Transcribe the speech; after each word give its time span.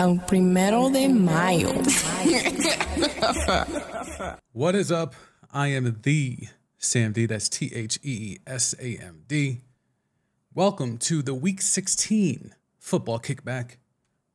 El 0.00 0.16
primero 0.26 0.88
de 0.88 1.08
mayo. 1.08 1.74
What 4.52 4.74
is 4.74 4.90
up? 4.90 5.14
I 5.52 5.66
am 5.68 6.00
the 6.04 6.48
Sam 6.78 7.12
D. 7.12 7.26
That's 7.26 7.50
T 7.50 7.70
H 7.74 7.98
E 8.02 8.38
S 8.46 8.74
A 8.80 8.96
M 8.96 9.24
D. 9.28 9.60
Welcome 10.54 10.96
to 11.00 11.20
the 11.20 11.34
Week 11.34 11.60
16 11.60 12.54
football 12.78 13.20
kickback. 13.20 13.72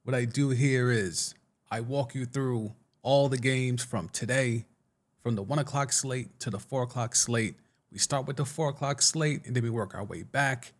What 0.03 0.13
I 0.13 0.25
do 0.25 0.49
here 0.49 0.91
is 0.91 1.33
I 1.71 1.79
walk 1.81 2.13
you 2.13 2.25
through 2.25 2.75
all 3.01 3.27
the 3.27 3.39
games 3.39 3.83
from 3.83 4.09
today, 4.09 4.65
from 5.23 5.33
the 5.33 5.41
one 5.41 5.57
o'clock 5.57 5.91
slate 5.91 6.39
to 6.41 6.51
the 6.51 6.59
four 6.59 6.83
o'clock 6.83 7.15
slate. 7.15 7.55
We 7.91 7.97
start 7.97 8.27
with 8.27 8.37
the 8.37 8.45
four 8.45 8.69
o'clock 8.69 9.01
slate 9.01 9.47
and 9.47 9.55
then 9.55 9.63
we 9.63 9.71
work 9.71 9.95
our 9.95 10.03
way 10.03 10.21
back. 10.21 10.73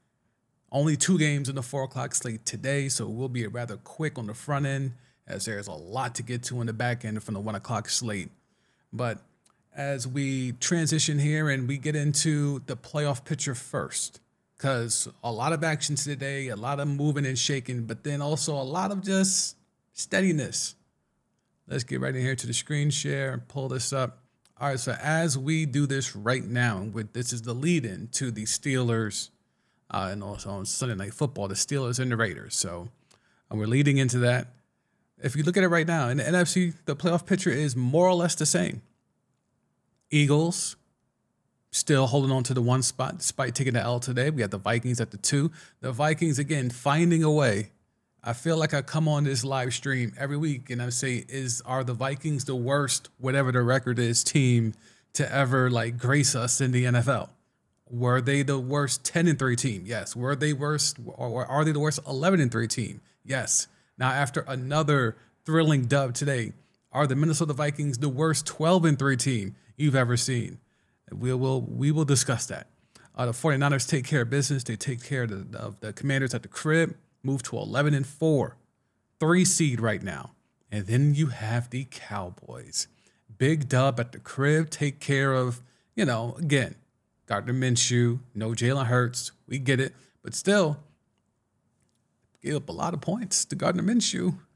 Only 0.72 0.98
two 0.98 1.18
games 1.18 1.48
in 1.48 1.56
the 1.56 1.64
four 1.64 1.84
o'clock 1.84 2.16
slate 2.16 2.46
today, 2.46 2.90
so 2.90 3.08
we'll 3.08 3.30
be 3.30 3.46
rather 3.48 3.78
quick 3.78 4.18
on 4.18 4.28
the 4.28 4.34
front 4.34 4.66
end 4.66 4.94
as 5.28 5.46
there's 5.46 5.68
a 5.68 5.74
lot 5.74 6.16
to 6.16 6.24
get 6.24 6.44
to 6.44 6.62
in 6.62 6.68
the 6.68 6.74
back 6.74 7.06
end 7.06 7.24
from 7.24 7.34
the 7.34 7.40
one 7.40 7.56
o'clock 7.56 7.90
slate. 7.90 8.30
But 8.92 9.20
as 9.76 10.08
we 10.08 10.54
transition 10.54 11.20
here 11.20 11.50
and 11.50 11.68
we 11.68 11.78
get 11.78 11.96
into 11.96 12.62
the 12.66 12.78
playoff 12.78 13.26
picture 13.26 13.56
first, 13.56 14.20
because 14.58 15.08
a 15.24 15.32
lot 15.32 15.54
of 15.54 15.64
action 15.64 15.96
today, 15.96 16.48
a 16.48 16.56
lot 16.56 16.80
of 16.80 16.88
moving 16.88 17.26
and 17.26 17.38
shaking, 17.38 17.86
but 17.86 18.04
then 18.04 18.22
also 18.22 18.54
a 18.56 18.64
lot 18.64 18.92
of 18.92 19.02
just 19.02 19.58
steadiness. 19.94 20.76
Let's 21.68 21.84
get 21.84 22.00
right 22.00 22.16
in 22.16 22.22
here 22.22 22.36
to 22.36 22.48
the 22.48 22.54
screen 22.54 22.90
share 22.90 23.32
and 23.34 23.48
pull 23.48 23.70
this 23.70 23.92
up. 23.92 24.20
All 24.60 24.70
right, 24.70 24.80
so 24.80 24.96
as 25.02 25.38
we 25.38 25.66
do 25.66 25.86
this 25.86 26.16
right 26.16 26.44
now, 26.44 26.84
with 26.84 27.12
this 27.14 27.34
is 27.34 27.42
the 27.42 27.54
lead 27.54 27.86
in 27.86 28.08
to 28.14 28.32
the 28.32 28.44
Steelers 28.44 29.30
uh, 29.92 30.10
and 30.12 30.24
also 30.24 30.50
on 30.50 30.66
Sunday 30.66 30.96
Night 30.96 31.14
Football, 31.14 31.48
the 31.48 31.56
Steelers 31.56 32.00
and 32.00 32.12
the 32.12 32.18
Raiders. 32.18 32.56
So 32.56 32.90
we're 33.52 33.68
leading 33.68 33.98
into 33.98 34.20
that. 34.20 34.48
If 35.22 35.36
you 35.36 35.44
look 35.44 35.58
at 35.58 35.64
it 35.64 35.70
right 35.70 35.88
now, 35.88 36.10
in 36.10 36.18
the 36.18 36.24
NFC, 36.24 36.74
the 36.86 36.96
playoff 36.96 37.26
picture 37.26 37.50
is 37.50 37.76
more 37.76 38.08
or 38.08 38.14
less 38.14 38.36
the 38.36 38.46
same. 38.46 38.82
Eagles 40.12 40.76
still 41.72 42.08
holding 42.08 42.32
on 42.32 42.44
to 42.44 42.54
the 42.54 42.62
one 42.62 42.82
spot 42.82 43.18
despite 43.18 43.54
taking 43.56 43.74
the 43.74 43.82
L 43.82 44.00
today. 44.00 44.30
We 44.30 44.40
got 44.40 44.52
the 44.52 44.58
Vikings 44.58 45.02
at 45.02 45.12
the 45.12 45.18
two. 45.18 45.52
The 45.82 45.92
Vikings, 45.92 46.40
again, 46.40 46.70
finding 46.70 47.24
a 47.24 47.32
way. 47.32 47.72
I 48.24 48.34
feel 48.34 48.58
like 48.58 48.74
I 48.74 48.82
come 48.82 49.08
on 49.08 49.24
this 49.24 49.44
live 49.44 49.74
stream 49.74 50.14
every 50.18 50.38
week 50.38 50.70
and 50.70 50.82
I 50.82 50.90
say, 50.90 51.26
is 51.30 51.62
are 51.66 51.84
the 51.84 51.94
Vikings 51.94 52.46
the 52.46 52.56
worst, 52.56 53.10
whatever 53.20 53.52
the 53.52 53.62
record 53.62 54.00
is, 54.00 54.24
team 54.24 54.74
to 55.14 55.32
ever 55.32 55.70
like 55.70 55.98
grace 55.98 56.34
us 56.34 56.60
in 56.60 56.72
the 56.72 56.86
NFL? 56.86 57.30
Were 57.90 58.20
they 58.20 58.42
the 58.42 58.60
worst 58.60 59.04
10 59.04 59.28
and 59.28 59.38
3 59.38 59.56
team? 59.56 59.84
Yes. 59.86 60.16
Were 60.16 60.36
they 60.36 60.54
worst 60.54 60.98
or 61.06 61.46
are 61.46 61.64
they 61.64 61.72
the 61.72 61.80
worst 61.80 62.00
11 62.08 62.40
and 62.40 62.52
3 62.52 62.68
team? 62.68 63.02
Yes. 63.24 63.68
Now 63.98 64.10
after 64.10 64.42
another 64.48 65.18
thrilling 65.46 65.86
dub 65.86 66.14
today, 66.14 66.54
are 66.92 67.06
the 67.06 67.16
Minnesota 67.16 67.54
Vikings 67.54 68.00
the 68.00 68.10
worst 68.10 68.46
12 68.48 68.86
and 68.86 69.00
3 69.00 69.18
team 69.18 69.56
you've 69.78 69.96
ever 69.96 70.18
seen? 70.18 70.60
We 71.12 71.34
will 71.34 71.62
we 71.62 71.92
will 71.92 72.06
discuss 72.06 72.48
that. 72.48 72.68
Uh, 73.16 73.28
the 73.28 73.32
49ers 73.32 73.88
take 73.88 74.06
care 74.06 74.22
of 74.22 74.30
business. 74.30 74.64
They 74.64 74.76
take 74.76 75.04
care 75.04 75.24
of 75.24 75.52
the, 75.52 75.58
of 75.58 75.80
the 75.80 75.94
commanders 75.94 76.34
at 76.34 76.42
the 76.42 76.50
crib, 76.50 76.96
move 77.24 77.44
to 77.44 77.58
11 77.58 77.94
and 77.94 78.06
4, 78.06 78.58
three 79.20 79.46
seed 79.46 79.80
right 79.80 80.04
now. 80.04 80.32
And 80.72 80.88
then 80.88 81.16
you 81.16 81.28
have 81.28 81.70
the 81.70 81.88
Cowboys. 81.90 82.88
Big 83.38 83.70
dub 83.70 84.00
at 84.00 84.12
the 84.12 84.20
crib, 84.20 84.70
take 84.70 85.00
care 85.00 85.34
of, 85.34 85.62
you 85.96 86.06
know, 86.06 86.36
again, 86.38 86.76
Gardner 87.26 87.54
Minshew, 87.54 88.20
no 88.34 88.50
Jalen 88.50 88.86
Hurts. 88.86 89.32
We 89.48 89.58
get 89.60 89.80
it. 89.80 89.94
But 90.24 90.34
still, 90.34 90.78
gave 92.42 92.56
up 92.56 92.70
a 92.70 92.72
lot 92.72 92.94
of 92.94 93.02
points 93.02 93.46
to 93.46 93.56
Gardner 93.56 93.84
Minshew. 93.84 94.38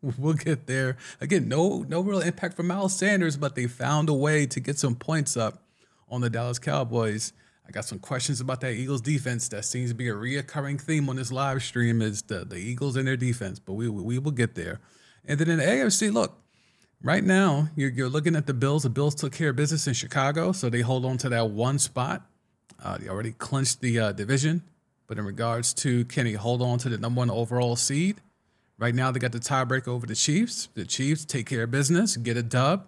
We'll 0.00 0.34
get 0.34 0.68
there. 0.68 0.96
Again, 1.20 1.48
no 1.48 1.84
no 1.88 2.00
real 2.00 2.20
impact 2.20 2.54
from 2.54 2.68
Miles 2.68 2.94
Sanders, 2.94 3.36
but 3.36 3.56
they 3.56 3.66
found 3.66 4.08
a 4.08 4.14
way 4.14 4.46
to 4.46 4.60
get 4.60 4.78
some 4.78 4.94
points 4.94 5.36
up 5.36 5.64
on 6.08 6.20
the 6.20 6.30
Dallas 6.30 6.60
Cowboys. 6.60 7.32
I 7.66 7.72
got 7.72 7.84
some 7.84 7.98
questions 7.98 8.40
about 8.40 8.60
that 8.60 8.74
Eagles 8.74 9.00
defense. 9.00 9.48
That 9.48 9.64
seems 9.64 9.90
to 9.90 9.96
be 9.96 10.08
a 10.08 10.14
reoccurring 10.14 10.80
theme 10.80 11.08
on 11.08 11.16
this 11.16 11.32
live 11.32 11.64
stream 11.64 12.00
is 12.00 12.22
the, 12.22 12.44
the 12.44 12.56
Eagles 12.56 12.96
and 12.96 13.08
their 13.08 13.16
defense, 13.16 13.58
but 13.58 13.72
we, 13.72 13.88
we 13.88 14.18
will 14.18 14.30
get 14.30 14.54
there. 14.54 14.80
And 15.24 15.38
then 15.38 15.50
in 15.50 15.58
the 15.58 15.64
AFC, 15.64 16.12
look, 16.12 16.38
right 17.02 17.24
now 17.24 17.68
you're, 17.76 17.90
you're 17.90 18.08
looking 18.08 18.36
at 18.36 18.46
the 18.46 18.54
Bills. 18.54 18.82
The 18.82 18.90
Bills 18.90 19.14
took 19.14 19.32
care 19.32 19.50
of 19.50 19.56
business 19.56 19.86
in 19.86 19.94
Chicago, 19.94 20.52
so 20.52 20.68
they 20.68 20.80
hold 20.80 21.04
on 21.04 21.18
to 21.18 21.28
that 21.28 21.50
one 21.50 21.78
spot. 21.78 22.26
Uh, 22.82 22.98
they 22.98 23.08
already 23.08 23.32
clinched 23.32 23.80
the 23.80 23.98
uh, 23.98 24.12
division. 24.12 24.62
But 25.08 25.18
in 25.18 25.24
regards 25.24 25.72
to 25.74 26.04
can 26.04 26.26
he 26.26 26.34
hold 26.34 26.62
on 26.62 26.78
to 26.80 26.88
the 26.88 26.98
number 26.98 27.18
one 27.20 27.30
overall 27.30 27.76
seed, 27.76 28.20
right 28.78 28.94
now 28.94 29.10
they 29.10 29.18
got 29.18 29.32
the 29.32 29.40
tiebreaker 29.40 29.88
over 29.88 30.06
the 30.06 30.14
Chiefs. 30.14 30.68
The 30.74 30.84
Chiefs 30.84 31.24
take 31.24 31.46
care 31.46 31.64
of 31.64 31.70
business, 31.70 32.16
get 32.16 32.36
a 32.36 32.42
dub. 32.42 32.86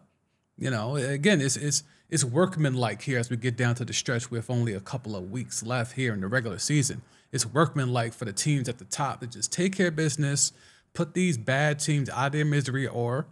You 0.58 0.70
know, 0.70 0.96
again, 0.96 1.40
it's 1.40 1.56
it's 1.56 1.82
it's 2.10 2.22
workmanlike 2.22 3.00
here 3.02 3.18
as 3.18 3.30
we 3.30 3.38
get 3.38 3.56
down 3.56 3.74
to 3.76 3.84
the 3.86 3.94
stretch 3.94 4.30
with 4.30 4.50
only 4.50 4.74
a 4.74 4.80
couple 4.80 5.16
of 5.16 5.30
weeks 5.30 5.62
left 5.62 5.94
here 5.94 6.12
in 6.12 6.20
the 6.20 6.26
regular 6.26 6.58
season. 6.58 7.00
It's 7.32 7.46
workmanlike 7.46 8.12
for 8.12 8.26
the 8.26 8.32
teams 8.34 8.68
at 8.68 8.78
the 8.78 8.84
top 8.84 9.20
to 9.20 9.26
just 9.26 9.50
take 9.50 9.74
care 9.74 9.88
of 9.88 9.96
business, 9.96 10.52
put 10.92 11.14
these 11.14 11.38
bad 11.38 11.78
teams 11.78 12.10
out 12.10 12.26
of 12.26 12.32
their 12.32 12.44
misery, 12.44 12.86
or 12.86 13.26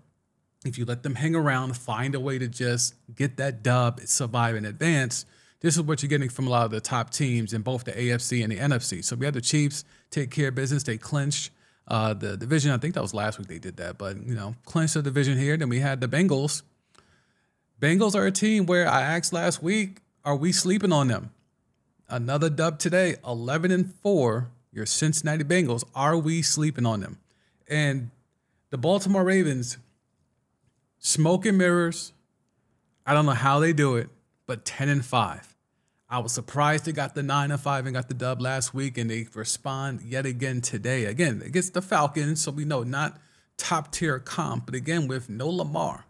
if 0.65 0.77
you 0.79 0.85
let 0.85 1.03
them 1.03 1.15
hang 1.15 1.35
around, 1.35 1.77
find 1.77 2.15
a 2.15 2.21
way 2.21 2.39
to 2.39 2.49
just 2.49 2.95
get 3.15 3.37
that 3.37 3.63
dub, 3.63 4.01
survive 4.01 4.57
in 4.57 4.65
advance. 4.65 5.25
This 5.61 5.77
is 5.77 5.83
what 5.83 6.03
you're 6.03 6.09
getting 6.09 6.29
from 6.29 6.47
a 6.47 6.51
lot 6.51 6.65
of 6.65 6.71
the 6.71 6.81
top 6.81 7.11
teams 7.11 7.53
in 7.53 7.63
both 7.63 7.85
the 7.85 7.93
AFC 7.93 8.43
and 8.43 8.53
the 8.53 8.59
NFC. 8.59 9.05
So 9.05 9.17
we 9.17 9.25
had 9.25 9.35
the 9.35 9.41
Chiefs 9.41 9.85
take 10.11 10.31
care 10.31 10.49
of 10.49 10.55
business. 10.55 10.83
They 10.83 10.99
clinched 10.99 11.51
uh, 11.87 12.15
the 12.15 12.37
division. 12.37 12.71
I 12.71 12.79
think 12.79 12.95
that 12.95 13.03
was 13.03 13.15
last 13.15 13.39
week 13.39 13.49
they 13.49 13.59
did 13.59 13.77
that, 13.79 13.99
but 13.99 14.17
you 14.25 14.35
know, 14.35 14.55
clinched 14.65 14.95
the 14.95 15.03
division 15.03 15.39
here. 15.39 15.57
Then 15.57 15.69
we 15.69 15.81
had 15.81 16.01
the 16.01 16.09
Bengals. 16.09 16.63
Bengals 17.81 18.15
are 18.15 18.27
a 18.27 18.33
team 18.33 18.67
where 18.67 18.89
I 18.89 19.03
asked 19.03 19.33
last 19.33 19.63
week, 19.63 20.01
are 20.25 20.37
we 20.37 20.53
sleeping 20.53 20.93
on 20.93 21.09
them? 21.09 21.31
Another 22.09 22.51
dub 22.51 22.79
today, 22.79 23.17
11 23.27 23.71
and 23.71 23.95
4. 23.95 24.49
Your 24.73 24.87
Cincinnati 24.87 25.45
Bengals, 25.45 25.85
are 25.95 26.17
we 26.17 26.43
sleeping 26.43 26.87
on 26.87 27.01
them? 27.01 27.19
And 27.69 28.11
the 28.71 28.79
Baltimore 28.79 29.25
Ravens, 29.25 29.79
smoke 30.99 31.47
and 31.47 31.59
mirrors. 31.59 32.13
I 33.07 33.15
don't 33.15 33.27
know 33.27 33.33
how 33.33 33.59
they 33.59 33.73
do 33.73 33.97
it, 33.97 34.09
but 34.47 34.65
10 34.65 34.89
and 34.89 35.05
5. 35.05 35.57
I 36.11 36.19
was 36.21 36.33
surprised 36.33 36.87
they 36.87 36.93
got 36.93 37.15
the 37.15 37.23
9 37.23 37.51
and 37.51 37.61
5 37.61 37.87
and 37.87 37.95
got 37.95 38.09
the 38.09 38.15
dub 38.15 38.41
last 38.41 38.73
week, 38.73 38.97
and 38.97 39.11
they 39.11 39.27
respond 39.35 40.01
yet 40.03 40.25
again 40.25 40.61
today. 40.61 41.05
Again, 41.05 41.43
against 41.45 41.75
the 41.75 41.83
Falcons, 41.83 42.41
so 42.43 42.51
we 42.51 42.65
know 42.65 42.83
not 42.83 43.19
top 43.59 43.93
tier 43.93 44.19
comp, 44.19 44.67
but 44.67 44.75
again, 44.75 45.07
with 45.07 45.29
no 45.29 45.49
Lamar. 45.49 46.07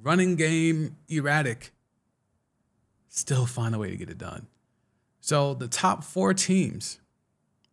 Running 0.00 0.36
game 0.36 0.96
erratic. 1.08 1.72
Still 3.08 3.46
find 3.46 3.74
a 3.74 3.78
way 3.78 3.90
to 3.90 3.96
get 3.96 4.08
it 4.08 4.18
done. 4.18 4.46
So 5.20 5.52
the 5.52 5.68
top 5.68 6.04
four 6.04 6.32
teams, 6.32 7.00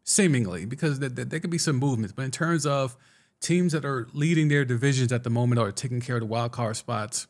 seemingly, 0.04 0.66
because 0.66 1.00
there, 1.00 1.10
there 1.10 1.40
could 1.40 1.50
be 1.50 1.58
some 1.58 1.78
movements, 1.78 2.14
but 2.14 2.26
in 2.26 2.32
terms 2.32 2.66
of 2.66 2.98
teams 3.42 3.74
that 3.74 3.86
are 3.86 4.08
leading 4.14 4.48
their 4.48 4.66
divisions 4.66 5.12
at 5.12 5.24
the 5.24 5.30
moment 5.30 5.60
are 5.60 5.72
taking 5.72 6.02
care 6.02 6.16
of 6.18 6.22
the 6.22 6.26
wild 6.26 6.52
card 6.52 6.76
spots, 6.76 7.28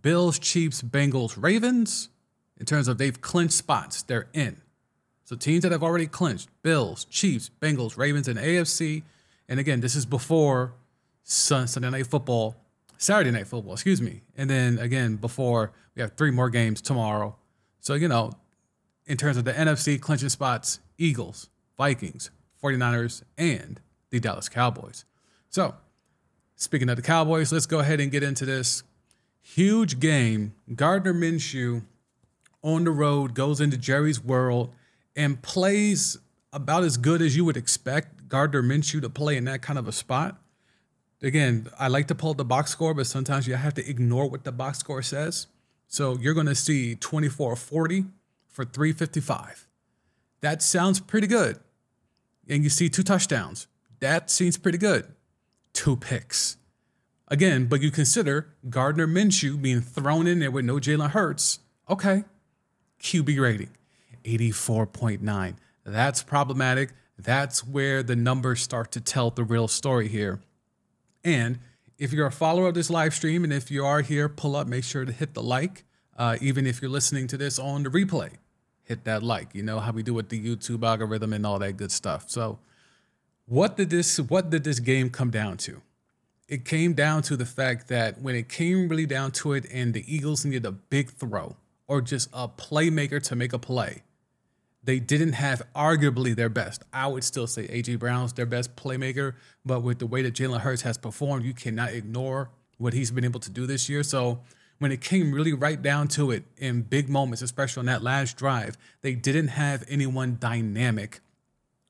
Bills, 0.00 0.38
Chiefs, 0.38 0.82
Bengals, 0.82 1.40
Ravens, 1.40 2.08
in 2.58 2.66
terms 2.66 2.88
of 2.88 2.98
they've 2.98 3.20
clinched 3.20 3.54
spots, 3.54 4.02
they're 4.02 4.28
in. 4.32 4.60
So 5.24 5.36
teams 5.36 5.62
that 5.62 5.72
have 5.72 5.82
already 5.82 6.06
clinched, 6.06 6.48
Bills, 6.62 7.04
Chiefs, 7.04 7.50
Bengals, 7.60 7.96
Ravens, 7.96 8.28
and 8.28 8.38
AFC. 8.38 9.02
And 9.48 9.60
again, 9.60 9.80
this 9.80 9.94
is 9.94 10.06
before 10.06 10.72
Sunday 11.22 11.90
Night 11.90 12.06
Football, 12.06 12.56
Saturday 12.96 13.30
Night 13.30 13.46
Football, 13.46 13.74
excuse 13.74 14.00
me. 14.00 14.22
And 14.36 14.48
then 14.48 14.78
again, 14.78 15.16
before 15.16 15.72
we 15.94 16.02
have 16.02 16.12
three 16.16 16.30
more 16.30 16.48
games 16.48 16.80
tomorrow. 16.80 17.36
So, 17.80 17.94
you 17.94 18.08
know, 18.08 18.32
in 19.06 19.16
terms 19.16 19.36
of 19.36 19.44
the 19.44 19.52
NFC 19.52 20.00
clinching 20.00 20.28
spots, 20.28 20.80
Eagles, 20.96 21.48
Vikings, 21.76 22.30
49ers, 22.62 23.22
and 23.36 23.80
the 24.10 24.20
Dallas 24.20 24.48
Cowboys. 24.48 25.04
So, 25.48 25.74
speaking 26.56 26.88
of 26.88 26.96
the 26.96 27.02
Cowboys, 27.02 27.52
let's 27.52 27.66
go 27.66 27.78
ahead 27.78 28.00
and 28.00 28.10
get 28.10 28.22
into 28.22 28.44
this 28.44 28.82
huge 29.40 30.00
game. 30.00 30.54
Gardner 30.74 31.14
Minshew 31.14 31.82
on 32.62 32.84
the 32.84 32.90
road 32.90 33.34
goes 33.34 33.60
into 33.60 33.76
Jerry's 33.76 34.22
world 34.22 34.74
and 35.16 35.40
plays 35.42 36.18
about 36.52 36.84
as 36.84 36.96
good 36.96 37.22
as 37.22 37.36
you 37.36 37.44
would 37.44 37.56
expect 37.56 38.28
Gardner 38.28 38.62
Minshew 38.62 39.00
to 39.00 39.10
play 39.10 39.36
in 39.36 39.44
that 39.44 39.62
kind 39.62 39.78
of 39.78 39.88
a 39.88 39.92
spot. 39.92 40.40
Again, 41.22 41.68
I 41.78 41.88
like 41.88 42.06
to 42.08 42.14
pull 42.14 42.34
the 42.34 42.44
box 42.44 42.70
score, 42.70 42.94
but 42.94 43.06
sometimes 43.06 43.48
you 43.48 43.54
have 43.54 43.74
to 43.74 43.88
ignore 43.88 44.28
what 44.28 44.44
the 44.44 44.52
box 44.52 44.78
score 44.78 45.02
says. 45.02 45.48
So 45.88 46.16
you're 46.18 46.34
going 46.34 46.46
to 46.46 46.54
see 46.54 46.94
24 46.94 47.56
40 47.56 48.04
for 48.46 48.64
355. 48.64 49.66
That 50.40 50.62
sounds 50.62 51.00
pretty 51.00 51.26
good. 51.26 51.58
And 52.48 52.62
you 52.62 52.70
see 52.70 52.88
two 52.88 53.02
touchdowns. 53.02 53.66
That 54.00 54.30
seems 54.30 54.56
pretty 54.56 54.78
good. 54.78 55.06
Two 55.72 55.96
picks. 55.96 56.56
Again, 57.28 57.66
but 57.66 57.82
you 57.82 57.90
consider 57.90 58.54
Gardner 58.70 59.06
Minshew 59.06 59.60
being 59.60 59.80
thrown 59.80 60.26
in 60.26 60.38
there 60.38 60.50
with 60.50 60.64
no 60.64 60.76
Jalen 60.76 61.10
Hurts. 61.10 61.58
Okay. 61.88 62.24
QB 63.00 63.40
rating 63.40 63.70
84.9. 64.24 65.56
That's 65.84 66.22
problematic. 66.22 66.90
That's 67.18 67.66
where 67.66 68.02
the 68.02 68.16
numbers 68.16 68.62
start 68.62 68.92
to 68.92 69.00
tell 69.00 69.30
the 69.30 69.44
real 69.44 69.68
story 69.68 70.08
here. 70.08 70.40
And 71.24 71.58
if 71.98 72.12
you're 72.12 72.26
a 72.26 72.32
follower 72.32 72.68
of 72.68 72.74
this 72.74 72.90
live 72.90 73.12
stream, 73.12 73.44
and 73.44 73.52
if 73.52 73.70
you 73.70 73.84
are 73.84 74.02
here, 74.02 74.28
pull 74.28 74.54
up, 74.54 74.66
make 74.66 74.84
sure 74.84 75.04
to 75.04 75.12
hit 75.12 75.34
the 75.34 75.42
like. 75.42 75.84
Uh, 76.16 76.36
even 76.40 76.66
if 76.66 76.80
you're 76.80 76.90
listening 76.90 77.26
to 77.28 77.36
this 77.36 77.58
on 77.58 77.82
the 77.82 77.90
replay, 77.90 78.30
hit 78.82 79.04
that 79.04 79.22
like. 79.22 79.54
You 79.54 79.62
know 79.62 79.80
how 79.80 79.92
we 79.92 80.02
do 80.02 80.14
with 80.14 80.28
the 80.28 80.40
YouTube 80.40 80.84
algorithm 80.84 81.32
and 81.32 81.44
all 81.44 81.58
that 81.58 81.76
good 81.76 81.92
stuff. 81.92 82.24
So, 82.28 82.58
what 83.48 83.78
did 83.78 83.88
this 83.90 84.20
what 84.20 84.50
did 84.50 84.64
this 84.64 84.78
game 84.78 85.08
come 85.10 85.30
down 85.30 85.56
to? 85.56 85.80
It 86.48 86.64
came 86.64 86.92
down 86.92 87.22
to 87.22 87.36
the 87.36 87.46
fact 87.46 87.88
that 87.88 88.20
when 88.20 88.34
it 88.34 88.48
came 88.48 88.88
really 88.88 89.06
down 89.06 89.32
to 89.32 89.52
it, 89.52 89.66
and 89.72 89.92
the 89.92 90.04
Eagles 90.06 90.44
needed 90.44 90.66
a 90.66 90.72
big 90.72 91.10
throw 91.10 91.56
or 91.86 92.00
just 92.00 92.28
a 92.32 92.48
playmaker 92.48 93.22
to 93.22 93.36
make 93.36 93.52
a 93.52 93.58
play, 93.58 94.02
they 94.82 94.98
didn't 94.98 95.32
have 95.32 95.62
arguably 95.74 96.36
their 96.36 96.48
best. 96.48 96.82
I 96.92 97.06
would 97.06 97.24
still 97.24 97.46
say 97.46 97.66
AJ 97.68 97.98
Brown's 97.98 98.34
their 98.34 98.46
best 98.46 98.76
playmaker, 98.76 99.34
but 99.64 99.80
with 99.82 99.98
the 99.98 100.06
way 100.06 100.22
that 100.22 100.34
Jalen 100.34 100.60
Hurts 100.60 100.82
has 100.82 100.98
performed, 100.98 101.44
you 101.44 101.54
cannot 101.54 101.92
ignore 101.92 102.50
what 102.76 102.92
he's 102.92 103.10
been 103.10 103.24
able 103.24 103.40
to 103.40 103.50
do 103.50 103.66
this 103.66 103.88
year. 103.88 104.02
So 104.02 104.40
when 104.78 104.92
it 104.92 105.00
came 105.00 105.32
really 105.32 105.52
right 105.52 105.80
down 105.80 106.08
to 106.08 106.30
it 106.30 106.44
in 106.56 106.82
big 106.82 107.08
moments, 107.08 107.42
especially 107.42 107.80
on 107.80 107.86
that 107.86 108.02
last 108.02 108.36
drive, 108.36 108.76
they 109.00 109.14
didn't 109.14 109.48
have 109.48 109.84
anyone 109.88 110.36
dynamic 110.38 111.20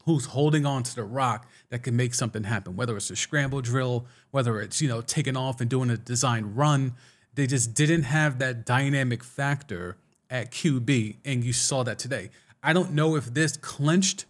who's 0.09 0.27
holding 0.27 0.65
on 0.65 0.83
to 0.83 0.97
the 0.97 1.05
rock 1.05 1.47
that 1.69 1.83
can 1.83 1.95
make 1.95 2.15
something 2.15 2.45
happen, 2.45 2.75
whether 2.77 2.97
it's 2.97 3.11
a 3.11 3.17
scramble 3.17 3.61
drill, 3.61 4.07
whether 4.31 4.61
it's, 4.61 4.81
you 4.81 4.89
know, 4.89 5.03
taking 5.03 5.37
off 5.37 5.61
and 5.61 5.69
doing 5.69 5.91
a 5.91 5.97
design 5.97 6.55
run. 6.55 6.95
They 7.35 7.47
just 7.47 7.75
didn't 7.75 8.05
have 8.05 8.39
that 8.39 8.65
dynamic 8.65 9.23
factor 9.23 9.97
at 10.31 10.51
QB, 10.51 11.17
and 11.25 11.45
you 11.45 11.53
saw 11.53 11.83
that 11.85 11.99
today. 11.99 12.31
I 12.63 12.73
don't 12.73 12.93
know 12.93 13.17
if 13.17 13.33
this 13.35 13.57
clinched 13.59 14.25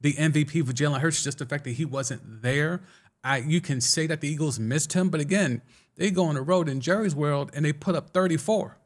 the 0.00 0.14
MVP 0.14 0.64
for 0.64 0.72
Jalen 0.72 1.00
Hurts, 1.00 1.24
just 1.24 1.38
the 1.38 1.46
fact 1.46 1.64
that 1.64 1.72
he 1.72 1.84
wasn't 1.84 2.42
there. 2.42 2.82
I, 3.24 3.38
you 3.38 3.60
can 3.60 3.80
say 3.80 4.06
that 4.06 4.20
the 4.20 4.28
Eagles 4.28 4.60
missed 4.60 4.92
him, 4.92 5.10
but 5.10 5.20
again, 5.20 5.60
they 5.96 6.12
go 6.12 6.26
on 6.26 6.36
the 6.36 6.42
road 6.42 6.68
in 6.68 6.80
Jerry's 6.80 7.16
world 7.16 7.50
and 7.52 7.64
they 7.64 7.72
put 7.72 7.96
up 7.96 8.10
34. 8.10 8.78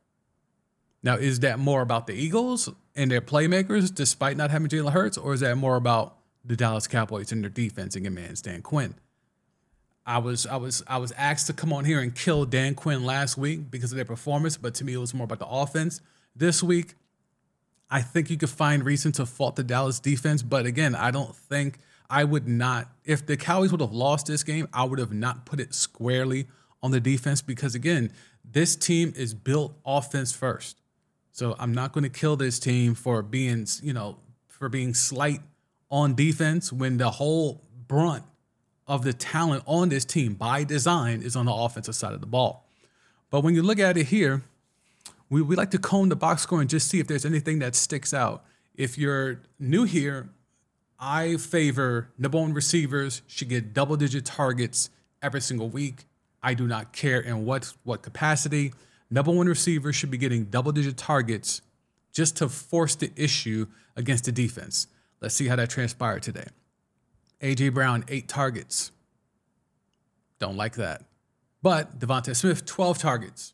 Now, 1.03 1.17
is 1.17 1.41
that 1.41 1.59
more 1.59 1.83
about 1.83 2.07
the 2.07 2.15
Eagles 2.15 2.71
and 2.95 3.11
their 3.11 3.21
playmakers, 3.21 3.95
despite 3.95 4.37
not 4.37 4.51
having 4.51 4.69
Jalen 4.69 4.93
Hurts, 4.93 5.19
or 5.19 5.35
is 5.35 5.41
that 5.41 5.57
more 5.57 5.77
about 5.77 6.17
the 6.45 6.57
Dallas 6.57 6.87
Cowboys 6.87 7.33
and 7.33 7.43
their 7.43 7.51
defense 7.51 7.95
and 7.95 8.05
your 8.05 8.13
man 8.13 8.35
Dan 8.43 8.63
Quinn? 8.63 8.95
I 10.07 10.19
was 10.19 10.47
I 10.47 10.57
was 10.57 10.83
I 10.87 10.99
was 10.99 11.13
asked 11.13 11.47
to 11.49 11.53
come 11.53 11.73
on 11.73 11.85
here 11.85 12.01
and 12.01 12.15
kill 12.15 12.45
Dan 12.45 12.75
Quinn 12.75 13.05
last 13.05 13.37
week 13.37 13.71
because 13.71 13.93
of 13.93 13.97
their 13.97 14.05
performance, 14.05 14.57
but 14.57 14.75
to 14.75 14.85
me 14.85 14.95
it 14.95 14.99
was 14.99 15.15
more 15.15 15.25
about 15.25 15.39
the 15.39 15.47
offense. 15.47 16.01
This 16.35 16.63
week, 16.63 16.95
I 17.91 18.03
think 18.03 18.31
you 18.31 18.37
could 18.37 18.51
find 18.51 18.85
reason 18.85 19.13
to 19.13 19.27
fault 19.27 19.57
the 19.57 19.65
Dallas 19.65 20.01
defense, 20.01 20.43
but 20.43 20.65
again, 20.65 20.95
I 20.95 21.11
don't 21.11 21.35
think 21.37 21.79
I 22.09 22.25
would 22.25 22.49
not. 22.49 22.89
If 23.05 23.27
the 23.27 23.37
Cowboys 23.37 23.71
would 23.73 23.81
have 23.81 23.93
lost 23.93 24.27
this 24.27 24.43
game, 24.43 24.69
I 24.73 24.85
would 24.85 24.99
have 24.99 25.13
not 25.13 25.45
put 25.47 25.61
it 25.61 25.75
squarely 25.75 26.47
on 26.83 26.91
the 26.91 27.01
defense 27.01 27.43
because 27.43 27.75
again, 27.75 28.13
this 28.45 28.75
team 28.75 29.13
is 29.17 29.35
built 29.35 29.77
offense 29.85 30.33
first. 30.33 30.81
So 31.33 31.55
I'm 31.59 31.73
not 31.73 31.93
going 31.93 32.05
to 32.05 32.11
kill 32.11 32.37
this 32.37 32.59
team 32.59 32.95
for 32.95 33.23
being, 33.23 33.67
you 33.83 33.93
know, 33.93 34.19
for 34.49 34.69
being 34.69 34.95
slight 34.95 35.41
on 35.91 36.15
defense 36.15 36.73
when 36.73 36.99
the 36.99 37.11
whole 37.11 37.65
brunt 37.87 38.25
of 38.87 39.05
the 39.05 39.13
talent 39.13 39.63
on 39.67 39.89
this 39.89 40.05
team 40.05 40.35
by 40.35 40.65
design 40.65 41.23
is 41.23 41.37
on 41.37 41.47
the 41.47 41.53
offensive 41.53 41.95
side 41.95 42.13
of 42.13 42.21
the 42.21 42.27
ball. 42.27 42.67
But 43.31 43.43
when 43.43 43.55
you 43.55 43.63
look 43.63 43.79
at 43.79 43.97
it 43.97 44.07
here, 44.07 44.43
we, 45.29 45.43
we 45.43 45.55
like 45.55 45.71
to 45.71 45.79
comb 45.79 46.09
the 46.09 46.17
box 46.17 46.43
score 46.43 46.61
and 46.61 46.69
just 46.69 46.89
see 46.89 46.99
if 46.99 47.07
there's 47.07 47.25
anything 47.25 47.61
that 47.61 47.77
sticks 47.77 48.13
out. 48.13 48.45
If 48.75 48.99
you're 48.99 49.41
new 49.59 49.85
here, 49.85 50.31
I 50.99 51.37
favor 51.37 52.11
number 52.19 52.39
one 52.39 52.53
receivers 52.53 53.23
should 53.27 53.49
get 53.49 53.73
double 53.73 53.97
digit 53.97 54.25
targets 54.25 54.91
every 55.23 55.41
single 55.41 55.69
week. 55.69 56.05
I 56.43 56.55
do 56.55 56.67
not 56.67 56.93
care 56.93 57.21
in 57.21 57.45
what 57.45 57.73
what 57.85 58.03
capacity. 58.03 58.73
Number 59.11 59.31
one 59.31 59.47
receivers 59.47 59.97
should 59.97 60.11
be 60.11 60.19
getting 60.19 60.45
double 60.45 60.73
digit 60.73 60.97
targets 60.97 61.63
just 62.13 62.37
to 62.39 62.49
force 62.49 62.97
the 62.97 63.13
issue 63.17 63.67
against 63.97 64.25
the 64.25 64.33
defense. 64.33 64.89
Let's 65.21 65.35
see 65.35 65.49
how 65.49 65.57
that 65.57 65.71
transpired 65.71 66.23
today. 66.23 66.47
AJ 67.41 67.75
Brown, 67.75 68.05
eight 68.09 68.29
targets. 68.29 68.93
Don't 70.39 70.57
like 70.57 70.75
that. 70.77 71.05
But 71.63 71.99
DeVonta 71.99 72.35
Smith, 72.35 72.65
12 72.65 72.99
targets. 72.99 73.53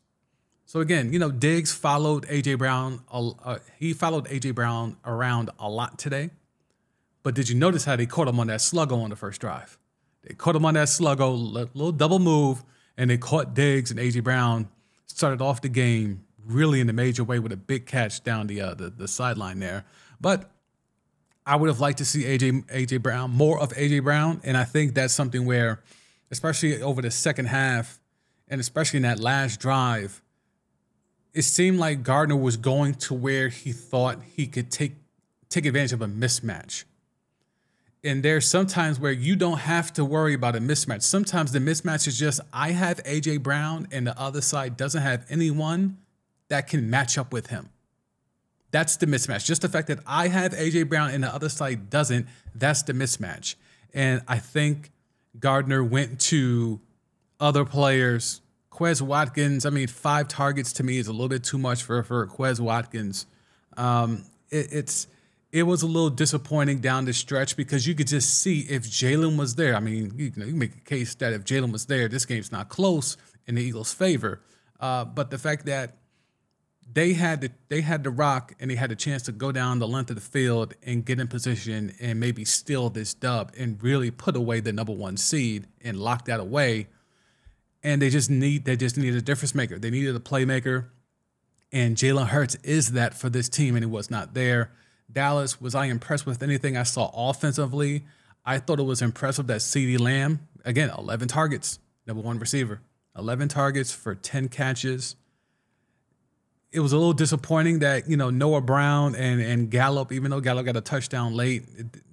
So 0.65 0.79
again, 0.81 1.13
you 1.13 1.19
know, 1.19 1.31
Diggs 1.31 1.73
followed 1.73 2.25
AJ 2.27 2.57
Brown. 2.57 3.01
Uh, 3.11 3.57
he 3.79 3.93
followed 3.93 4.25
AJ 4.25 4.55
Brown 4.55 4.97
around 5.05 5.49
a 5.59 5.69
lot 5.69 5.97
today. 5.97 6.29
But 7.23 7.35
did 7.35 7.49
you 7.49 7.55
notice 7.55 7.85
how 7.85 7.95
they 7.95 8.05
caught 8.05 8.27
him 8.27 8.39
on 8.39 8.47
that 8.47 8.59
sluggo 8.59 9.01
on 9.01 9.09
the 9.09 9.15
first 9.15 9.41
drive? 9.41 9.77
They 10.23 10.33
caught 10.33 10.55
him 10.55 10.65
on 10.65 10.73
that 10.73 10.87
sluggo, 10.87 11.69
little 11.73 11.91
double 11.91 12.19
move, 12.19 12.63
and 12.97 13.09
they 13.09 13.17
caught 13.17 13.53
Diggs 13.53 13.91
and 13.91 13.99
AJ 13.99 14.23
Brown. 14.23 14.69
Started 15.05 15.41
off 15.41 15.61
the 15.61 15.69
game 15.69 16.25
really 16.45 16.79
in 16.79 16.89
a 16.89 16.93
major 16.93 17.23
way 17.23 17.39
with 17.39 17.51
a 17.51 17.57
big 17.57 17.85
catch 17.85 18.23
down 18.23 18.47
the 18.47 18.61
uh, 18.61 18.73
the, 18.73 18.89
the 18.89 19.07
sideline 19.07 19.59
there. 19.59 19.85
But 20.19 20.49
I 21.47 21.55
would 21.55 21.69
have 21.69 21.79
liked 21.79 21.97
to 21.99 22.05
see 22.05 22.23
AJ 22.23 22.65
AJ 22.67 23.01
Brown 23.01 23.31
more 23.31 23.59
of 23.59 23.71
AJ 23.73 24.03
Brown, 24.03 24.41
and 24.43 24.55
I 24.55 24.65
think 24.65 24.93
that's 24.93 25.13
something 25.13 25.45
where, 25.45 25.81
especially 26.29 26.81
over 26.81 27.01
the 27.01 27.09
second 27.09 27.45
half, 27.45 27.99
and 28.47 28.61
especially 28.61 28.97
in 28.97 29.03
that 29.03 29.19
last 29.19 29.59
drive 29.59 30.21
it 31.37 31.43
seemed 31.43 31.77
like 31.77 32.01
Gardner 32.01 32.35
was 32.35 32.57
going 32.57 32.95
to 32.95 33.13
where 33.13 33.49
he 33.49 33.71
thought 33.71 34.17
he 34.35 34.47
could 34.47 34.71
take 34.71 34.95
take 35.49 35.67
advantage 35.67 35.93
of 35.93 36.01
a 36.01 36.07
mismatch. 36.07 36.83
And 38.03 38.23
there's 38.23 38.47
sometimes 38.47 38.99
where 38.99 39.11
you 39.11 39.35
don't 39.35 39.59
have 39.59 39.93
to 39.93 40.03
worry 40.03 40.33
about 40.33 40.55
a 40.55 40.59
mismatch. 40.59 41.03
Sometimes 41.03 41.51
the 41.51 41.59
mismatch 41.59 42.07
is 42.07 42.17
just 42.17 42.41
I 42.51 42.71
have 42.71 43.03
AJ 43.03 43.43
Brown 43.43 43.87
and 43.91 44.07
the 44.07 44.19
other 44.19 44.41
side 44.41 44.77
doesn't 44.77 45.03
have 45.03 45.27
anyone 45.29 45.99
that 46.47 46.67
can 46.67 46.89
match 46.89 47.19
up 47.19 47.31
with 47.31 47.47
him. 47.47 47.69
That's 48.71 48.97
the 48.97 49.05
mismatch. 49.05 49.45
Just 49.45 49.61
the 49.61 49.69
fact 49.69 49.87
that 49.87 49.99
I 50.05 50.27
have 50.27 50.53
AJ 50.53 50.89
Brown 50.89 51.11
and 51.11 51.23
the 51.23 51.33
other 51.33 51.49
side 51.49 51.89
doesn't, 51.89 52.27
that's 52.53 52.83
the 52.83 52.93
mismatch. 52.93 53.55
And 53.93 54.21
I 54.27 54.39
think 54.39 54.91
Gardner 55.39 55.83
went 55.83 56.19
to 56.21 56.81
other 57.39 57.63
players 57.63 58.41
Quez 58.77 59.01
Watkins, 59.01 59.65
I 59.65 59.71
mean, 59.71 59.87
five 59.87 60.27
targets 60.27 60.71
to 60.73 60.83
me 60.83 60.99
is 60.99 61.07
a 61.07 61.11
little 61.11 61.29
bit 61.29 61.43
too 61.43 61.57
much 61.57 61.81
for 61.81 62.03
for 62.03 62.27
Quez 62.27 62.59
Watkins. 62.59 63.25
Um, 63.75 64.23
it, 64.51 64.71
it's 64.71 65.07
it 65.51 65.63
was 65.63 65.81
a 65.81 65.87
little 65.87 66.11
disappointing 66.11 66.79
down 66.79 67.05
the 67.05 67.13
stretch 67.13 67.57
because 67.57 67.87
you 67.87 67.95
could 67.95 68.07
just 68.07 68.39
see 68.39 68.59
if 68.61 68.83
Jalen 68.83 69.35
was 69.35 69.55
there. 69.55 69.75
I 69.75 69.79
mean, 69.79 70.13
you, 70.15 70.31
know, 70.35 70.45
you 70.45 70.53
make 70.53 70.75
a 70.75 70.81
case 70.81 71.15
that 71.15 71.33
if 71.33 71.43
Jalen 71.43 71.71
was 71.71 71.87
there, 71.87 72.07
this 72.07 72.25
game's 72.25 72.51
not 72.51 72.69
close 72.69 73.17
in 73.47 73.55
the 73.55 73.63
Eagles' 73.63 73.93
favor. 73.93 74.41
Uh, 74.79 75.05
but 75.05 75.31
the 75.31 75.39
fact 75.39 75.65
that 75.65 75.95
they 76.91 77.13
had 77.13 77.41
the 77.41 77.51
they 77.69 77.81
had 77.81 78.03
the 78.03 78.09
rock 78.09 78.53
and 78.59 78.71
they 78.71 78.75
had 78.75 78.91
a 78.91 78.95
chance 78.95 79.23
to 79.23 79.31
go 79.31 79.51
down 79.51 79.79
the 79.79 79.87
length 79.87 80.09
of 80.09 80.15
the 80.15 80.21
field 80.21 80.73
and 80.83 81.05
get 81.05 81.19
in 81.19 81.27
position 81.27 81.93
and 81.99 82.19
maybe 82.19 82.45
steal 82.45 82.89
this 82.89 83.13
dub 83.13 83.51
and 83.57 83.81
really 83.83 84.09
put 84.09 84.35
away 84.35 84.59
the 84.59 84.71
number 84.71 84.93
one 84.93 85.17
seed 85.17 85.67
and 85.81 85.99
lock 85.99 86.25
that 86.25 86.39
away 86.39 86.87
and 87.83 88.01
they 88.01 88.09
just 88.09 88.29
need 88.29 88.65
they 88.65 88.75
just 88.75 88.97
needed 88.97 89.15
a 89.15 89.21
difference 89.21 89.55
maker. 89.55 89.79
They 89.79 89.89
needed 89.89 90.15
a 90.15 90.19
playmaker, 90.19 90.87
and 91.71 91.95
Jalen 91.95 92.27
Hurts 92.27 92.55
is 92.55 92.93
that 92.93 93.13
for 93.13 93.29
this 93.29 93.49
team, 93.49 93.75
and 93.75 93.83
he 93.83 93.89
was 93.89 94.11
not 94.11 94.33
there. 94.33 94.71
Dallas 95.11 95.61
was 95.61 95.73
I 95.73 95.85
impressed 95.85 96.25
with 96.25 96.43
anything 96.43 96.75
I 96.75 96.83
saw 96.83 97.09
offensively? 97.13 98.03
I 98.45 98.59
thought 98.59 98.79
it 98.79 98.83
was 98.83 99.01
impressive 99.01 99.47
that 99.47 99.61
CeeDee 99.61 99.99
Lamb 99.99 100.47
again 100.65 100.91
11 100.97 101.27
targets, 101.27 101.79
number 102.05 102.21
one 102.21 102.39
receiver, 102.39 102.81
11 103.17 103.47
targets 103.47 103.93
for 103.93 104.15
10 104.15 104.49
catches. 104.49 105.15
It 106.71 106.81
was 106.81 106.91
a 106.91 106.97
little 106.97 107.13
disappointing 107.13 107.79
that 107.79 108.09
you 108.09 108.17
know 108.17 108.29
Noah 108.29 108.61
Brown 108.61 109.15
and 109.15 109.41
and 109.41 109.71
Gallup, 109.71 110.11
even 110.11 110.31
though 110.31 110.41
Gallup 110.41 110.65
got 110.65 110.75
a 110.75 110.81
touchdown 110.81 111.33
late, 111.33 111.63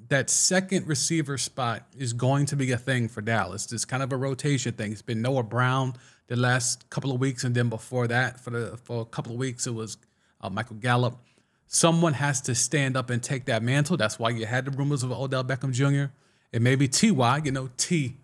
that 0.08 0.30
second 0.30 0.86
receiver 0.86 1.36
spot 1.38 1.86
is 1.96 2.12
going 2.12 2.46
to 2.46 2.56
be 2.56 2.70
a 2.70 2.78
thing 2.78 3.08
for 3.08 3.20
Dallas. 3.20 3.72
It's 3.72 3.84
kind 3.84 4.02
of 4.02 4.12
a 4.12 4.16
rotation 4.16 4.72
thing. 4.72 4.92
It's 4.92 5.02
been 5.02 5.22
Noah 5.22 5.42
Brown 5.42 5.94
the 6.28 6.36
last 6.36 6.88
couple 6.90 7.12
of 7.12 7.20
weeks, 7.20 7.44
and 7.44 7.54
then 7.54 7.68
before 7.68 8.06
that, 8.08 8.40
for 8.40 8.50
the 8.50 8.76
for 8.76 9.02
a 9.02 9.04
couple 9.04 9.32
of 9.32 9.38
weeks, 9.38 9.66
it 9.66 9.74
was 9.74 9.96
uh, 10.40 10.50
Michael 10.50 10.76
Gallup. 10.76 11.18
Someone 11.66 12.12
has 12.12 12.40
to 12.42 12.54
stand 12.54 12.96
up 12.96 13.10
and 13.10 13.22
take 13.22 13.46
that 13.46 13.62
mantle. 13.62 13.96
That's 13.96 14.18
why 14.18 14.30
you 14.30 14.46
had 14.46 14.66
the 14.66 14.70
rumors 14.70 15.02
of 15.02 15.10
Odell 15.10 15.42
Beckham 15.42 15.72
Jr. 15.72 16.12
and 16.52 16.62
maybe 16.62 16.86
Ty. 16.86 17.40
You 17.44 17.52
know 17.52 17.70
Ty. 17.76 18.14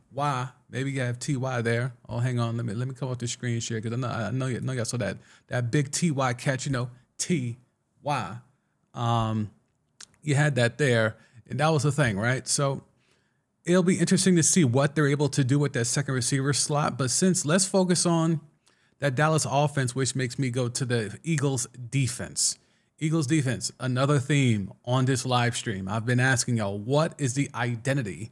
Maybe 0.71 0.93
you 0.93 1.00
have 1.00 1.19
Ty 1.19 1.62
there. 1.62 1.93
Oh, 2.09 2.19
hang 2.19 2.39
on. 2.39 2.57
Let 2.57 2.67
me 2.67 2.75
let 2.75 2.89
me 2.89 2.95
come 2.95 3.09
off 3.09 3.19
the 3.19 3.29
screen 3.29 3.61
share 3.61 3.81
because 3.81 3.93
I 3.93 4.00
know 4.00 4.09
I 4.09 4.31
know 4.31 4.47
you 4.47 4.61
know 4.61 4.73
y'all 4.73 4.85
saw 4.85 4.97
that 4.99 5.17
that 5.49 5.71
big 5.71 5.91
Ty 5.91 6.35
catch. 6.35 6.67
You 6.67 6.73
know 6.73 6.91
Ty. 7.19 7.57
Um, 8.95 9.50
you 10.23 10.35
had 10.35 10.55
that 10.57 10.79
there 10.79 11.17
and 11.50 11.59
that 11.59 11.69
was 11.69 11.83
the 11.83 11.93
thing, 11.93 12.17
right? 12.17 12.47
So 12.47 12.83
it'll 13.65 13.83
be 13.83 13.99
interesting 13.99 14.37
to 14.37 14.43
see 14.43 14.65
what 14.65 14.95
they're 14.95 15.09
able 15.09 15.29
to 15.31 15.45
do 15.45 15.59
with 15.59 15.73
that 15.75 15.87
second 15.87 16.15
receiver 16.15 16.53
slot. 16.53 16.97
But 16.97 17.11
since 17.11 17.45
let's 17.45 17.67
focus 17.67 18.07
on 18.07 18.41
that 19.00 19.15
Dallas 19.17 19.47
offense, 19.50 19.95
which 19.95 20.15
makes 20.15 20.39
me 20.39 20.50
go 20.50 20.69
to 20.69 20.85
the 20.85 21.19
Eagles 21.25 21.67
defense. 21.91 22.59
Eagles 22.99 23.27
defense, 23.27 23.73
another 23.81 24.19
theme 24.19 24.73
on 24.85 25.07
this 25.07 25.25
live 25.25 25.57
stream. 25.57 25.89
I've 25.89 26.05
been 26.05 26.21
asking 26.21 26.59
y'all, 26.59 26.79
what 26.79 27.15
is 27.19 27.35
the 27.35 27.50
identity 27.55 28.31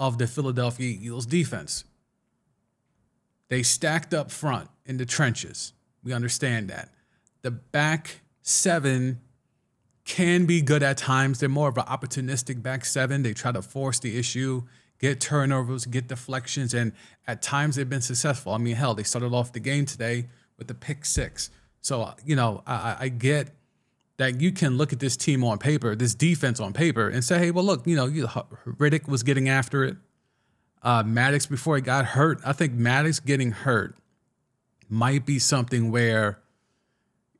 of 0.00 0.18
the 0.18 0.26
Philadelphia 0.26 0.98
Eagles 1.00 1.26
defense? 1.26 1.84
They 3.48 3.62
stacked 3.62 4.14
up 4.14 4.30
front 4.32 4.68
in 4.86 4.96
the 4.96 5.06
trenches. 5.06 5.74
We 6.02 6.12
understand 6.12 6.70
that. 6.70 6.88
The 7.42 7.50
back 7.50 8.22
seven 8.42 9.20
can 10.04 10.46
be 10.46 10.62
good 10.62 10.82
at 10.82 10.96
times. 10.96 11.38
They're 11.38 11.48
more 11.48 11.68
of 11.68 11.76
an 11.76 11.84
opportunistic 11.84 12.62
back 12.62 12.84
seven. 12.84 13.22
They 13.22 13.34
try 13.34 13.52
to 13.52 13.62
force 13.62 13.98
the 13.98 14.18
issue, 14.18 14.62
get 14.98 15.20
turnovers, 15.20 15.84
get 15.84 16.08
deflections, 16.08 16.72
and 16.72 16.92
at 17.26 17.42
times 17.42 17.76
they've 17.76 17.88
been 17.88 18.00
successful. 18.00 18.52
I 18.52 18.58
mean, 18.58 18.76
hell, 18.76 18.94
they 18.94 19.02
started 19.02 19.34
off 19.34 19.52
the 19.52 19.60
game 19.60 19.84
today 19.84 20.28
with 20.56 20.68
the 20.68 20.74
pick 20.74 21.04
six. 21.04 21.50
So, 21.82 22.14
you 22.24 22.36
know, 22.36 22.62
I, 22.66 22.96
I 23.00 23.08
get 23.08 23.50
that 24.20 24.38
you 24.38 24.52
can 24.52 24.76
look 24.76 24.92
at 24.92 25.00
this 25.00 25.16
team 25.16 25.42
on 25.42 25.56
paper, 25.56 25.96
this 25.96 26.14
defense 26.14 26.60
on 26.60 26.74
paper, 26.74 27.08
and 27.08 27.24
say, 27.24 27.38
hey, 27.38 27.50
well, 27.50 27.64
look, 27.64 27.86
you 27.86 27.96
know, 27.96 28.44
Reddick 28.66 29.08
was 29.08 29.22
getting 29.22 29.48
after 29.48 29.82
it. 29.82 29.96
Uh, 30.82 31.02
Maddox 31.02 31.46
before 31.46 31.76
he 31.76 31.80
got 31.80 32.04
hurt. 32.04 32.38
I 32.44 32.52
think 32.52 32.74
Maddox 32.74 33.18
getting 33.18 33.50
hurt 33.50 33.96
might 34.90 35.24
be 35.24 35.38
something 35.38 35.90
where 35.90 36.38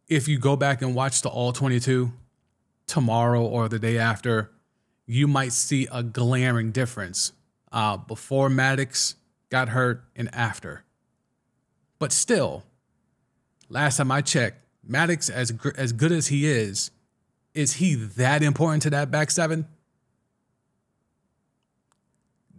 if 0.09 0.27
you 0.27 0.39
go 0.39 0.57
back 0.57 0.81
and 0.81 0.95
watch 0.95 1.21
the 1.21 1.29
all 1.29 1.53
22 1.53 2.13
tomorrow 2.87 3.45
or 3.45 3.69
the 3.69 3.79
day 3.79 3.99
after, 3.99 4.51
you 5.05 5.29
might 5.29 5.53
see 5.53 5.87
a 5.93 6.03
glaring 6.03 6.73
difference 6.73 7.35
uh, 7.73 7.99
before 7.99 8.49
Maddox 8.49 9.17
got 9.51 9.69
hurt 9.69 10.03
and 10.17 10.35
after. 10.35 10.85
But 11.99 12.11
still, 12.11 12.65
last 13.69 13.99
time 13.99 14.11
I 14.11 14.23
checked, 14.23 14.65
Maddox, 14.87 15.29
as 15.29 15.53
as 15.77 15.93
good 15.93 16.13
as 16.13 16.29
he 16.29 16.47
is, 16.47 16.91
is 17.55 17.75
he 17.75 17.95
that 17.95 18.43
important 18.43 18.83
to 18.83 18.91
that 18.91 19.11
back 19.11 19.31
seven? 19.31 19.67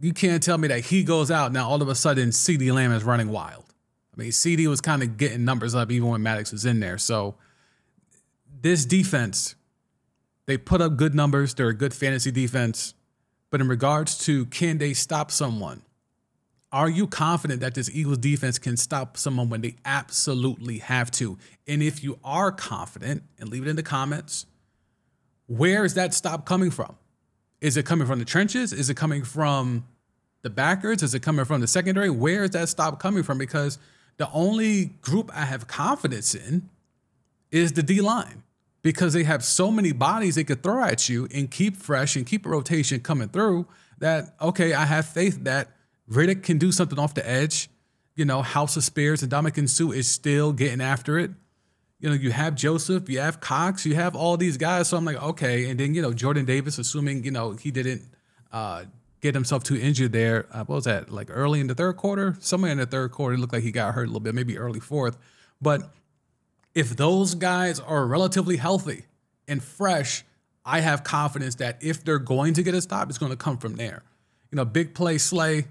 You 0.01 0.13
can't 0.13 0.41
tell 0.41 0.57
me 0.57 0.67
that 0.69 0.85
he 0.85 1.03
goes 1.03 1.29
out 1.29 1.51
now. 1.51 1.69
All 1.69 1.81
of 1.81 1.87
a 1.87 1.95
sudden, 1.95 2.29
CeeDee 2.29 2.73
Lamb 2.73 2.91
is 2.91 3.03
running 3.03 3.29
wild. 3.29 3.65
I 4.13 4.21
mean, 4.21 4.31
C.D. 4.31 4.67
was 4.67 4.81
kind 4.81 5.03
of 5.03 5.17
getting 5.17 5.45
numbers 5.45 5.75
up 5.75 5.91
even 5.91 6.09
when 6.09 6.23
Maddox 6.23 6.51
was 6.51 6.65
in 6.65 6.79
there. 6.79 6.97
So 6.97 7.35
this 8.61 8.85
defense, 8.85 9.55
they 10.47 10.57
put 10.57 10.81
up 10.81 10.97
good 10.97 11.15
numbers. 11.15 11.53
They're 11.53 11.69
a 11.69 11.73
good 11.73 11.93
fantasy 11.93 12.31
defense. 12.31 12.93
But 13.51 13.61
in 13.61 13.67
regards 13.67 14.17
to 14.25 14.45
can 14.47 14.79
they 14.79 14.93
stop 14.93 15.31
someone? 15.31 15.83
Are 16.73 16.89
you 16.89 17.05
confident 17.05 17.59
that 17.61 17.75
this 17.75 17.89
Eagles 17.93 18.19
defense 18.19 18.57
can 18.57 18.77
stop 18.77 19.17
someone 19.17 19.49
when 19.49 19.61
they 19.61 19.75
absolutely 19.83 20.77
have 20.77 21.11
to? 21.11 21.37
And 21.67 21.83
if 21.83 22.01
you 22.01 22.17
are 22.23 22.51
confident, 22.51 23.23
and 23.39 23.49
leave 23.49 23.63
it 23.63 23.69
in 23.69 23.75
the 23.75 23.83
comments, 23.83 24.45
where 25.47 25.83
is 25.83 25.95
that 25.95 26.13
stop 26.13 26.45
coming 26.45 26.71
from? 26.71 26.95
Is 27.59 27.75
it 27.75 27.85
coming 27.85 28.07
from 28.07 28.19
the 28.19 28.25
trenches? 28.25 28.71
Is 28.71 28.89
it 28.89 28.95
coming 28.95 29.23
from 29.23 29.85
the 30.43 30.49
backers? 30.49 31.03
Is 31.03 31.13
it 31.13 31.21
coming 31.21 31.43
from 31.43 31.59
the 31.59 31.67
secondary? 31.67 32.09
Where 32.09 32.45
is 32.45 32.51
that 32.51 32.69
stop 32.69 32.99
coming 32.99 33.23
from? 33.23 33.37
Because 33.37 33.77
the 34.17 34.31
only 34.31 34.85
group 35.01 35.29
I 35.35 35.45
have 35.45 35.67
confidence 35.67 36.33
in 36.33 36.69
is 37.51 37.73
the 37.73 37.83
D 37.83 37.99
line 37.99 38.43
because 38.81 39.13
they 39.13 39.23
have 39.23 39.43
so 39.43 39.71
many 39.71 39.91
bodies 39.91 40.35
they 40.35 40.43
could 40.43 40.63
throw 40.63 40.83
at 40.83 41.09
you 41.09 41.27
and 41.33 41.51
keep 41.51 41.75
fresh 41.75 42.15
and 42.15 42.25
keep 42.25 42.45
a 42.45 42.49
rotation 42.49 43.01
coming 43.01 43.27
through 43.27 43.67
that, 43.99 44.33
okay, 44.41 44.73
I 44.73 44.85
have 44.85 45.05
faith 45.05 45.43
that 45.43 45.67
Reddick 46.11 46.43
can 46.43 46.57
do 46.57 46.71
something 46.71 46.99
off 46.99 47.13
the 47.13 47.27
edge. 47.27 47.69
You 48.15 48.25
know, 48.25 48.41
House 48.41 48.75
of 48.75 48.83
Spears 48.83 49.23
and 49.23 49.31
Ndamukong 49.31 49.69
Suh 49.69 49.91
is 49.91 50.07
still 50.07 50.51
getting 50.51 50.81
after 50.81 51.17
it. 51.17 51.31
You 51.99 52.09
know, 52.09 52.15
you 52.15 52.31
have 52.31 52.55
Joseph, 52.55 53.09
you 53.09 53.19
have 53.19 53.39
Cox, 53.39 53.85
you 53.85 53.95
have 53.95 54.15
all 54.15 54.35
these 54.35 54.57
guys. 54.57 54.89
So 54.89 54.97
I'm 54.97 55.05
like, 55.05 55.21
okay. 55.21 55.69
And 55.69 55.79
then, 55.79 55.93
you 55.93 56.01
know, 56.01 56.11
Jordan 56.11 56.45
Davis, 56.45 56.77
assuming, 56.77 57.23
you 57.23 57.31
know, 57.31 57.51
he 57.51 57.71
didn't 57.71 58.03
uh, 58.51 58.85
get 59.21 59.35
himself 59.35 59.63
too 59.63 59.75
injured 59.75 60.11
there. 60.11 60.47
Uh, 60.51 60.65
what 60.65 60.75
was 60.75 60.83
that? 60.85 61.11
Like 61.11 61.29
early 61.31 61.59
in 61.61 61.67
the 61.67 61.75
third 61.75 61.95
quarter? 61.97 62.35
Somewhere 62.39 62.71
in 62.71 62.79
the 62.79 62.85
third 62.85 63.11
quarter, 63.11 63.35
it 63.35 63.39
looked 63.39 63.53
like 63.53 63.63
he 63.63 63.71
got 63.71 63.93
hurt 63.93 64.03
a 64.03 64.07
little 64.07 64.19
bit, 64.19 64.35
maybe 64.35 64.57
early 64.57 64.79
fourth. 64.79 65.17
But 65.61 65.93
if 66.73 66.95
those 66.97 67.35
guys 67.35 67.79
are 67.79 68.05
relatively 68.05 68.57
healthy 68.57 69.05
and 69.47 69.63
fresh, 69.63 70.25
I 70.65 70.81
have 70.81 71.03
confidence 71.03 71.55
that 71.55 71.77
if 71.81 72.03
they're 72.03 72.19
going 72.19 72.55
to 72.55 72.63
get 72.63 72.73
a 72.73 72.81
stop, 72.81 73.09
it's 73.09 73.17
going 73.17 73.31
to 73.31 73.37
come 73.37 73.57
from 73.57 73.75
there. 73.75 74.03
You 74.51 74.57
know, 74.57 74.65
big 74.65 74.93
play 74.93 75.17
Slay, 75.17 75.67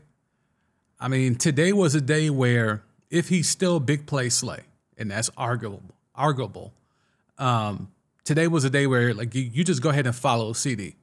I 1.01 1.09
mean, 1.09 1.35
today 1.35 1.73
was 1.73 1.95
a 1.95 2.01
day 2.01 2.29
where 2.29 2.85
if 3.11 3.29
he's 3.29 3.49
still 3.49 3.81
big 3.81 4.07
play 4.07 4.29
Slay, 4.29 4.61
and 4.99 5.11
that's 5.11 5.31
arguable, 5.37 5.83
arguable. 6.15 6.75
Um, 7.39 7.91
today 8.25 8.47
was 8.47 8.65
a 8.65 8.71
day 8.71 8.87
where 8.87 9.15
like 9.15 9.35
you, 9.35 9.43
you 9.43 9.65
just 9.65 9.83
go 9.83 9.89
ahead 9.89 10.07
and 10.07 10.15
follow 10.15 10.53
CD. 10.53 10.95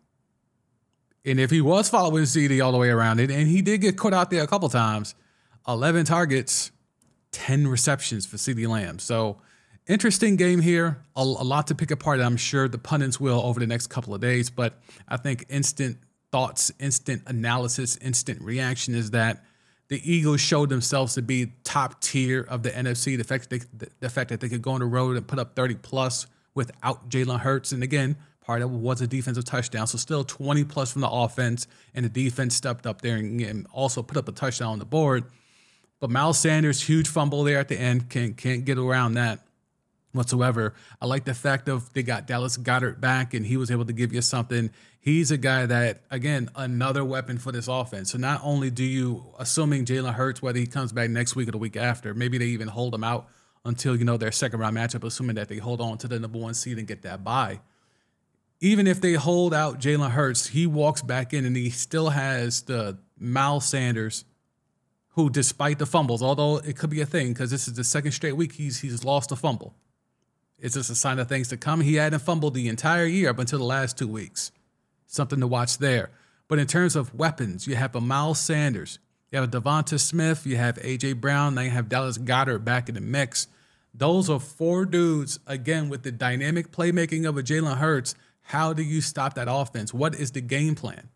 And 1.26 1.40
if 1.40 1.50
he 1.50 1.60
was 1.60 1.90
following 1.90 2.26
CD 2.26 2.62
all 2.62 2.72
the 2.72 2.78
way 2.78 2.90
around 2.90 3.20
it, 3.20 3.32
and 3.32 3.48
he 3.48 3.62
did 3.62 3.82
get 3.82 3.98
caught 3.98 4.14
out 4.14 4.30
there 4.30 4.44
a 4.44 4.48
couple 4.48 4.70
times, 4.70 5.16
11 5.68 6.06
targets, 6.06 6.72
10 7.32 7.68
receptions 7.68 8.26
for 8.26 8.38
CeeDee 8.38 8.68
Lamb. 8.68 9.00
So 9.00 9.42
interesting 9.88 10.38
game 10.38 10.62
here. 10.62 11.02
A, 11.16 11.22
a, 11.22 11.24
lot 11.24 11.68
to 11.68 11.76
pick 11.76 11.92
apart. 11.92 12.22
I'm 12.22 12.38
sure 12.38 12.70
the 12.70 12.78
pundits 12.78 13.20
will 13.20 13.42
over 13.42 13.60
the 13.60 13.68
next 13.68 13.88
couple 13.88 14.14
of 14.14 14.22
days, 14.22 14.50
but 14.50 14.80
I 15.08 15.18
think 15.18 15.46
instant 15.50 15.98
thoughts, 16.32 16.72
instant 16.80 17.24
analysis, 17.26 17.98
instant 17.98 18.42
reaction 18.42 18.96
is 18.96 19.12
that 19.12 19.44
the 19.90 20.02
Eagles 20.12 20.42
showed 20.42 20.70
themselves 20.70 21.14
to 21.16 21.22
be 21.22 21.54
top 21.64 22.02
tier 22.02 22.42
of 22.42 22.64
the 22.64 22.72
NFC. 22.72 23.18
The 23.18 23.24
fact 23.24 23.50
that 23.50 23.66
they, 23.74 23.88
the 24.00 24.10
fact 24.10 24.30
that 24.30 24.40
they 24.40 24.50
could 24.50 24.62
go 24.62 24.72
on 24.72 24.82
the 24.82 24.86
road 24.86 25.16
and 25.16 25.26
put 25.26 25.40
up 25.40 25.56
30 25.56 25.76
plus 25.76 26.28
without 26.54 27.10
Jalen 27.10 27.40
Hurts, 27.40 27.72
and 27.72 27.84
again, 27.84 28.18
part 28.42 28.62
of 28.62 28.72
it 28.72 28.78
was 28.78 29.02
a 29.02 29.08
defensive 29.08 29.46
touchdown. 29.46 29.88
So 29.88 29.98
still 29.98 30.24
20 30.24 30.64
plus 30.66 30.92
from 30.92 31.02
the 31.02 31.10
offense, 31.10 31.68
and 31.94 32.04
the 32.04 32.10
defense 32.10 32.56
stepped 32.56 32.86
up 32.86 33.02
there 33.02 33.16
and, 33.16 33.40
and 33.42 33.68
also 33.72 34.04
put 34.04 34.18
up 34.18 34.28
a 34.28 34.32
touchdown 34.32 34.74
on 34.74 34.80
the 34.80 34.86
board. 34.86 35.26
But 36.00 36.10
Miles 36.10 36.38
Sanders, 36.38 36.84
huge 36.84 37.08
fumble 37.08 37.44
there 37.44 37.60
at 37.60 37.70
the 37.70 37.80
end, 37.80 38.10
can't 38.10 38.38
can't 38.38 38.66
get 38.66 38.78
around 38.78 39.14
that 39.14 39.47
whatsoever. 40.14 40.74
I 41.02 41.06
like 41.06 41.26
the 41.26 41.34
fact 41.34 41.70
of 41.70 41.92
they 41.94 42.04
got 42.04 42.28
Dallas 42.28 42.58
Goedert 42.58 43.00
back 43.00 43.34
and 43.34 43.46
he 43.46 43.58
was 43.58 43.72
able 43.72 43.86
to 43.86 43.94
give 43.94 44.14
you 44.14 44.22
something. 44.22 44.72
He's 45.00 45.32
a 45.32 45.38
guy 45.38 45.66
that, 45.66 46.02
again, 46.12 46.50
another 46.56 47.06
weapon 47.06 47.38
for 47.38 47.52
this 47.52 47.68
offense. 47.68 48.12
So 48.12 48.18
not 48.18 48.42
only 48.44 48.70
do 48.70 48.84
you, 48.84 49.24
assuming 49.40 49.86
Jalen 49.86 50.14
Hurts, 50.14 50.42
whether 50.42 50.60
he 50.60 50.68
comes 50.68 50.92
back 50.92 51.10
next 51.10 51.36
week 51.36 51.48
or 51.48 51.52
the 51.52 51.58
week 51.58 51.78
after, 51.78 52.14
maybe 52.14 52.38
they 52.38 52.46
even 52.46 52.68
hold 52.68 52.94
him 52.94 53.04
out 53.04 53.30
until, 53.64 53.96
you 53.96 54.06
know, 54.06 54.18
their 54.18 54.32
second 54.32 54.60
round 54.60 54.76
matchup, 54.76 55.04
assuming 55.04 55.36
that 55.36 55.50
they 55.50 55.58
hold 55.58 55.82
on 55.82 55.98
to 56.00 56.08
the 56.08 56.20
number 56.20 56.40
one 56.40 56.54
seed 56.54 56.78
and 56.78 56.88
get 56.88 57.04
that 57.04 57.24
bye. 57.24 57.60
Even 58.60 58.88
if 58.88 59.00
they 59.00 59.14
hold 59.14 59.54
out 59.54 59.80
Jalen 59.80 60.12
Hurts, 60.12 60.48
he 60.48 60.66
walks 60.66 61.02
back 61.02 61.34
in 61.34 61.46
and 61.46 61.56
he 61.56 61.70
still 61.70 62.10
has 62.10 62.64
the 62.64 62.98
Miles 63.20 63.66
Sanders, 63.66 64.26
who, 65.10 65.30
despite 65.30 65.80
the 65.80 65.86
fumbles, 65.86 66.22
although 66.22 66.58
it 66.58 66.78
could 66.78 66.90
be 66.90 67.02
a 67.02 67.06
thing 67.06 67.30
because 67.30 67.52
this 67.52 67.68
is 67.68 67.76
the 67.76 67.84
second 67.84 68.12
straight 68.12 68.36
week 68.36 68.54
he's 68.54 68.80
he's 68.80 69.04
lost 69.04 69.32
a 69.32 69.36
fumble. 69.36 69.76
It's 70.60 70.74
just 70.74 70.90
a 70.90 70.96
sign 70.96 71.20
of 71.20 71.30
things 71.30 71.50
to 71.50 71.58
come. 71.58 71.82
He 71.82 71.96
hadn't 71.96 72.20
fumbled 72.20 72.56
the 72.56 72.68
entire 72.68 73.06
year 73.06 73.30
up 73.30 73.40
until 73.40 73.60
the 73.60 73.66
last 73.66 73.98
two 73.98 74.08
weeks. 74.08 74.52
Something 75.06 75.40
to 75.40 75.48
watch 75.48 75.78
there. 75.78 76.10
But 76.48 76.60
in 76.60 76.68
terms 76.68 76.96
of 76.96 77.14
weapons, 77.14 77.68
you 77.68 77.76
have 77.76 77.96
a 77.96 78.02
Miles 78.02 78.40
Sanders, 78.40 79.00
you 79.32 79.40
have 79.40 79.54
a 79.54 79.62
Devonta 79.62 80.00
Smith, 80.00 80.46
you 80.46 80.56
have 80.58 80.78
AJ 80.78 81.20
Brown, 81.20 81.56
now 81.56 81.62
you 81.62 81.70
have 81.70 81.90
Dallas 81.90 82.18
Goedert 82.18 82.64
back 82.64 82.90
in 82.90 82.96
the 82.96 83.02
mix. 83.02 83.48
Those 83.94 84.30
are 84.30 84.40
four 84.40 84.86
dudes, 84.86 85.40
again, 85.46 85.90
with 85.90 86.04
the 86.04 86.12
dynamic 86.12 86.72
playmaking 86.72 87.28
of 87.28 87.38
a 87.38 87.44
Jalen 87.44 87.78
Hurts. 87.78 88.16
How 88.42 88.72
do 88.72 88.82
you 88.82 89.02
stop 89.02 89.34
that 89.34 89.48
offense? 89.50 89.94
What 89.94 90.16
is 90.16 90.32
the 90.32 90.42
game 90.42 90.76
plan? 90.76 91.10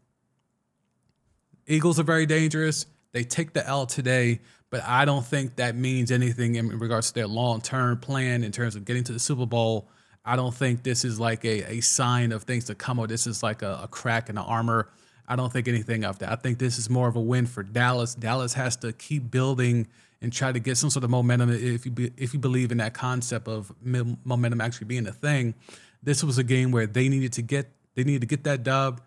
Eagles 1.65 1.99
are 1.99 2.03
very 2.03 2.25
dangerous. 2.25 2.85
They 3.13 3.23
take 3.23 3.53
the 3.53 3.65
L 3.67 3.85
today, 3.85 4.39
but 4.69 4.83
I 4.83 5.05
don't 5.05 5.25
think 5.25 5.57
that 5.57 5.75
means 5.75 6.11
anything 6.11 6.55
in 6.55 6.69
regards 6.79 7.09
to 7.09 7.13
their 7.13 7.27
long 7.27 7.61
term 7.61 7.97
plan 7.99 8.43
in 8.43 8.51
terms 8.51 8.75
of 8.75 8.85
getting 8.85 9.03
to 9.05 9.11
the 9.11 9.19
Super 9.19 9.45
Bowl. 9.45 9.87
I 10.23 10.35
don't 10.35 10.53
think 10.53 10.83
this 10.83 11.03
is 11.03 11.19
like 11.19 11.43
a, 11.45 11.77
a 11.77 11.81
sign 11.81 12.31
of 12.31 12.43
things 12.43 12.65
to 12.65 12.75
come 12.75 12.99
or 12.99 13.07
this 13.07 13.25
is 13.25 13.41
like 13.41 13.63
a, 13.63 13.81
a 13.83 13.87
crack 13.87 14.29
in 14.29 14.35
the 14.35 14.41
armor. 14.41 14.89
I 15.27 15.35
don't 15.35 15.51
think 15.51 15.67
anything 15.67 16.03
of 16.03 16.19
that. 16.19 16.31
I 16.31 16.35
think 16.35 16.59
this 16.59 16.77
is 16.77 16.89
more 16.89 17.07
of 17.07 17.15
a 17.15 17.21
win 17.21 17.47
for 17.47 17.63
Dallas. 17.63 18.13
Dallas 18.15 18.53
has 18.53 18.75
to 18.77 18.93
keep 18.93 19.31
building 19.31 19.87
and 20.21 20.31
try 20.31 20.51
to 20.51 20.59
get 20.59 20.77
some 20.77 20.89
sort 20.89 21.03
of 21.03 21.09
momentum 21.09 21.49
if 21.49 21.85
you 21.85 21.91
be, 21.91 22.11
if 22.17 22.33
you 22.33 22.39
believe 22.39 22.71
in 22.71 22.77
that 22.77 22.93
concept 22.93 23.47
of 23.47 23.73
momentum 23.81 24.61
actually 24.61 24.85
being 24.85 25.07
a 25.07 25.11
thing. 25.11 25.55
This 26.03 26.23
was 26.23 26.37
a 26.37 26.43
game 26.43 26.71
where 26.71 26.85
they 26.85 27.09
needed 27.09 27.33
to 27.33 27.41
get 27.41 27.71
they 27.95 28.03
needed 28.03 28.21
to 28.21 28.27
get 28.27 28.43
that 28.43 28.63
dub. 28.63 29.01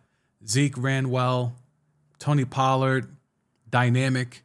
Zeke 0.46 0.76
ran 0.76 1.10
well. 1.10 1.54
Tony 2.18 2.44
Pollard, 2.44 3.14
dynamic 3.74 4.44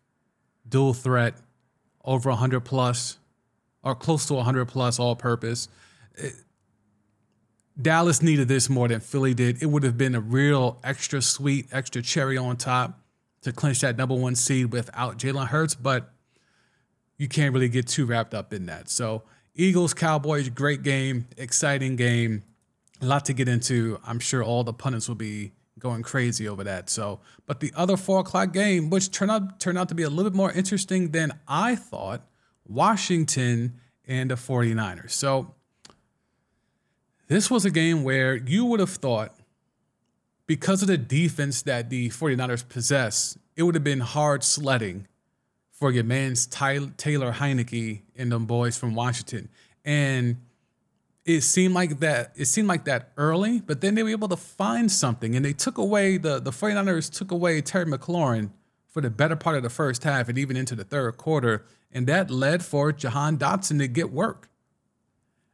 dual 0.67 0.91
threat, 0.91 1.35
over 2.03 2.31
100 2.31 2.61
plus, 2.61 3.19
or 3.83 3.93
close 3.93 4.25
to 4.25 4.33
100 4.33 4.65
plus 4.65 4.97
all 4.97 5.15
purpose. 5.15 5.69
It, 6.15 6.33
Dallas 7.79 8.23
needed 8.23 8.47
this 8.47 8.71
more 8.71 8.87
than 8.87 9.01
Philly 9.01 9.35
did. 9.35 9.61
It 9.61 9.67
would 9.67 9.83
have 9.83 9.99
been 9.99 10.15
a 10.15 10.19
real 10.19 10.79
extra 10.83 11.21
sweet, 11.21 11.67
extra 11.71 12.01
cherry 12.01 12.39
on 12.39 12.57
top 12.57 13.01
to 13.43 13.51
clinch 13.51 13.81
that 13.81 13.97
number 13.97 14.15
one 14.15 14.33
seed 14.33 14.73
without 14.73 15.19
Jalen 15.19 15.49
Hurts, 15.49 15.75
but 15.75 16.11
you 17.19 17.27
can't 17.27 17.53
really 17.53 17.69
get 17.69 17.85
too 17.87 18.07
wrapped 18.07 18.33
up 18.33 18.51
in 18.51 18.65
that. 18.65 18.89
So, 18.89 19.21
Eagles, 19.53 19.93
Cowboys, 19.93 20.49
great 20.49 20.81
game, 20.81 21.27
exciting 21.37 21.97
game. 21.97 22.41
a 22.99 23.05
lot 23.05 23.25
to 23.25 23.33
get 23.33 23.47
into. 23.47 23.99
I'm 24.07 24.19
sure 24.19 24.43
all 24.43 24.63
the 24.63 24.73
pundits 24.73 25.07
will 25.07 25.15
be 25.15 25.51
going 25.79 26.03
crazy 26.03 26.47
over 26.47 26.63
that. 26.63 26.89
So, 26.89 27.19
but 27.45 27.59
the 27.59 27.71
other 27.75 27.97
four 27.97 28.19
o'clock 28.19 28.53
game, 28.53 28.89
which 28.89 29.11
turned 29.11 29.31
out 29.31 29.59
turned 29.59 29.77
out 29.77 29.89
to 29.89 29.95
be 29.95 30.03
a 30.03 30.09
little 30.09 30.29
bit 30.29 30.35
more 30.37 30.51
interesting 30.51 31.11
than 31.11 31.37
I 31.47 31.75
thought, 31.75 32.27
Washington 32.67 33.79
and 34.07 34.31
the 34.31 34.35
49ers. 34.35 35.11
So 35.11 35.55
this 37.27 37.49
was 37.49 37.65
a 37.65 37.71
game 37.71 38.03
where 38.03 38.35
you 38.35 38.65
would 38.65 38.79
have 38.79 38.89
thought, 38.89 39.35
because 40.47 40.81
of 40.81 40.87
the 40.87 40.97
defense 40.97 41.61
that 41.61 41.89
the 41.89 42.09
49ers 42.09 42.67
possess, 42.67 43.37
it 43.55 43.63
would 43.63 43.75
have 43.75 43.83
been 43.83 43.99
hard 43.99 44.43
sledding 44.43 45.07
for 45.71 45.91
your 45.91 46.03
man's 46.03 46.47
Taylor 46.47 47.31
Heinicke 47.31 48.01
and 48.15 48.31
them 48.31 48.45
boys 48.45 48.77
from 48.77 48.95
Washington. 48.95 49.47
And 49.85 50.37
it 51.25 51.41
seemed 51.41 51.73
like 51.73 51.99
that 51.99 52.31
it 52.35 52.45
seemed 52.45 52.67
like 52.67 52.85
that 52.85 53.11
early, 53.17 53.61
but 53.61 53.81
then 53.81 53.95
they 53.95 54.03
were 54.03 54.09
able 54.09 54.29
to 54.29 54.37
find 54.37 54.91
something 54.91 55.35
and 55.35 55.45
they 55.45 55.53
took 55.53 55.77
away 55.77 56.17
the 56.17 56.39
the 56.39 56.51
49ers 56.51 57.11
took 57.11 57.31
away 57.31 57.61
Terry 57.61 57.85
McLaurin 57.85 58.51
for 58.89 59.01
the 59.01 59.09
better 59.09 59.35
part 59.35 59.55
of 59.55 59.63
the 59.63 59.69
first 59.69 60.03
half 60.03 60.27
and 60.29 60.37
even 60.37 60.57
into 60.57 60.75
the 60.75 60.83
third 60.83 61.17
quarter. 61.17 61.65
And 61.91 62.07
that 62.07 62.29
led 62.29 62.63
for 62.63 62.91
Jahan 62.91 63.37
Dotson 63.37 63.79
to 63.79 63.87
get 63.87 64.11
work. 64.11 64.49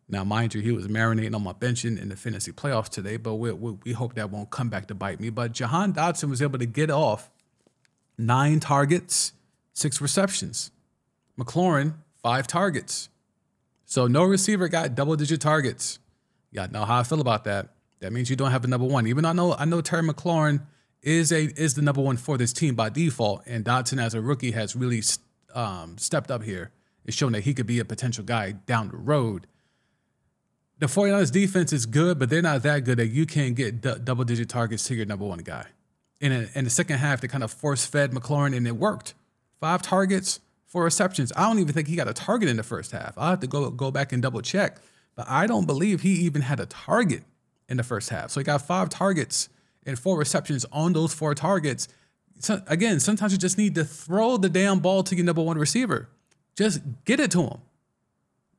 Now, 0.07 0.23
mind 0.23 0.53
you, 0.53 0.61
he 0.61 0.71
was 0.71 0.87
marinating 0.87 1.33
on 1.35 1.43
my 1.43 1.53
bench 1.53 1.83
in, 1.83 2.09
the 2.09 2.15
fantasy 2.15 2.51
playoffs 2.51 2.89
today, 2.89 3.17
but 3.17 3.35
we, 3.35 3.51
we, 3.51 3.71
we, 3.83 3.91
hope 3.93 4.13
that 4.15 4.29
won't 4.29 4.51
come 4.51 4.69
back 4.69 4.87
to 4.87 4.95
bite 4.95 5.19
me. 5.19 5.31
But 5.31 5.51
Jahan 5.51 5.93
Dotson 5.93 6.29
was 6.29 6.43
able 6.43 6.59
to 6.59 6.67
get 6.67 6.91
off 6.91 7.31
nine 8.17 8.59
targets, 8.59 9.33
six 9.73 9.99
receptions. 9.99 10.71
McLaurin, 11.39 11.95
five 12.21 12.45
targets. 12.45 13.09
So 13.85 14.07
no 14.07 14.23
receiver 14.23 14.67
got 14.67 14.95
double 14.95 15.15
digit 15.15 15.41
targets. 15.41 15.99
Y'all 16.51 16.69
know 16.69 16.85
how 16.85 16.99
I 16.99 17.03
feel 17.03 17.21
about 17.21 17.43
that. 17.45 17.69
That 17.99 18.11
means 18.11 18.29
you 18.29 18.35
don't 18.35 18.51
have 18.51 18.63
a 18.63 18.67
number 18.67 18.85
one. 18.85 19.07
Even 19.07 19.23
though 19.23 19.29
I 19.29 19.33
know 19.33 19.53
I 19.53 19.65
know 19.65 19.81
Terry 19.81 20.03
McLaurin 20.03 20.61
is 21.01 21.31
a 21.31 21.43
is 21.59 21.75
the 21.75 21.81
number 21.81 22.01
one 22.01 22.17
for 22.17 22.37
this 22.37 22.51
team 22.51 22.75
by 22.75 22.89
default, 22.89 23.43
and 23.45 23.63
Dotson 23.63 24.01
as 24.01 24.13
a 24.13 24.21
rookie 24.21 24.51
has 24.51 24.75
really 24.75 25.01
um, 25.53 25.97
stepped 25.97 26.31
up 26.31 26.43
here. 26.43 26.71
It's 27.05 27.15
shown 27.15 27.31
that 27.33 27.41
he 27.41 27.53
could 27.53 27.67
be 27.67 27.79
a 27.79 27.85
potential 27.85 28.23
guy 28.23 28.53
down 28.53 28.89
the 28.89 28.97
road. 28.97 29.47
The 30.79 30.87
49ers 30.87 31.31
defense 31.31 31.71
is 31.71 31.85
good, 31.85 32.19
but 32.19 32.29
they're 32.29 32.41
not 32.41 32.63
that 32.63 32.83
good 32.83 32.97
that 32.97 33.07
you 33.07 33.25
can 33.25 33.53
get 33.53 33.79
d- 33.81 33.93
double 34.03 34.25
digit 34.25 34.49
targets 34.49 34.85
to 34.87 34.95
your 34.95 35.05
number 35.05 35.23
one 35.23 35.39
guy. 35.39 35.67
In, 36.19 36.31
a, 36.31 36.47
in 36.53 36.65
the 36.65 36.69
second 36.69 36.97
half, 36.97 37.21
they 37.21 37.27
kind 37.27 37.43
of 37.43 37.51
force 37.51 37.85
fed 37.85 38.11
McLaurin, 38.11 38.55
and 38.55 38.67
it 38.67 38.75
worked. 38.75 39.13
Five 39.61 39.81
targets, 39.81 40.41
four 40.75 40.83
receptions. 40.83 41.31
I 41.37 41.43
don't 41.43 41.59
even 41.59 41.73
think 41.73 41.87
he 41.87 41.95
got 41.95 42.09
a 42.09 42.13
target 42.13 42.49
in 42.49 42.57
the 42.57 42.63
first 42.63 42.91
half. 42.91 43.13
I'll 43.17 43.29
have 43.29 43.39
to 43.39 43.47
go 43.47 43.69
go 43.69 43.91
back 43.91 44.11
and 44.11 44.21
double 44.21 44.41
check. 44.41 44.75
But 45.15 45.25
I 45.29 45.47
don't 45.47 45.65
believe 45.65 46.01
he 46.01 46.09
even 46.25 46.41
had 46.41 46.59
a 46.59 46.65
target 46.65 47.23
in 47.69 47.77
the 47.77 47.83
first 47.83 48.09
half. 48.09 48.29
So 48.31 48.41
he 48.41 48.43
got 48.43 48.61
five 48.61 48.89
targets 48.89 49.47
and 49.85 49.97
four 49.97 50.17
receptions 50.17 50.65
on 50.73 50.91
those 50.91 51.13
four 51.13 51.33
targets. 51.33 51.87
So 52.39 52.61
again, 52.67 52.99
sometimes 52.99 53.31
you 53.31 53.37
just 53.37 53.57
need 53.57 53.73
to 53.75 53.85
throw 53.85 54.35
the 54.35 54.49
damn 54.49 54.79
ball 54.79 55.01
to 55.03 55.15
your 55.15 55.23
number 55.23 55.41
one 55.41 55.57
receiver. 55.57 56.09
Just 56.57 56.81
get 57.05 57.21
it 57.21 57.31
to 57.31 57.43
him. 57.43 57.59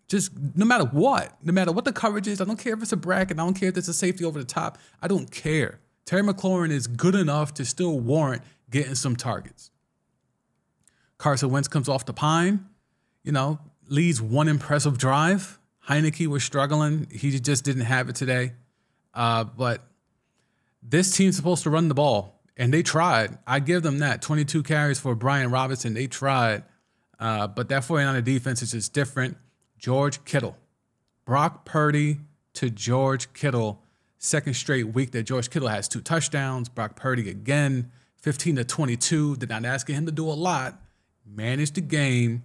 Just 0.08 0.32
no 0.54 0.64
matter 0.64 0.85
what, 0.85 1.37
no 1.42 1.52
matter 1.52 1.70
what 1.70 1.85
the 1.85 1.92
coverage 1.92 2.28
is, 2.28 2.40
I 2.40 2.46
don't 2.46 2.58
care 2.58 2.73
if 2.73 2.80
it's 2.80 2.92
a 2.92 2.96
bracket, 2.96 3.38
I 3.38 3.44
don't 3.44 3.52
care 3.52 3.68
if 3.68 3.76
it's 3.76 3.88
a 3.88 3.92
safety 3.92 4.25
over 4.25 4.38
the 4.38 4.46
top. 4.46 4.78
I 5.02 5.08
don't 5.08 5.30
care. 5.30 5.80
Terry 6.06 6.23
McLaurin 6.23 6.70
is 6.70 6.87
good 6.87 7.14
enough 7.14 7.52
to 7.54 7.66
still 7.66 8.00
warrant 8.00 8.40
getting 8.70 8.94
some 8.94 9.16
targets. 9.16 9.70
Carson 11.18 11.50
Wentz 11.50 11.68
comes 11.68 11.88
off 11.88 12.04
the 12.04 12.12
pine, 12.12 12.66
you 13.23 13.32
know, 13.32 13.58
leads 13.88 14.20
one 14.20 14.49
impressive 14.49 14.99
drive. 14.99 15.58
Heinicke 15.88 16.26
was 16.26 16.42
struggling. 16.44 17.06
He 17.11 17.38
just 17.38 17.64
didn't 17.64 17.82
have 17.82 18.08
it 18.08 18.16
today. 18.16 18.52
Uh, 19.14 19.44
but 19.44 19.82
this 20.82 21.16
team's 21.16 21.37
supposed 21.37 21.62
to 21.62 21.70
run 21.70 21.88
the 21.88 21.94
ball, 21.94 22.40
and 22.56 22.73
they 22.73 22.82
tried. 22.82 23.38
I 23.46 23.61
give 23.61 23.82
them 23.82 23.99
that. 24.00 24.20
22 24.23 24.62
carries 24.62 24.99
for 24.99 25.14
Brian 25.14 25.50
Robinson. 25.50 25.94
They 25.94 26.06
tried. 26.06 26.64
Uh, 27.18 27.46
but 27.46 27.68
that 27.70 27.82
49er 27.82 28.23
defense 28.23 28.62
is 28.62 28.73
just 28.73 28.92
different. 28.92 29.37
George 29.78 30.25
Kittle. 30.25 30.56
Brock 31.25 31.64
Purdy 31.64 32.19
to 32.54 32.71
George 32.71 33.32
Kittle. 33.32 33.82
Second 34.19 34.54
straight 34.54 34.88
week 34.88 35.12
that 35.12 35.25
George 35.25 35.50
Kittle 35.50 35.69
has 35.69 35.88
two 35.88 36.00
touchdowns. 36.00 36.69
Brock 36.69 36.97
Purdy 36.97 37.28
again, 37.30 37.91
15 38.23 38.56
to 38.56 38.64
22. 38.64 39.36
They're 39.36 39.49
not 39.49 39.64
asking 39.64 39.97
him 39.97 40.06
to 40.06 40.12
do 40.12 40.28
a 40.28 40.32
lot, 40.32 40.80
manage 41.26 41.73
the 41.73 41.80
game, 41.80 42.45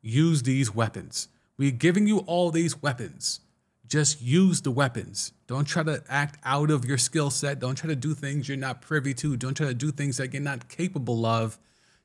use 0.00 0.42
these 0.42 0.74
weapons. 0.74 1.28
We're 1.56 1.70
giving 1.70 2.06
you 2.06 2.18
all 2.20 2.50
these 2.50 2.82
weapons. 2.82 3.40
Just 3.86 4.22
use 4.22 4.62
the 4.62 4.70
weapons. 4.70 5.32
Don't 5.46 5.66
try 5.66 5.82
to 5.82 6.02
act 6.08 6.38
out 6.44 6.70
of 6.70 6.84
your 6.84 6.98
skill 6.98 7.30
set. 7.30 7.60
Don't 7.60 7.74
try 7.74 7.88
to 7.88 7.96
do 7.96 8.14
things 8.14 8.48
you're 8.48 8.56
not 8.56 8.80
privy 8.80 9.14
to. 9.14 9.36
Don't 9.36 9.54
try 9.54 9.66
to 9.66 9.74
do 9.74 9.90
things 9.90 10.16
that 10.16 10.32
you're 10.32 10.42
not 10.42 10.68
capable 10.68 11.26
of. 11.26 11.58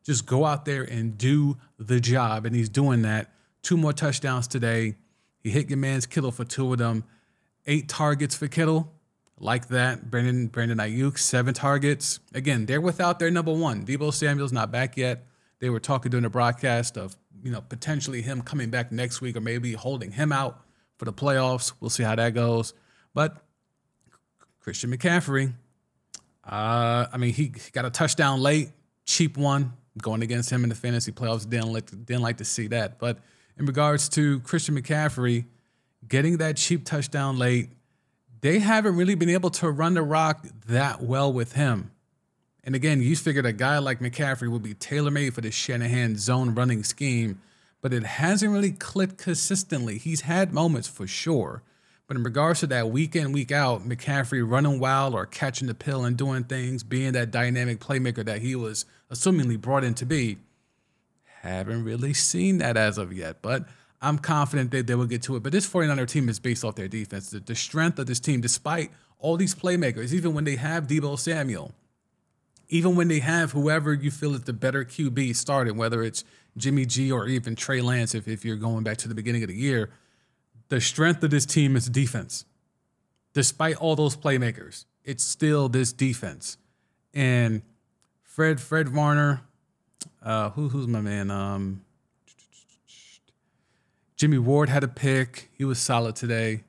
Just 0.03 0.25
go 0.25 0.45
out 0.45 0.65
there 0.65 0.83
and 0.83 1.17
do 1.17 1.57
the 1.77 1.99
job. 1.99 2.45
And 2.45 2.55
he's 2.55 2.69
doing 2.69 3.01
that. 3.03 3.31
Two 3.61 3.77
more 3.77 3.93
touchdowns 3.93 4.47
today. 4.47 4.95
He 5.41 5.49
hit 5.49 5.69
your 5.69 5.77
man's 5.77 6.05
Kittle 6.05 6.31
for 6.31 6.43
two 6.43 6.71
of 6.71 6.79
them. 6.79 7.05
Eight 7.65 7.87
targets 7.87 8.35
for 8.35 8.47
Kittle. 8.47 8.91
Like 9.39 9.69
that. 9.69 10.11
Brandon 10.11 10.47
Brandon 10.47 10.79
Aiyuk, 10.79 11.17
seven 11.17 11.53
targets. 11.53 12.19
Again, 12.33 12.65
they're 12.65 12.81
without 12.81 13.19
their 13.19 13.31
number 13.31 13.53
one. 13.53 13.85
Deebo 13.85 14.13
Samuel's 14.13 14.51
not 14.51 14.69
back 14.69 14.97
yet. 14.97 15.25
They 15.59 15.69
were 15.69 15.79
talking 15.79 16.09
during 16.09 16.23
the 16.23 16.29
broadcast 16.29 16.97
of, 16.97 17.15
you 17.43 17.51
know, 17.51 17.61
potentially 17.61 18.21
him 18.21 18.41
coming 18.41 18.69
back 18.69 18.91
next 18.91 19.21
week 19.21 19.35
or 19.35 19.41
maybe 19.41 19.73
holding 19.73 20.11
him 20.11 20.31
out 20.31 20.63
for 20.97 21.05
the 21.05 21.13
playoffs. 21.13 21.73
We'll 21.79 21.89
see 21.89 22.03
how 22.03 22.15
that 22.15 22.33
goes. 22.33 22.73
But 23.13 23.37
Christian 24.59 24.91
McCaffrey, 24.91 25.53
uh, 26.45 27.07
I 27.11 27.17
mean, 27.17 27.33
he 27.33 27.51
got 27.73 27.85
a 27.85 27.89
touchdown 27.89 28.41
late, 28.41 28.69
cheap 29.05 29.37
one 29.37 29.73
going 30.01 30.21
against 30.21 30.49
him 30.49 30.63
in 30.63 30.69
the 30.69 30.75
fantasy 30.75 31.11
playoffs. 31.11 31.49
Didn't 31.49 31.73
like 31.73 31.89
didn't 31.89 32.21
like 32.21 32.37
to 32.37 32.45
see 32.45 32.67
that. 32.67 32.99
But 32.99 33.19
in 33.57 33.65
regards 33.65 34.09
to 34.09 34.39
Christian 34.41 34.79
McCaffrey 34.79 35.45
getting 36.07 36.37
that 36.37 36.57
cheap 36.57 36.85
touchdown 36.85 37.37
late, 37.37 37.69
they 38.41 38.59
haven't 38.59 38.95
really 38.95 39.15
been 39.15 39.29
able 39.29 39.49
to 39.51 39.69
run 39.69 39.93
the 39.93 40.01
rock 40.01 40.45
that 40.67 41.01
well 41.01 41.31
with 41.31 41.53
him. 41.53 41.91
And 42.63 42.75
again, 42.75 43.01
you 43.01 43.15
figured 43.15 43.45
a 43.45 43.53
guy 43.53 43.77
like 43.77 43.99
McCaffrey 43.99 44.49
would 44.49 44.63
be 44.63 44.73
tailor 44.73 45.11
made 45.11 45.33
for 45.33 45.41
the 45.41 45.51
Shanahan 45.51 46.17
zone 46.17 46.53
running 46.53 46.83
scheme, 46.83 47.41
but 47.81 47.93
it 47.93 48.03
hasn't 48.03 48.51
really 48.51 48.71
clicked 48.71 49.17
consistently. 49.17 49.97
He's 49.97 50.21
had 50.21 50.53
moments 50.53 50.87
for 50.87 51.07
sure. 51.07 51.63
But 52.07 52.17
in 52.17 52.23
regards 52.23 52.61
to 52.61 52.67
that 52.67 52.89
week 52.89 53.15
in, 53.15 53.31
week 53.31 53.51
out, 53.51 53.87
McCaffrey 53.87 54.43
running 54.43 54.79
wild 54.79 55.13
or 55.13 55.25
catching 55.27 55.67
the 55.67 55.75
pill 55.75 56.03
and 56.03 56.17
doing 56.17 56.43
things, 56.43 56.83
being 56.83 57.13
that 57.13 57.29
dynamic 57.29 57.79
playmaker 57.79 58.25
that 58.25 58.41
he 58.41 58.55
was 58.55 58.85
assumingly 59.11 59.61
brought 59.61 59.83
in 59.83 59.93
to 59.93 60.05
be, 60.05 60.37
haven't 61.41 61.83
really 61.83 62.13
seen 62.13 62.57
that 62.57 62.77
as 62.77 62.97
of 62.97 63.13
yet. 63.13 63.43
But 63.43 63.65
I'm 64.01 64.17
confident 64.17 64.71
that 64.71 64.87
they 64.87 64.95
will 64.95 65.05
get 65.05 65.21
to 65.23 65.35
it. 65.35 65.43
But 65.43 65.51
this 65.51 65.69
49er 65.69 66.07
team 66.07 66.29
is 66.29 66.39
based 66.39 66.63
off 66.65 66.75
their 66.75 66.87
defense. 66.87 67.29
The, 67.29 67.39
the 67.39 67.55
strength 67.55 67.99
of 67.99 68.07
this 68.07 68.19
team, 68.19 68.41
despite 68.41 68.91
all 69.19 69.37
these 69.37 69.53
playmakers, 69.53 70.11
even 70.11 70.33
when 70.33 70.45
they 70.45 70.55
have 70.55 70.87
Deebo 70.87 71.19
Samuel, 71.19 71.73
even 72.69 72.95
when 72.95 73.07
they 73.07 73.19
have 73.19 73.51
whoever 73.51 73.93
you 73.93 74.11
feel 74.11 74.35
is 74.35 74.41
the 74.41 74.53
better 74.53 74.85
QB 74.85 75.35
starting, 75.35 75.75
whether 75.75 76.03
it's 76.03 76.23
Jimmy 76.55 76.85
G 76.85 77.11
or 77.11 77.27
even 77.27 77.55
Trey 77.55 77.81
Lance, 77.81 78.13
if, 78.13 78.27
if 78.27 78.45
you're 78.45 78.55
going 78.55 78.83
back 78.83 78.97
to 78.97 79.07
the 79.07 79.15
beginning 79.15 79.43
of 79.43 79.49
the 79.49 79.55
year, 79.55 79.89
the 80.69 80.79
strength 80.79 81.23
of 81.23 81.31
this 81.31 81.47
team 81.47 81.75
is 81.75 81.89
defense. 81.89 82.45
Despite 83.33 83.75
all 83.77 83.95
those 83.95 84.15
playmakers, 84.15 84.85
it's 85.03 85.23
still 85.23 85.67
this 85.67 85.91
defense. 85.91 86.57
And 87.13 87.63
Fred 88.23 88.61
Fred 88.61 88.93
Warner, 88.93 89.41
uh, 90.23 90.51
who 90.51 90.69
who's 90.69 90.87
my 90.87 91.01
man? 91.01 91.31
Um, 91.31 91.81
Jimmy 94.15 94.37
Ward 94.37 94.69
had 94.69 94.83
a 94.83 94.87
pick. 94.87 95.49
He 95.57 95.65
was 95.65 95.79
solid 95.79 96.15
today. 96.15 96.63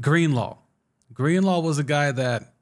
Greenlaw. 0.00 0.58
Greenlaw 1.12 1.60
was 1.60 1.78
a 1.78 1.84
guy 1.84 2.10
that 2.10 2.54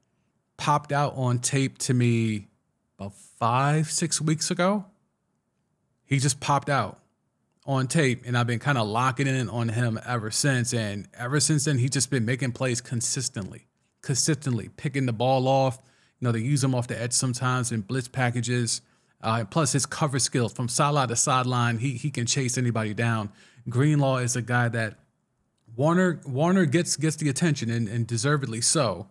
popped 0.57 0.91
out 0.91 1.13
on 1.15 1.39
tape 1.39 1.77
to 1.79 1.93
me 1.93 2.47
about 2.97 3.13
five, 3.13 3.91
six 3.91 4.21
weeks 4.21 4.51
ago. 4.51 4.85
He 6.05 6.19
just 6.19 6.39
popped 6.39 6.69
out 6.69 6.99
on 7.65 7.87
tape, 7.87 8.23
and 8.25 8.37
I've 8.37 8.47
been 8.47 8.59
kind 8.59 8.77
of 8.77 8.87
locking 8.87 9.27
in 9.27 9.49
on 9.49 9.69
him 9.69 9.99
ever 10.05 10.29
since. 10.31 10.73
And 10.73 11.07
ever 11.17 11.39
since 11.39 11.65
then, 11.65 11.79
he's 11.79 11.89
just 11.89 12.09
been 12.09 12.25
making 12.25 12.51
plays 12.51 12.79
consistently, 12.79 13.67
consistently 14.01 14.69
picking 14.77 15.05
the 15.05 15.13
ball 15.13 15.47
off. 15.47 15.79
You 16.19 16.25
know, 16.25 16.31
they 16.31 16.39
use 16.39 16.63
him 16.63 16.75
off 16.75 16.87
the 16.87 16.99
edge 16.99 17.13
sometimes 17.13 17.71
in 17.71 17.81
blitz 17.81 18.07
packages. 18.07 18.81
Uh, 19.21 19.43
plus, 19.45 19.71
his 19.71 19.85
cover 19.85 20.19
skills 20.19 20.53
from 20.53 20.67
sideline 20.67 21.07
to 21.07 21.15
sideline, 21.15 21.79
he 21.79 21.93
he 21.93 22.11
can 22.11 22.25
chase 22.25 22.57
anybody 22.57 22.93
down. 22.93 23.31
Greenlaw 23.67 24.17
is 24.17 24.35
a 24.35 24.41
guy 24.41 24.69
that 24.69 24.99
Warner 25.75 26.21
Warner 26.25 26.65
gets 26.65 26.95
gets 26.95 27.15
the 27.15 27.29
attention 27.29 27.71
and, 27.71 27.87
and 27.87 28.05
deservedly 28.05 28.61
so. 28.61 29.07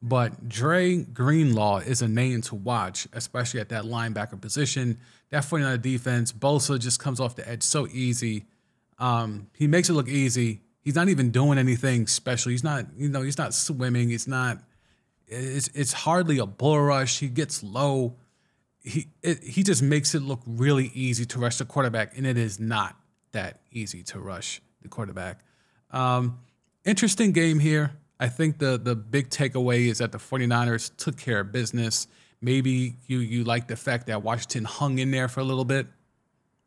But 0.00 0.48
Dre 0.48 0.98
Greenlaw 0.98 1.78
is 1.78 2.02
a 2.02 2.08
name 2.08 2.40
to 2.42 2.54
watch, 2.54 3.08
especially 3.12 3.60
at 3.60 3.70
that 3.70 3.84
linebacker 3.84 4.40
position. 4.40 4.98
Definitely 5.30 5.62
That 5.62 5.78
49 5.78 5.80
defense, 5.80 6.32
Bosa 6.32 6.78
just 6.78 7.00
comes 7.00 7.18
off 7.18 7.34
the 7.34 7.48
edge 7.48 7.62
so 7.62 7.88
easy. 7.88 8.46
Um, 8.98 9.48
he 9.54 9.66
makes 9.66 9.88
it 9.88 9.94
look 9.94 10.08
easy. 10.08 10.60
He's 10.80 10.94
not 10.94 11.08
even 11.08 11.30
doing 11.30 11.58
anything 11.58 12.06
special. 12.06 12.50
He's 12.50 12.64
not, 12.64 12.86
you 12.96 13.08
know, 13.08 13.22
he's 13.22 13.38
not 13.38 13.54
swimming. 13.54 14.08
He's 14.08 14.28
not. 14.28 14.58
It's 15.26 15.68
it's 15.74 15.92
hardly 15.92 16.38
a 16.38 16.46
bull 16.46 16.80
rush. 16.80 17.18
He 17.18 17.28
gets 17.28 17.62
low. 17.62 18.16
He 18.82 19.08
it, 19.22 19.42
he 19.42 19.62
just 19.62 19.82
makes 19.82 20.14
it 20.14 20.22
look 20.22 20.40
really 20.46 20.90
easy 20.94 21.26
to 21.26 21.38
rush 21.38 21.58
the 21.58 21.64
quarterback, 21.64 22.16
and 22.16 22.26
it 22.26 22.38
is 22.38 22.58
not 22.58 22.96
that 23.32 23.60
easy 23.70 24.02
to 24.04 24.20
rush 24.20 24.62
the 24.80 24.88
quarterback. 24.88 25.40
Um, 25.90 26.38
interesting 26.84 27.32
game 27.32 27.58
here. 27.58 27.92
I 28.20 28.28
think 28.28 28.58
the 28.58 28.78
the 28.78 28.96
big 28.96 29.30
takeaway 29.30 29.86
is 29.86 29.98
that 29.98 30.12
the 30.12 30.18
49ers 30.18 30.96
took 30.96 31.16
care 31.16 31.40
of 31.40 31.52
business. 31.52 32.06
Maybe 32.40 32.96
you 33.06 33.18
you 33.18 33.44
like 33.44 33.68
the 33.68 33.76
fact 33.76 34.06
that 34.06 34.22
Washington 34.22 34.64
hung 34.64 34.98
in 34.98 35.10
there 35.10 35.28
for 35.28 35.40
a 35.40 35.44
little 35.44 35.64
bit, 35.64 35.86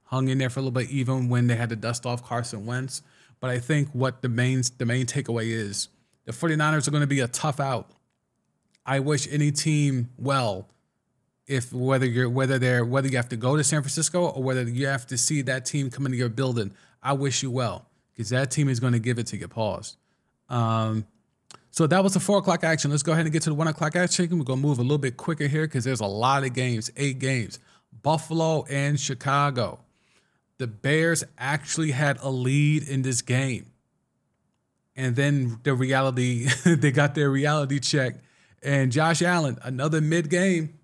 hung 0.05 0.29
in 0.29 0.37
there 0.37 0.49
for 0.49 0.59
a 0.59 0.63
little 0.63 0.71
bit, 0.71 0.89
even 0.89 1.29
when 1.29 1.47
they 1.47 1.55
had 1.55 1.69
to 1.69 1.75
dust 1.75 2.05
off 2.05 2.23
Carson 2.23 2.65
Wentz. 2.65 3.01
But 3.39 3.49
I 3.49 3.59
think 3.59 3.89
what 3.93 4.21
the 4.21 4.29
main 4.29 4.61
the 4.77 4.85
main 4.85 5.05
takeaway 5.05 5.47
is 5.47 5.89
the 6.25 6.31
49ers 6.31 6.87
are 6.87 6.91
going 6.91 7.01
to 7.01 7.07
be 7.07 7.19
a 7.19 7.27
tough 7.27 7.59
out. 7.59 7.91
I 8.85 8.99
wish 8.99 9.27
any 9.31 9.51
team 9.51 10.09
well 10.17 10.67
if 11.47 11.73
whether 11.73 12.05
you're 12.05 12.29
whether 12.29 12.57
they're 12.57 12.85
whether 12.85 13.07
you 13.07 13.17
have 13.17 13.29
to 13.29 13.37
go 13.37 13.57
to 13.57 13.63
San 13.63 13.81
Francisco 13.81 14.27
or 14.27 14.41
whether 14.41 14.63
you 14.63 14.87
have 14.87 15.05
to 15.07 15.17
see 15.17 15.41
that 15.43 15.65
team 15.65 15.89
come 15.89 16.05
into 16.05 16.17
your 16.17 16.29
building. 16.29 16.73
I 17.03 17.13
wish 17.13 17.43
you 17.43 17.51
well 17.51 17.87
because 18.13 18.29
that 18.29 18.51
team 18.51 18.69
is 18.69 18.79
going 18.79 18.93
to 18.93 18.99
give 18.99 19.19
it 19.19 19.27
to 19.27 19.37
you. 19.37 19.47
Pause. 19.47 19.97
Um, 20.49 21.05
so 21.71 21.87
that 21.87 22.03
was 22.03 22.13
the 22.13 22.19
four 22.19 22.37
o'clock 22.37 22.63
action. 22.63 22.91
Let's 22.91 23.03
go 23.03 23.13
ahead 23.13 23.25
and 23.25 23.33
get 23.33 23.43
to 23.43 23.49
the 23.49 23.55
one 23.55 23.67
o'clock 23.67 23.95
action. 23.95 24.37
We're 24.37 24.43
gonna 24.43 24.61
move 24.61 24.77
a 24.77 24.81
little 24.81 24.97
bit 24.97 25.17
quicker 25.17 25.47
here 25.47 25.65
because 25.65 25.85
there's 25.85 26.01
a 26.01 26.05
lot 26.05 26.43
of 26.43 26.53
games, 26.53 26.91
eight 26.97 27.19
games. 27.19 27.59
Buffalo 28.03 28.65
and 28.69 28.99
Chicago. 28.99 29.79
The 30.57 30.67
Bears 30.67 31.23
actually 31.37 31.91
had 31.91 32.19
a 32.21 32.29
lead 32.29 32.87
in 32.87 33.01
this 33.01 33.21
game. 33.21 33.67
And 34.95 35.15
then 35.15 35.59
the 35.63 35.73
reality, 35.73 36.47
they 36.65 36.91
got 36.91 37.15
their 37.15 37.29
reality 37.29 37.79
check. 37.79 38.15
And 38.61 38.91
Josh 38.91 39.21
Allen, 39.21 39.57
another 39.63 40.01
mid 40.01 40.29
game, 40.29 40.77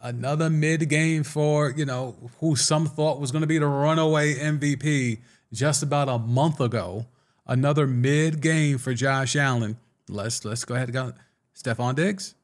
another 0.00 0.48
mid 0.48 0.88
game 0.88 1.24
for, 1.24 1.70
you 1.70 1.84
know, 1.84 2.16
who 2.40 2.56
some 2.56 2.86
thought 2.86 3.20
was 3.20 3.30
going 3.30 3.42
to 3.42 3.46
be 3.46 3.58
the 3.58 3.66
runaway 3.66 4.34
MVP 4.34 5.18
just 5.52 5.82
about 5.82 6.08
a 6.08 6.18
month 6.18 6.60
ago. 6.60 7.06
Another 7.46 7.86
mid 7.86 8.40
game 8.40 8.78
for 8.78 8.94
Josh 8.94 9.36
Allen. 9.36 9.76
Let's 10.08 10.44
let's 10.44 10.64
go 10.64 10.74
ahead 10.74 10.88
and 10.88 10.94
go. 10.94 11.12
Stefon 11.54 11.94
Diggs, 11.94 12.34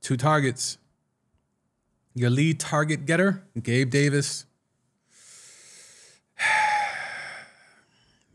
two 0.00 0.16
targets. 0.16 0.78
Your 2.14 2.30
lead 2.30 2.58
target 2.58 3.06
getter, 3.06 3.44
Gabe 3.60 3.90
Davis. 3.90 4.46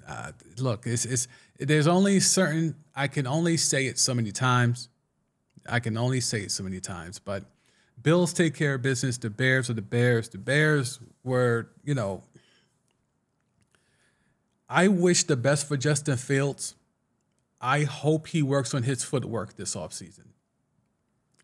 Uh, 0.05 0.33
look, 0.59 0.85
it's 0.85 1.05
it's 1.05 1.29
there's 1.57 1.87
only 1.87 2.19
certain 2.19 2.75
I 2.93 3.07
can 3.07 3.25
only 3.25 3.55
say 3.55 3.87
it 3.87 3.97
so 3.97 4.13
many 4.13 4.33
times. 4.33 4.89
I 5.67 5.79
can 5.79 5.97
only 5.97 6.19
say 6.19 6.41
it 6.41 6.51
so 6.51 6.61
many 6.61 6.81
times, 6.81 7.19
but 7.19 7.45
Bills 8.01 8.33
take 8.33 8.53
care 8.53 8.73
of 8.73 8.81
business. 8.81 9.17
The 9.17 9.29
Bears 9.29 9.69
are 9.69 9.73
the 9.73 9.81
Bears. 9.81 10.29
The 10.29 10.37
Bears 10.37 10.99
were, 11.23 11.69
you 11.85 11.95
know, 11.95 12.21
I 14.69 14.89
wish 14.89 15.23
the 15.23 15.37
best 15.37 15.67
for 15.67 15.77
Justin 15.77 16.17
Fields. 16.17 16.75
I 17.63 17.85
hope 17.85 18.27
he 18.27 18.43
works 18.43 18.73
on 18.73 18.83
his 18.83 19.05
footwork 19.05 19.55
this 19.55 19.73
offseason. 19.73 20.33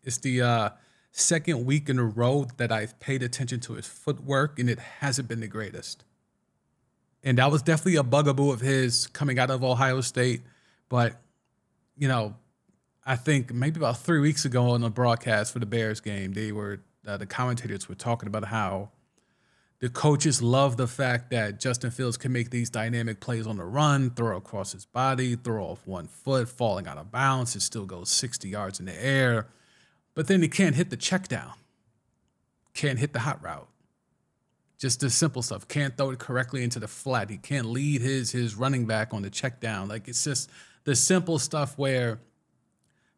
It's 0.04 0.18
the 0.18 0.42
uh, 0.42 0.68
second 1.12 1.64
week 1.64 1.88
in 1.88 1.98
a 1.98 2.04
row 2.04 2.46
that 2.58 2.70
I've 2.70 3.00
paid 3.00 3.22
attention 3.22 3.60
to 3.60 3.72
his 3.72 3.86
footwork, 3.86 4.58
and 4.58 4.68
it 4.68 4.78
hasn't 4.78 5.28
been 5.28 5.40
the 5.40 5.48
greatest. 5.48 6.04
And 7.24 7.38
that 7.38 7.50
was 7.50 7.62
definitely 7.62 7.96
a 7.96 8.02
bugaboo 8.02 8.52
of 8.52 8.60
his 8.60 9.06
coming 9.06 9.38
out 9.38 9.50
of 9.50 9.64
Ohio 9.64 10.02
State. 10.02 10.42
But, 10.90 11.14
you 11.96 12.06
know, 12.06 12.34
I 13.06 13.16
think 13.16 13.52
maybe 13.52 13.78
about 13.80 13.96
three 13.96 14.20
weeks 14.20 14.44
ago 14.44 14.70
on 14.70 14.82
the 14.82 14.90
broadcast 14.90 15.54
for 15.54 15.58
the 15.58 15.66
Bears 15.66 16.00
game, 16.00 16.34
they 16.34 16.52
were 16.52 16.82
uh, 17.06 17.16
the 17.16 17.26
commentators 17.26 17.88
were 17.88 17.94
talking 17.94 18.26
about 18.26 18.44
how 18.44 18.90
the 19.80 19.88
coaches 19.88 20.42
love 20.42 20.76
the 20.76 20.86
fact 20.86 21.30
that 21.30 21.58
Justin 21.58 21.90
Fields 21.90 22.18
can 22.18 22.32
make 22.32 22.50
these 22.50 22.68
dynamic 22.68 23.18
plays 23.18 23.46
on 23.46 23.56
the 23.56 23.64
run, 23.64 24.10
throw 24.10 24.36
across 24.36 24.72
his 24.72 24.84
body, 24.84 25.36
throw 25.36 25.64
off 25.64 25.86
one 25.86 26.06
foot, 26.06 26.50
falling 26.50 26.86
out 26.86 26.98
of 26.98 27.10
bounds. 27.10 27.56
It 27.56 27.62
still 27.62 27.86
goes 27.86 28.10
60 28.10 28.50
yards 28.50 28.78
in 28.78 28.86
the 28.86 29.04
air. 29.04 29.46
But 30.14 30.26
then 30.26 30.42
he 30.42 30.48
can't 30.48 30.74
hit 30.74 30.90
the 30.90 30.98
check 30.98 31.28
down, 31.28 31.54
can't 32.74 32.98
hit 32.98 33.14
the 33.14 33.20
hot 33.20 33.42
route. 33.42 33.68
Just 34.78 35.00
the 35.00 35.10
simple 35.10 35.42
stuff. 35.42 35.68
Can't 35.68 35.96
throw 35.96 36.10
it 36.10 36.18
correctly 36.18 36.62
into 36.62 36.78
the 36.78 36.88
flat. 36.88 37.28
He 37.28 37.36
can't 37.36 37.66
lead 37.66 38.00
his 38.00 38.32
his 38.32 38.54
running 38.54 38.86
back 38.86 39.12
on 39.12 39.20
the 39.20 39.28
check 39.28 39.60
down. 39.60 39.88
Like 39.88 40.08
it's 40.08 40.24
just 40.24 40.50
the 40.84 40.96
simple 40.96 41.38
stuff 41.38 41.76
where 41.76 42.18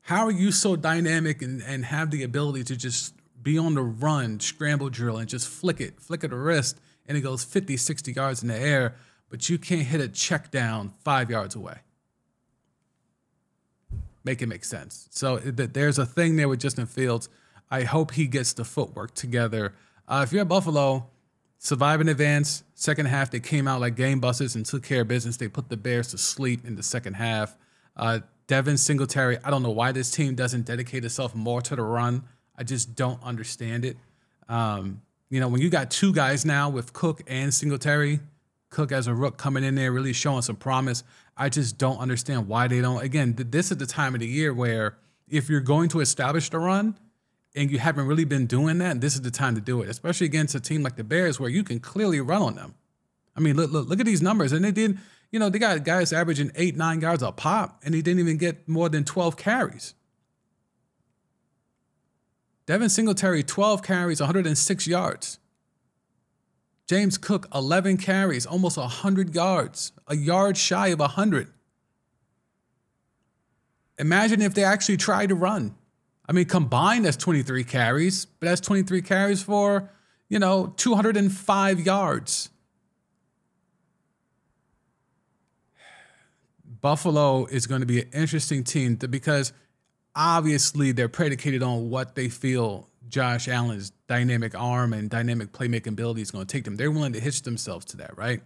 how 0.00 0.26
are 0.26 0.32
you 0.32 0.50
so 0.50 0.74
dynamic 0.74 1.40
and, 1.40 1.62
and 1.62 1.84
have 1.84 2.10
the 2.10 2.24
ability 2.24 2.64
to 2.64 2.76
just 2.76 3.14
be 3.42 3.58
on 3.58 3.74
the 3.74 3.82
run, 3.82 4.40
scramble 4.40 4.90
drill, 4.90 5.18
and 5.18 5.28
just 5.28 5.48
flick 5.48 5.80
it, 5.80 6.00
flick 6.00 6.24
it 6.24 6.32
a 6.32 6.36
wrist, 6.36 6.80
and 7.06 7.16
it 7.16 7.22
goes 7.22 7.44
50, 7.44 7.76
60 7.76 8.12
yards 8.12 8.42
in 8.42 8.48
the 8.48 8.58
air, 8.58 8.96
but 9.28 9.48
you 9.48 9.58
can't 9.58 9.82
hit 9.82 10.00
a 10.00 10.08
check 10.08 10.50
down 10.50 10.92
five 11.04 11.30
yards 11.30 11.54
away. 11.54 11.78
Make 14.24 14.40
it 14.40 14.46
make 14.46 14.64
sense. 14.64 15.08
So 15.10 15.38
there's 15.38 15.98
a 15.98 16.06
thing 16.06 16.36
there 16.36 16.48
with 16.48 16.60
Justin 16.60 16.86
Fields. 16.86 17.28
I 17.70 17.82
hope 17.82 18.12
he 18.12 18.26
gets 18.26 18.52
the 18.52 18.64
footwork 18.64 19.14
together. 19.14 19.74
Uh, 20.06 20.20
if 20.24 20.32
you're 20.32 20.42
at 20.42 20.48
Buffalo, 20.48 21.08
survive 21.58 22.00
in 22.00 22.08
advance. 22.08 22.62
Second 22.74 23.06
half, 23.06 23.30
they 23.30 23.40
came 23.40 23.66
out 23.66 23.80
like 23.80 23.96
game 23.96 24.20
busters 24.20 24.54
and 24.54 24.64
took 24.64 24.82
care 24.82 25.00
of 25.00 25.08
business. 25.08 25.38
They 25.38 25.48
put 25.48 25.68
the 25.68 25.76
Bears 25.76 26.08
to 26.08 26.18
sleep 26.18 26.64
in 26.64 26.76
the 26.76 26.82
second 26.82 27.14
half. 27.14 27.56
Uh, 27.96 28.20
Devin 28.46 28.76
Singletary, 28.76 29.38
I 29.42 29.50
don't 29.50 29.62
know 29.62 29.70
why 29.70 29.92
this 29.92 30.10
team 30.10 30.34
doesn't 30.34 30.66
dedicate 30.66 31.04
itself 31.04 31.34
more 31.34 31.62
to 31.62 31.74
the 31.74 31.82
run. 31.82 32.24
I 32.62 32.64
just 32.64 32.94
don't 32.94 33.20
understand 33.24 33.84
it. 33.84 33.96
Um, 34.48 35.02
you 35.30 35.40
know, 35.40 35.48
when 35.48 35.60
you 35.60 35.68
got 35.68 35.90
two 35.90 36.12
guys 36.12 36.44
now 36.44 36.70
with 36.70 36.92
Cook 36.92 37.20
and 37.26 37.52
Singletary, 37.52 38.20
Cook 38.70 38.92
as 38.92 39.08
a 39.08 39.14
rook 39.14 39.36
coming 39.36 39.64
in 39.64 39.74
there, 39.74 39.90
really 39.90 40.12
showing 40.12 40.42
some 40.42 40.54
promise. 40.54 41.02
I 41.36 41.48
just 41.48 41.76
don't 41.76 41.98
understand 41.98 42.46
why 42.46 42.68
they 42.68 42.80
don't. 42.80 43.02
Again, 43.02 43.34
this 43.36 43.72
is 43.72 43.78
the 43.78 43.86
time 43.86 44.14
of 44.14 44.20
the 44.20 44.28
year 44.28 44.54
where 44.54 44.96
if 45.28 45.50
you're 45.50 45.60
going 45.60 45.88
to 45.88 45.98
establish 45.98 46.50
the 46.50 46.60
run 46.60 46.96
and 47.56 47.68
you 47.68 47.80
haven't 47.80 48.06
really 48.06 48.24
been 48.24 48.46
doing 48.46 48.78
that, 48.78 49.00
this 49.00 49.16
is 49.16 49.22
the 49.22 49.32
time 49.32 49.56
to 49.56 49.60
do 49.60 49.82
it, 49.82 49.88
especially 49.88 50.26
against 50.28 50.54
a 50.54 50.60
team 50.60 50.84
like 50.84 50.94
the 50.94 51.02
Bears 51.02 51.40
where 51.40 51.50
you 51.50 51.64
can 51.64 51.80
clearly 51.80 52.20
run 52.20 52.42
on 52.42 52.54
them. 52.54 52.76
I 53.34 53.40
mean, 53.40 53.56
look, 53.56 53.72
look, 53.72 53.88
look 53.88 53.98
at 53.98 54.06
these 54.06 54.22
numbers. 54.22 54.52
And 54.52 54.64
they 54.64 54.70
did, 54.70 55.00
you 55.32 55.40
know, 55.40 55.48
they 55.48 55.58
got 55.58 55.82
guys 55.82 56.12
averaging 56.12 56.52
eight, 56.54 56.76
nine 56.76 57.00
yards 57.00 57.24
a 57.24 57.32
pop, 57.32 57.82
and 57.84 57.92
he 57.92 58.02
didn't 58.02 58.20
even 58.20 58.36
get 58.36 58.68
more 58.68 58.88
than 58.88 59.02
12 59.02 59.36
carries. 59.36 59.94
Devin 62.66 62.88
Singletary, 62.88 63.42
12 63.42 63.82
carries, 63.82 64.20
106 64.20 64.86
yards. 64.86 65.38
James 66.86 67.18
Cook, 67.18 67.48
11 67.54 67.96
carries, 67.96 68.44
almost 68.46 68.76
100 68.76 69.34
yards, 69.34 69.92
a 70.06 70.16
yard 70.16 70.56
shy 70.56 70.88
of 70.88 70.98
100. 71.00 71.48
Imagine 73.98 74.42
if 74.42 74.54
they 74.54 74.64
actually 74.64 74.96
tried 74.96 75.28
to 75.28 75.34
run. 75.34 75.74
I 76.28 76.32
mean, 76.32 76.44
combined, 76.44 77.04
that's 77.04 77.16
23 77.16 77.64
carries, 77.64 78.24
but 78.24 78.46
that's 78.46 78.60
23 78.60 79.02
carries 79.02 79.42
for, 79.42 79.90
you 80.28 80.38
know, 80.38 80.72
205 80.76 81.80
yards. 81.80 82.50
Buffalo 86.80 87.46
is 87.46 87.66
going 87.66 87.80
to 87.80 87.86
be 87.86 88.02
an 88.02 88.08
interesting 88.12 88.64
team 88.64 88.96
because 88.96 89.52
obviously 90.14 90.92
they're 90.92 91.08
predicated 91.08 91.62
on 91.62 91.90
what 91.90 92.14
they 92.14 92.28
feel 92.28 92.88
Josh 93.08 93.48
Allen's 93.48 93.90
dynamic 94.08 94.54
arm 94.54 94.92
and 94.92 95.10
dynamic 95.10 95.52
playmaking 95.52 95.88
ability 95.88 96.22
is 96.22 96.30
going 96.30 96.46
to 96.46 96.52
take 96.52 96.64
them. 96.64 96.76
They're 96.76 96.90
willing 96.90 97.12
to 97.12 97.20
hitch 97.20 97.42
themselves 97.42 97.84
to 97.86 97.96
that, 97.98 98.16
right? 98.16 98.42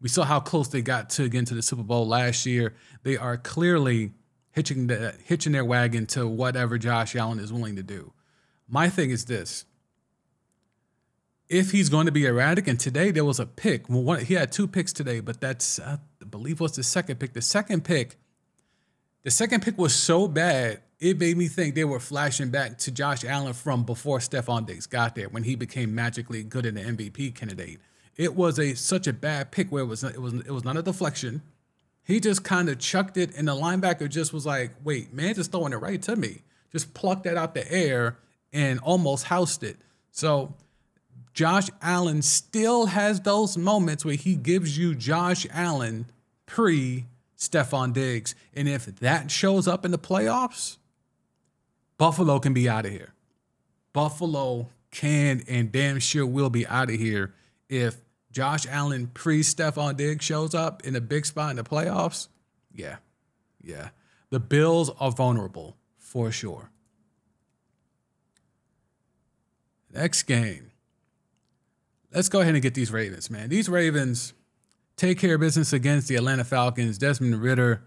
We 0.00 0.08
saw 0.08 0.24
how 0.24 0.40
close 0.40 0.68
they 0.68 0.82
got 0.82 1.10
to 1.10 1.28
get 1.28 1.46
to 1.48 1.54
the 1.54 1.62
Super 1.62 1.82
Bowl 1.82 2.06
last 2.06 2.44
year. 2.46 2.74
They 3.02 3.16
are 3.16 3.36
clearly 3.36 4.12
hitching 4.50 4.86
the, 4.88 5.14
hitching 5.24 5.52
their 5.52 5.64
wagon 5.64 6.06
to 6.06 6.26
whatever 6.26 6.78
Josh 6.78 7.14
Allen 7.14 7.38
is 7.38 7.52
willing 7.52 7.76
to 7.76 7.82
do. 7.82 8.12
My 8.66 8.88
thing 8.88 9.10
is 9.10 9.26
this: 9.26 9.64
if 11.48 11.70
he's 11.70 11.88
going 11.88 12.06
to 12.06 12.12
be 12.12 12.26
erratic, 12.26 12.66
and 12.66 12.80
today 12.80 13.10
there 13.10 13.24
was 13.24 13.38
a 13.38 13.46
pick. 13.46 13.88
Well, 13.88 14.02
one, 14.02 14.24
he 14.24 14.34
had 14.34 14.50
two 14.50 14.66
picks 14.66 14.92
today, 14.92 15.20
but 15.20 15.40
that's 15.40 15.78
I 15.78 15.98
believe 16.28 16.60
was 16.60 16.72
the 16.72 16.82
second 16.82 17.20
pick. 17.20 17.34
The 17.34 17.42
second 17.42 17.84
pick 17.84 18.16
the 19.22 19.30
second 19.30 19.62
pick 19.62 19.78
was 19.78 19.94
so 19.94 20.26
bad, 20.28 20.80
it 20.98 21.18
made 21.18 21.36
me 21.36 21.48
think 21.48 21.74
they 21.74 21.84
were 21.84 22.00
flashing 22.00 22.50
back 22.50 22.78
to 22.78 22.90
Josh 22.90 23.24
Allen 23.24 23.52
from 23.52 23.84
before 23.84 24.18
Stefon 24.18 24.66
Diggs 24.66 24.86
got 24.86 25.14
there 25.14 25.28
when 25.28 25.42
he 25.44 25.54
became 25.54 25.94
magically 25.94 26.42
good 26.42 26.66
in 26.66 26.74
the 26.74 26.80
MVP 26.80 27.34
candidate. 27.34 27.80
It 28.16 28.36
was 28.36 28.58
a 28.58 28.74
such 28.74 29.06
a 29.06 29.12
bad 29.12 29.50
pick 29.50 29.72
where 29.72 29.82
it 29.82 29.86
was 29.86 30.04
it 30.04 30.20
was 30.20 30.34
it 30.34 30.50
was 30.50 30.64
not 30.64 30.76
a 30.76 30.82
deflection. 30.82 31.42
He 32.04 32.20
just 32.20 32.44
kind 32.44 32.68
of 32.68 32.78
chucked 32.78 33.16
it, 33.16 33.34
and 33.36 33.48
the 33.48 33.54
linebacker 33.54 34.08
just 34.08 34.32
was 34.32 34.44
like, 34.44 34.72
"Wait, 34.84 35.12
man, 35.12 35.34
just 35.34 35.50
throwing 35.50 35.72
it 35.72 35.76
right 35.76 36.00
to 36.02 36.16
me." 36.16 36.42
Just 36.70 36.94
plucked 36.94 37.24
that 37.24 37.36
out 37.36 37.54
the 37.54 37.70
air 37.70 38.18
and 38.52 38.80
almost 38.80 39.24
housed 39.24 39.62
it. 39.62 39.78
So 40.10 40.54
Josh 41.32 41.68
Allen 41.80 42.22
still 42.22 42.86
has 42.86 43.20
those 43.20 43.56
moments 43.56 44.04
where 44.04 44.14
he 44.14 44.36
gives 44.36 44.76
you 44.76 44.94
Josh 44.94 45.46
Allen 45.50 46.06
pre 46.46 47.06
Stefon 47.42 47.92
Diggs. 47.92 48.34
And 48.54 48.68
if 48.68 48.86
that 48.86 49.30
shows 49.30 49.66
up 49.66 49.84
in 49.84 49.90
the 49.90 49.98
playoffs, 49.98 50.76
Buffalo 51.98 52.38
can 52.38 52.54
be 52.54 52.68
out 52.68 52.86
of 52.86 52.92
here. 52.92 53.14
Buffalo 53.92 54.68
can 54.90 55.42
and 55.48 55.72
damn 55.72 55.98
sure 55.98 56.26
will 56.26 56.50
be 56.50 56.66
out 56.66 56.90
of 56.90 56.96
here 56.96 57.34
if 57.68 57.96
Josh 58.30 58.66
Allen 58.68 59.10
pre 59.12 59.42
Stefon 59.42 59.96
Diggs 59.96 60.24
shows 60.24 60.54
up 60.54 60.84
in 60.84 60.96
a 60.96 61.00
big 61.00 61.26
spot 61.26 61.50
in 61.50 61.56
the 61.56 61.64
playoffs. 61.64 62.28
Yeah, 62.74 62.96
yeah. 63.60 63.90
The 64.30 64.40
Bills 64.40 64.90
are 64.98 65.10
vulnerable 65.10 65.76
for 65.98 66.30
sure. 66.30 66.70
Next 69.92 70.22
game. 70.22 70.70
Let's 72.14 72.28
go 72.28 72.40
ahead 72.40 72.54
and 72.54 72.62
get 72.62 72.74
these 72.74 72.90
Ravens, 72.90 73.30
man. 73.30 73.48
These 73.48 73.68
Ravens 73.68 74.32
take 75.02 75.18
care 75.18 75.34
of 75.34 75.40
business 75.40 75.72
against 75.72 76.06
the 76.06 76.14
Atlanta 76.14 76.44
Falcons. 76.44 76.96
Desmond 76.96 77.42
Ridder 77.42 77.82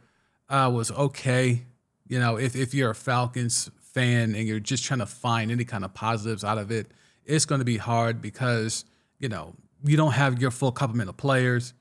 uh, 0.50 0.70
was 0.74 0.92
okay. 0.92 1.64
You 2.10 2.20
know, 2.20 2.36
if, 2.36 2.58
if 2.58 2.74
you're 2.74 2.92
a 2.92 2.96
Falcons 2.96 3.72
fan 3.80 4.36
and 4.36 4.46
you're 4.46 4.60
just 4.60 4.84
trying 4.84 5.00
to 5.00 5.06
find 5.06 5.50
any 5.50 5.64
kind 5.64 5.86
of 5.86 5.94
positives 5.94 6.44
out 6.44 6.58
of 6.58 6.72
it, 6.72 6.92
it's 7.24 7.46
going 7.46 7.60
to 7.60 7.66
be 7.66 7.78
hard 7.78 8.22
because, 8.22 8.84
you 9.18 9.30
know, 9.30 9.56
you 9.82 9.96
don't 9.96 10.12
have 10.12 10.42
your 10.42 10.52
full 10.52 10.74
complement 10.74 11.08
of 11.08 11.16
players. 11.16 11.74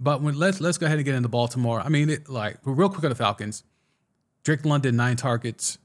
But 0.00 0.22
when 0.22 0.38
let's 0.38 0.62
let's 0.62 0.78
go 0.78 0.86
ahead 0.86 0.96
and 0.96 1.04
get 1.04 1.14
into 1.14 1.28
Baltimore. 1.28 1.80
I 1.80 1.90
mean, 1.90 2.08
it, 2.08 2.30
like 2.30 2.56
real 2.64 2.88
quick 2.88 3.04
on 3.04 3.10
the 3.10 3.16
Falcons. 3.16 3.64
Drake 4.44 4.64
London 4.64 4.96
nine 4.96 5.16
targets, 5.16 5.76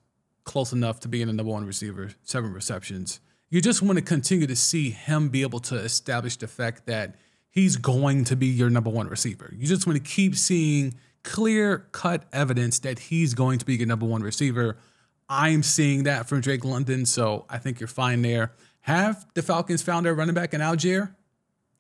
close 0.46 0.72
enough 0.72 1.02
to 1.02 1.10
being 1.10 1.28
the 1.28 1.34
number 1.34 1.52
one 1.52 1.66
receiver, 1.66 2.12
seven 2.24 2.54
receptions. 2.54 3.20
You 3.50 3.60
just 3.60 3.82
want 3.82 3.98
to 3.98 4.02
continue 4.02 4.48
to 4.48 4.56
see 4.56 4.92
him 4.92 5.28
be 5.28 5.42
able 5.42 5.60
to 5.60 5.76
establish 5.76 6.38
the 6.38 6.48
fact 6.48 6.86
that 6.86 7.16
he's 7.56 7.78
going 7.78 8.26
to 8.26 8.36
be 8.36 8.48
your 8.48 8.70
number 8.70 8.90
one 8.90 9.08
receiver. 9.08 9.52
You 9.58 9.66
just 9.66 9.88
want 9.88 9.98
to 9.98 10.04
keep 10.04 10.36
seeing 10.36 10.94
clear 11.24 11.88
cut 11.94 12.26
evidence 12.32 12.80
that 12.80 13.00
he's 13.00 13.34
going 13.34 13.58
to 13.60 13.66
be 13.66 13.76
your 13.76 13.88
number 13.88 14.06
one 14.06 14.22
receiver. 14.22 14.78
I'm 15.28 15.64
seeing 15.64 16.04
that 16.04 16.28
from 16.28 16.42
Drake 16.42 16.66
London, 16.66 17.06
so 17.06 17.46
I 17.50 17.58
think 17.58 17.80
you're 17.80 17.88
fine 17.88 18.22
there. 18.22 18.52
Have 18.82 19.26
the 19.34 19.42
Falcons 19.42 19.82
found 19.82 20.06
their 20.06 20.14
running 20.14 20.36
back 20.36 20.54
in 20.54 20.62
Allgeier? 20.62 21.16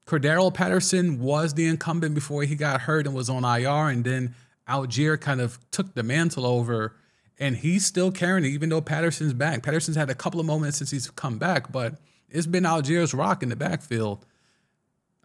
Cordarrelle 0.08 0.54
Patterson 0.54 1.20
was 1.20 1.54
the 1.54 1.68
incumbent 1.68 2.16
before 2.16 2.44
he 2.44 2.56
got 2.56 2.82
hurt 2.82 3.06
and 3.06 3.16
was 3.16 3.30
on 3.30 3.44
IR, 3.44 3.90
and 3.90 4.04
then 4.04 4.34
Allgeier 4.68 5.20
kind 5.20 5.42
of 5.42 5.60
took 5.72 5.94
the 5.94 6.04
mantle 6.04 6.46
over, 6.46 6.96
and 7.38 7.58
he's 7.58 7.86
still 7.86 8.12
carrying 8.12 8.46
it, 8.46 8.50
even 8.50 8.70
though 8.70 8.82
Patterson's 8.82 9.34
back. 9.34 9.62
Patterson's 9.62 9.98
had 9.98 10.10
a 10.10 10.16
couple 10.16 10.40
of 10.40 10.46
moments 10.46 10.78
since 10.78 10.92
he's 10.92 11.10
come 11.12 11.38
back, 11.38 11.72
but 11.72 11.96
it's 12.30 12.48
been 12.48 12.64
Allgeier's 12.64 13.14
rock 13.14 13.44
in 13.44 13.50
the 13.50 13.56
backfield. 13.56 14.26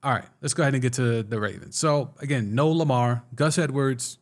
All 0.03 0.13
right, 0.13 0.25
let's 0.41 0.55
go 0.55 0.63
ahead 0.63 0.75
and 0.75 0.83
get 0.83 0.95
to 0.95 1.23
the 1.23 1.39
Ravens. 1.39 1.77
So 1.77 2.15
again, 2.21 2.55
no 2.55 2.71
Lamar, 2.71 3.23
Gus 3.35 3.59
Edwards 3.59 4.19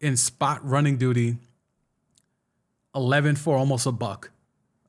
in 0.00 0.16
spot 0.16 0.64
running 0.64 0.96
duty, 0.98 1.36
11 2.94 3.36
for 3.36 3.56
almost 3.56 3.86
a 3.86 3.92
buck, 3.92 4.30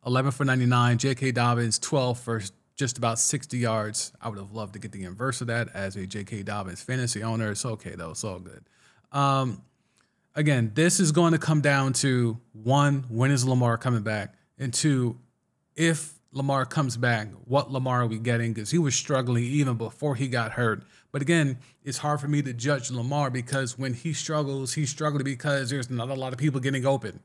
11 0.06 0.32
for 0.32 0.46
99. 0.46 0.98
J.K. 1.00 1.32
Dobbins, 1.32 1.80
12 1.80 2.20
for 2.20 2.42
just 2.76 3.00
about 3.00 3.18
60 3.18 3.58
yards. 3.58 4.14
I 4.22 4.30
would 4.30 4.38
have 4.38 4.52
loved 4.52 4.74
to 4.74 4.80
get 4.80 4.92
the 4.92 5.04
inverse 5.04 5.42
of 5.42 5.48
that 5.48 5.70
as 5.74 5.96
a 5.96 6.06
J.K. 6.06 6.44
Dobbins 6.44 6.82
fantasy 6.84 7.24
owner. 7.24 7.52
It's 7.52 7.66
okay 7.66 7.96
though. 7.96 8.12
It's 8.12 8.24
all 8.24 8.40
good. 8.40 8.64
Um, 9.12 9.64
again, 10.36 10.72
this 10.76 11.00
is 11.00 11.12
going 11.12 11.34
to 11.34 11.40
come 11.40 11.62
down 11.62 11.94
to 11.94 12.40
one, 12.54 13.06
when 13.10 13.32
is 13.32 13.44
Lamar 13.44 13.78
coming 13.78 14.04
back? 14.04 14.36
And 14.60 14.72
two, 14.72 15.18
if 15.76 16.19
Lamar 16.32 16.66
comes 16.66 16.96
back, 16.96 17.30
what 17.46 17.72
Lamar 17.72 18.04
are 18.04 18.08
we 18.08 18.20
getting? 18.20 18.54
Because 18.54 18.70
he 18.70 18.78
was 18.78 18.96
struggling 18.96 19.44
even 19.44 19.76
before 19.78 20.16
he 20.16 20.28
got 20.28 20.52
hurt. 20.52 20.84
But 21.12 21.24
again, 21.24 21.58
it's 21.84 21.98
hard 21.98 22.22
for 22.22 22.28
me 22.28 22.44
to 22.44 22.54
judge 22.54 22.92
Lamar 22.92 23.32
because 23.32 23.80
when 23.80 23.96
he 23.96 24.14
struggles, 24.14 24.74
he's 24.74 24.92
struggling 24.92 25.24
because 25.24 25.72
there's 25.72 25.90
not 25.90 26.10
a 26.10 26.14
lot 26.14 26.34
of 26.34 26.38
people 26.38 26.60
getting 26.60 26.86
open. 26.86 27.20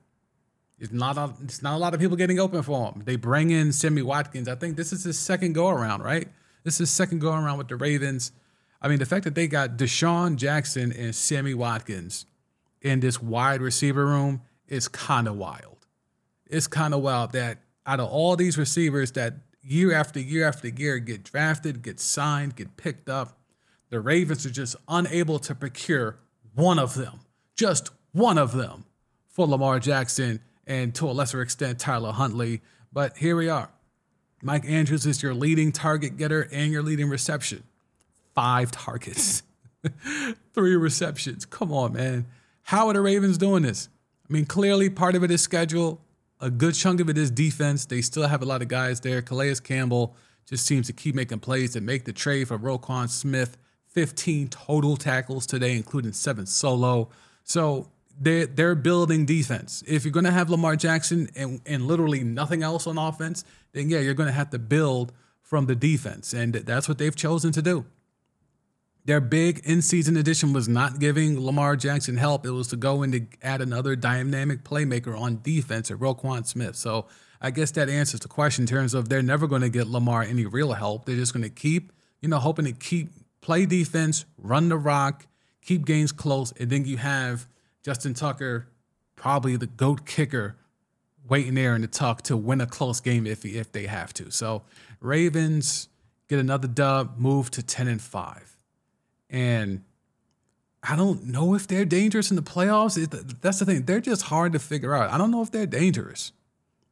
It's 0.79 0.93
not 0.93 1.19
a, 1.19 1.35
it's 1.43 1.63
not 1.63 1.75
a 1.75 1.79
lot 1.79 1.93
of 1.93 2.01
people 2.01 2.17
getting 2.17 2.41
open 2.41 2.63
for 2.63 2.93
him. 2.93 3.03
They 3.05 3.17
bring 3.17 3.51
in 3.51 3.73
Sammy 3.73 4.03
Watkins. 4.03 4.49
I 4.49 4.55
think 4.55 4.77
this 4.77 4.93
is 4.93 5.05
his 5.05 5.19
second 5.19 5.53
go 5.53 5.69
around, 5.69 6.03
right? 6.03 6.29
This 6.63 6.81
is 6.81 6.91
second 6.91 7.21
go 7.21 7.33
around 7.33 7.59
with 7.59 7.69
the 7.69 7.77
Ravens. 7.77 8.33
I 8.81 8.89
mean, 8.89 8.99
the 8.99 9.07
fact 9.07 9.25
that 9.25 9.35
they 9.35 9.47
got 9.47 9.77
DeSean 9.77 10.37
Jackson 10.37 10.93
and 10.93 11.15
Sammy 11.15 11.55
Watkins 11.55 12.27
in 12.81 13.01
this 13.01 13.23
wide 13.23 13.61
receiver 13.61 14.07
room 14.07 14.43
is 14.67 14.89
kind 14.89 15.29
of 15.29 15.37
wild. 15.37 15.87
It's 16.47 16.67
kind 16.67 16.95
of 16.95 17.01
wild 17.01 17.33
that 17.33 17.59
out 17.87 18.01
of 18.01 18.09
all 18.09 18.37
these 18.37 18.57
receivers 18.57 19.13
that 19.13 19.35
year 19.63 19.93
after 19.93 20.21
year 20.21 20.47
after 20.47 20.69
year 20.69 20.99
get 20.99 21.25
drafted, 21.25 21.83
get 21.83 22.01
signed, 22.01 22.57
get 22.57 22.77
picked 22.77 23.09
up, 23.09 23.39
the 23.91 24.01
Ravens 24.01 24.45
are 24.45 24.51
just 24.51 24.77
unable 24.89 25.39
to 25.41 25.55
procure 25.55 26.17
one 26.55 26.79
of 26.79 26.95
them, 26.95 27.21
just 27.55 27.91
one 28.13 28.39
of 28.39 28.53
them 28.53 28.85
for 29.29 29.47
Lamar 29.47 29.79
Jackson 29.79 30.41
and 30.67 30.95
to 30.95 31.09
a 31.09 31.13
lesser 31.13 31.43
extent, 31.43 31.79
Tyler 31.79 32.13
Huntley. 32.13 32.61
But 32.93 33.19
here 33.19 33.37
we 33.37 33.49
are. 33.49 33.71
Mike 34.43 34.65
Andrews 34.67 35.07
is 35.07 35.23
your 35.23 35.35
leading 35.35 35.73
target 35.73 36.17
getter 36.17 36.49
and 36.53 36.71
your 36.73 36.83
leading 36.83 37.09
reception. 37.09 37.63
Five 38.35 38.71
targets, 38.71 39.43
three 40.55 40.77
receptions. 40.77 41.45
Come 41.45 41.73
on, 41.73 41.93
man. 41.93 42.27
How 42.63 42.89
are 42.89 42.95
the 42.95 43.01
Ravens 43.01 43.39
doing 43.39 43.63
this? 43.63 43.89
I 44.29 44.33
mean, 44.33 44.47
clearly 44.47 44.91
part 44.91 45.15
of 45.15 45.23
it 45.23 45.31
is 45.31 45.41
schedule. 45.43 46.01
A 46.41 46.51
good 46.51 46.75
chunk 46.75 47.01
of 47.01 47.09
it 47.09 47.17
is 47.17 47.31
defense. 47.31 47.87
They 47.87 48.01
still 48.03 48.27
have 48.27 48.43
a 48.43 48.45
lot 48.45 48.63
of 48.63 48.69
guys 48.69 49.01
there. 49.01 49.23
Calais 49.23 49.55
Campbell 49.63 50.17
just 50.47 50.67
seems 50.67 50.87
to 50.89 50.93
keep 50.93 51.15
making 51.15 51.41
plays 51.41 51.77
and 51.77 51.87
make 51.87 52.05
the 52.05 52.13
trade 52.13 52.49
for 52.49 52.59
Roquan 52.59 53.09
Smith. 53.09 53.57
15 53.89 54.49
total 54.49 54.97
tackles 54.97 55.47
today, 55.47 55.77
including 55.77 56.13
seven 56.13 56.47
solo. 56.47 57.09
So 57.45 57.89
they're, 58.21 58.47
they're 58.47 58.75
building 58.75 59.25
defense. 59.25 59.85
If 59.87 60.05
you're 60.05 60.13
going 60.13 60.25
to 60.25 60.33
have 60.33 60.51
Lamar 60.51 60.75
Jackson 60.77 61.29
and, 61.37 61.61
and 61.65 61.87
literally 61.87 62.25
nothing 62.25 62.63
else 62.63 62.87
on 62.87 62.99
offense, 62.99 63.45
then 63.73 63.89
yeah, 63.89 64.01
you're 64.01 64.15
going 64.15 64.27
to 64.27 64.33
have 64.33 64.51
to 64.51 64.59
build 64.59 65.13
from 65.43 65.67
the 65.67 65.77
defense. 65.77 66.33
And 66.33 66.55
that's 66.55 66.89
what 66.89 66.99
they've 66.99 67.15
chosen 67.15 67.53
to 67.53 67.63
do. 67.63 67.87
Their 69.07 69.21
big 69.21 69.61
in 69.65 69.83
season 69.83 70.17
addition 70.17 70.53
was 70.53 70.67
not 70.67 70.99
giving 70.99 71.39
Lamar 71.39 71.77
Jackson 71.77 72.17
help. 72.17 72.47
It 72.47 72.53
was 72.53 72.69
to 72.69 72.77
go 72.77 73.03
in 73.03 73.13
to 73.13 73.27
add 73.43 73.61
another 73.61 73.97
dynamic 73.97 74.65
playmaker 74.65 75.19
on 75.19 75.41
defense 75.43 75.91
at 75.91 75.99
Roquan 75.99 76.47
Smith. 76.47 76.77
So 76.77 77.07
I 77.41 77.51
guess 77.51 77.71
that 77.73 77.91
answers 77.91 78.21
the 78.21 78.29
question 78.29 78.63
in 78.63 78.67
terms 78.67 78.95
of 78.95 79.11
they're 79.11 79.23
never 79.23 79.47
going 79.47 79.61
to 79.61 79.69
get 79.69 79.87
Lamar 79.87 80.23
any 80.23 80.47
real 80.47 80.73
help. 80.73 81.05
They're 81.05 81.17
just 81.17 81.35
going 81.35 81.43
to 81.43 81.51
keep, 81.51 81.93
you 82.23 82.29
know, 82.31 82.39
hoping 82.39 82.65
to 82.65 82.73
keep 82.73 83.11
play 83.43 83.67
defense, 83.67 84.25
run 84.39 84.71
the 84.71 84.79
rock, 84.79 85.27
keep 85.61 85.85
games 85.85 86.11
close, 86.11 86.53
and 86.53 86.71
then 86.71 86.87
you 86.87 86.97
have 86.97 87.47
Justin 87.83 88.15
Tucker, 88.15 88.69
probably 89.17 89.57
the 89.57 89.67
goat 89.67 90.07
kicker, 90.07 90.57
waiting 91.29 91.55
there 91.55 91.75
in 91.75 91.83
the 91.83 91.87
tuck 91.87 92.23
to 92.23 92.37
win 92.39 92.63
a 92.63 92.67
close 92.67 93.01
game 93.01 93.27
if 93.27 93.45
if 93.45 93.71
they 93.71 93.87
have 93.87 94.15
to. 94.15 94.31
So 94.31 94.63
Ravens 95.01 95.89
get 96.29 96.39
another 96.39 96.69
dub, 96.69 97.19
move 97.19 97.51
to 97.51 97.63
ten 97.63 97.89
and 97.89 98.01
five, 98.01 98.54
and 99.31 99.83
I 100.83 100.97
don't 100.97 101.25
know 101.27 101.55
if 101.55 101.67
they're 101.67 101.85
dangerous 101.85 102.31
in 102.31 102.37
the 102.37 102.43
playoffs. 102.43 103.03
It, 103.03 103.41
that's 103.41 103.59
the 103.59 103.65
thing; 103.65 103.85
they're 103.85 104.01
just 104.01 104.23
hard 104.23 104.53
to 104.53 104.59
figure 104.59 104.95
out. 104.95 105.11
I 105.11 105.19
don't 105.19 105.31
know 105.31 105.43
if 105.43 105.51
they're 105.51 105.67
dangerous, 105.67 106.33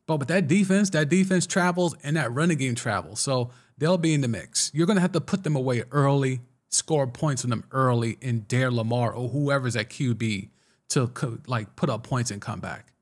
but 0.07 0.19
with 0.19 0.29
that 0.29 0.49
defense, 0.49 0.91
that 0.91 1.09
defense 1.09 1.47
travels 1.47 1.95
and 2.03 2.17
that 2.17 2.33
running 2.33 2.59
game 2.59 2.75
travels, 2.75 3.21
so 3.21 3.51
they'll 3.79 3.99
be 3.99 4.15
in 4.15 4.21
the 4.21 4.29
mix. 4.29 4.71
You're 4.75 4.87
gonna 4.87 5.01
have 5.01 5.13
to 5.13 5.21
put 5.21 5.45
them 5.45 5.57
away 5.57 5.85
early, 5.91 6.41
score 6.69 7.07
points 7.07 7.45
on 7.45 7.51
them 7.51 7.65
early, 7.71 8.19
and 8.23 8.49
dare 8.49 8.71
Lamar 8.71 9.13
or 9.13 9.29
whoever's 9.29 9.77
at 9.77 9.91
QB 9.91 10.49
to 10.91 11.11
like 11.47 11.77
put 11.77 11.91
up 11.91 12.03
points 12.03 12.31
and 12.31 12.41
come 12.41 12.61
back. 12.61 12.93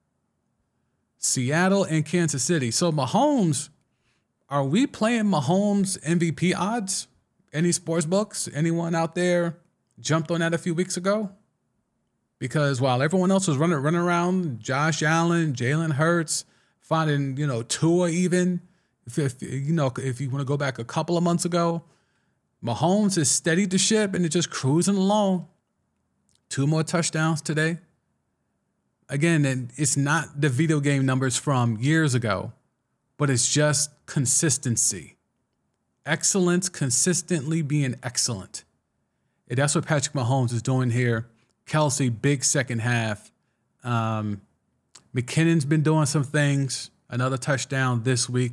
Seattle 1.18 1.84
and 1.84 2.04
Kansas 2.04 2.42
City. 2.42 2.70
So 2.70 2.90
Mahomes, 2.90 3.68
are 4.48 4.64
we 4.64 4.86
playing 4.86 5.24
Mahomes 5.24 6.00
MVP 6.02 6.54
odds? 6.56 7.06
Any 7.52 7.72
sports 7.72 8.06
books? 8.06 8.48
Anyone 8.54 8.94
out 8.94 9.14
there 9.14 9.56
jumped 9.98 10.30
on 10.30 10.40
that 10.40 10.54
a 10.54 10.58
few 10.58 10.74
weeks 10.74 10.96
ago? 10.96 11.30
Because 12.38 12.80
while 12.80 13.02
everyone 13.02 13.30
else 13.30 13.48
was 13.48 13.56
running 13.56 13.78
running 13.78 14.00
around, 14.00 14.60
Josh 14.60 15.02
Allen, 15.02 15.52
Jalen 15.52 15.92
Hurts, 15.92 16.44
finding 16.80 17.36
you 17.36 17.46
know 17.46 17.62
Tua 17.62 18.08
even, 18.08 18.60
if, 19.06 19.18
if 19.18 19.42
you 19.42 19.72
know 19.72 19.92
if 19.98 20.20
you 20.20 20.30
want 20.30 20.40
to 20.40 20.46
go 20.46 20.56
back 20.56 20.78
a 20.78 20.84
couple 20.84 21.16
of 21.16 21.24
months 21.24 21.44
ago, 21.44 21.82
Mahomes 22.64 23.16
has 23.16 23.30
steadied 23.30 23.70
the 23.70 23.78
ship 23.78 24.14
and 24.14 24.24
it's 24.24 24.34
just 24.34 24.50
cruising 24.50 24.96
along. 24.96 25.48
Two 26.48 26.66
more 26.66 26.82
touchdowns 26.82 27.42
today. 27.42 27.78
Again, 29.08 29.70
it's 29.76 29.96
not 29.96 30.40
the 30.40 30.48
video 30.48 30.80
game 30.80 31.04
numbers 31.04 31.36
from 31.36 31.76
years 31.78 32.14
ago, 32.14 32.52
but 33.16 33.28
it's 33.28 33.52
just 33.52 33.90
consistency. 34.06 35.16
Excellence, 36.06 36.68
consistently 36.68 37.62
being 37.62 37.94
excellent. 38.02 38.64
And 39.48 39.58
that's 39.58 39.74
what 39.74 39.86
Patrick 39.86 40.14
Mahomes 40.14 40.52
is 40.52 40.62
doing 40.62 40.90
here. 40.90 41.28
Kelce, 41.66 42.10
big 42.20 42.44
second 42.44 42.80
half. 42.80 43.30
Um, 43.84 44.40
McKinnon's 45.14 45.64
been 45.64 45.82
doing 45.82 46.06
some 46.06 46.24
things. 46.24 46.90
Another 47.08 47.36
touchdown 47.36 48.04
this 48.04 48.28
week. 48.28 48.52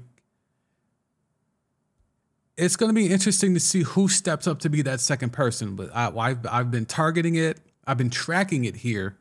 It's 2.58 2.76
going 2.76 2.90
to 2.90 2.94
be 2.94 3.08
interesting 3.08 3.54
to 3.54 3.60
see 3.60 3.84
who 3.84 4.08
steps 4.08 4.48
up 4.48 4.60
to 4.60 4.70
be 4.70 4.82
that 4.82 5.00
second 5.00 5.32
person. 5.32 5.76
But 5.76 5.96
I, 5.96 6.30
have 6.30 6.46
I've 6.50 6.72
been 6.72 6.88
targeting 6.88 7.36
it. 7.36 7.60
I've 7.86 7.98
been 7.98 8.10
tracking 8.10 8.66
it 8.66 8.78
here 8.78 9.18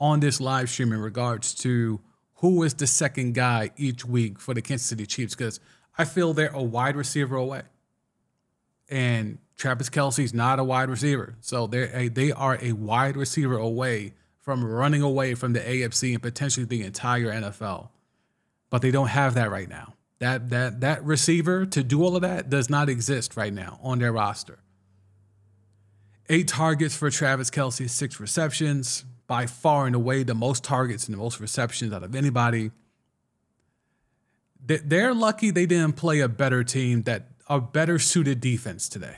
on 0.00 0.18
this 0.18 0.40
live 0.40 0.68
stream 0.68 0.92
in 0.92 0.98
regards 0.98 1.54
to 1.54 2.00
who 2.36 2.64
is 2.64 2.74
the 2.74 2.88
second 2.88 3.34
guy 3.34 3.70
each 3.76 4.04
week 4.04 4.40
for 4.40 4.52
the 4.52 4.60
Kansas 4.60 4.88
City 4.88 5.06
Chiefs 5.06 5.36
because 5.36 5.60
I 5.96 6.04
feel 6.04 6.32
they're 6.32 6.48
a 6.48 6.62
wide 6.62 6.96
receiver 6.96 7.36
away. 7.36 7.62
And 8.88 9.38
Travis 9.56 9.90
Kelce's 9.90 10.34
not 10.34 10.58
a 10.58 10.64
wide 10.64 10.88
receiver. 10.88 11.36
So 11.40 11.66
they're 11.66 11.90
a, 11.94 12.08
they 12.08 12.32
are 12.32 12.58
a 12.60 12.72
wide 12.72 13.16
receiver 13.16 13.56
away 13.56 14.14
from 14.40 14.64
running 14.64 15.02
away 15.02 15.34
from 15.34 15.52
the 15.52 15.60
AFC 15.60 16.12
and 16.12 16.22
potentially 16.22 16.66
the 16.66 16.82
entire 16.82 17.32
NFL. 17.32 17.90
But 18.70 18.82
they 18.82 18.90
don't 18.90 19.08
have 19.08 19.34
that 19.34 19.50
right 19.50 19.68
now. 19.68 19.94
That 20.18 20.50
that 20.50 20.80
that 20.80 21.04
receiver 21.04 21.66
to 21.66 21.82
do 21.82 22.02
all 22.02 22.16
of 22.16 22.22
that 22.22 22.48
does 22.48 22.70
not 22.70 22.88
exist 22.88 23.36
right 23.36 23.52
now 23.52 23.78
on 23.82 23.98
their 23.98 24.12
roster. 24.12 24.58
Eight 26.28 26.48
targets 26.48 26.96
for 26.96 27.10
Travis 27.10 27.50
Kelce, 27.50 27.90
six 27.90 28.18
receptions, 28.20 29.04
by 29.26 29.46
far 29.46 29.86
and 29.86 29.94
away 29.94 30.22
the 30.22 30.34
most 30.34 30.62
targets 30.64 31.06
and 31.06 31.14
the 31.14 31.18
most 31.18 31.40
receptions 31.40 31.92
out 31.92 32.02
of 32.02 32.14
anybody. 32.14 32.70
They're 34.64 35.14
lucky 35.14 35.50
they 35.50 35.66
didn't 35.66 35.96
play 35.96 36.20
a 36.20 36.28
better 36.28 36.62
team 36.62 37.02
that 37.02 37.28
a 37.48 37.60
better 37.60 37.98
suited 37.98 38.40
defense 38.40 38.88
today. 38.88 39.16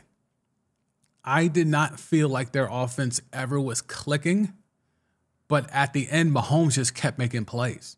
I 1.23 1.49
did 1.49 1.67
not 1.67 2.01
feel 2.01 2.29
like 2.29 2.53
their 2.53 2.69
offense 2.71 3.21
ever 3.33 3.61
was 3.61 3.81
clicking, 3.81 4.53
but 5.49 5.69
at 5.73 5.93
the 5.93 6.09
end, 6.09 6.33
Mahomes 6.33 6.75
just 6.75 6.95
kept 6.95 7.19
making 7.19 7.45
plays. 7.45 7.97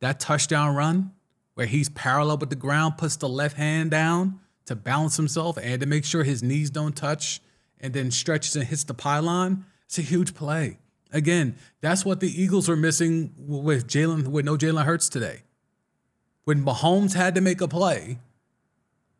That 0.00 0.20
touchdown 0.20 0.74
run, 0.74 1.12
where 1.54 1.66
he's 1.66 1.88
parallel 1.88 2.38
with 2.38 2.50
the 2.50 2.56
ground, 2.56 2.98
puts 2.98 3.16
the 3.16 3.28
left 3.28 3.56
hand 3.56 3.90
down 3.90 4.40
to 4.66 4.74
balance 4.74 5.16
himself 5.16 5.56
and 5.62 5.80
to 5.80 5.86
make 5.86 6.04
sure 6.04 6.24
his 6.24 6.42
knees 6.42 6.70
don't 6.70 6.96
touch, 6.96 7.40
and 7.80 7.94
then 7.94 8.10
stretches 8.10 8.56
and 8.56 8.66
hits 8.66 8.84
the 8.84 8.94
pylon. 8.94 9.64
It's 9.84 9.98
a 9.98 10.02
huge 10.02 10.34
play. 10.34 10.78
Again, 11.12 11.56
that's 11.80 12.04
what 12.04 12.20
the 12.20 12.42
Eagles 12.42 12.68
were 12.68 12.76
missing 12.76 13.32
with 13.38 13.86
Jalen, 13.86 14.28
with 14.28 14.44
no 14.44 14.56
Jalen 14.56 14.84
Hurts 14.84 15.08
today. 15.08 15.42
When 16.46 16.64
Mahomes 16.64 17.12
had 17.12 17.34
to 17.34 17.40
make 17.40 17.60
a 17.60 17.68
play 17.68 18.18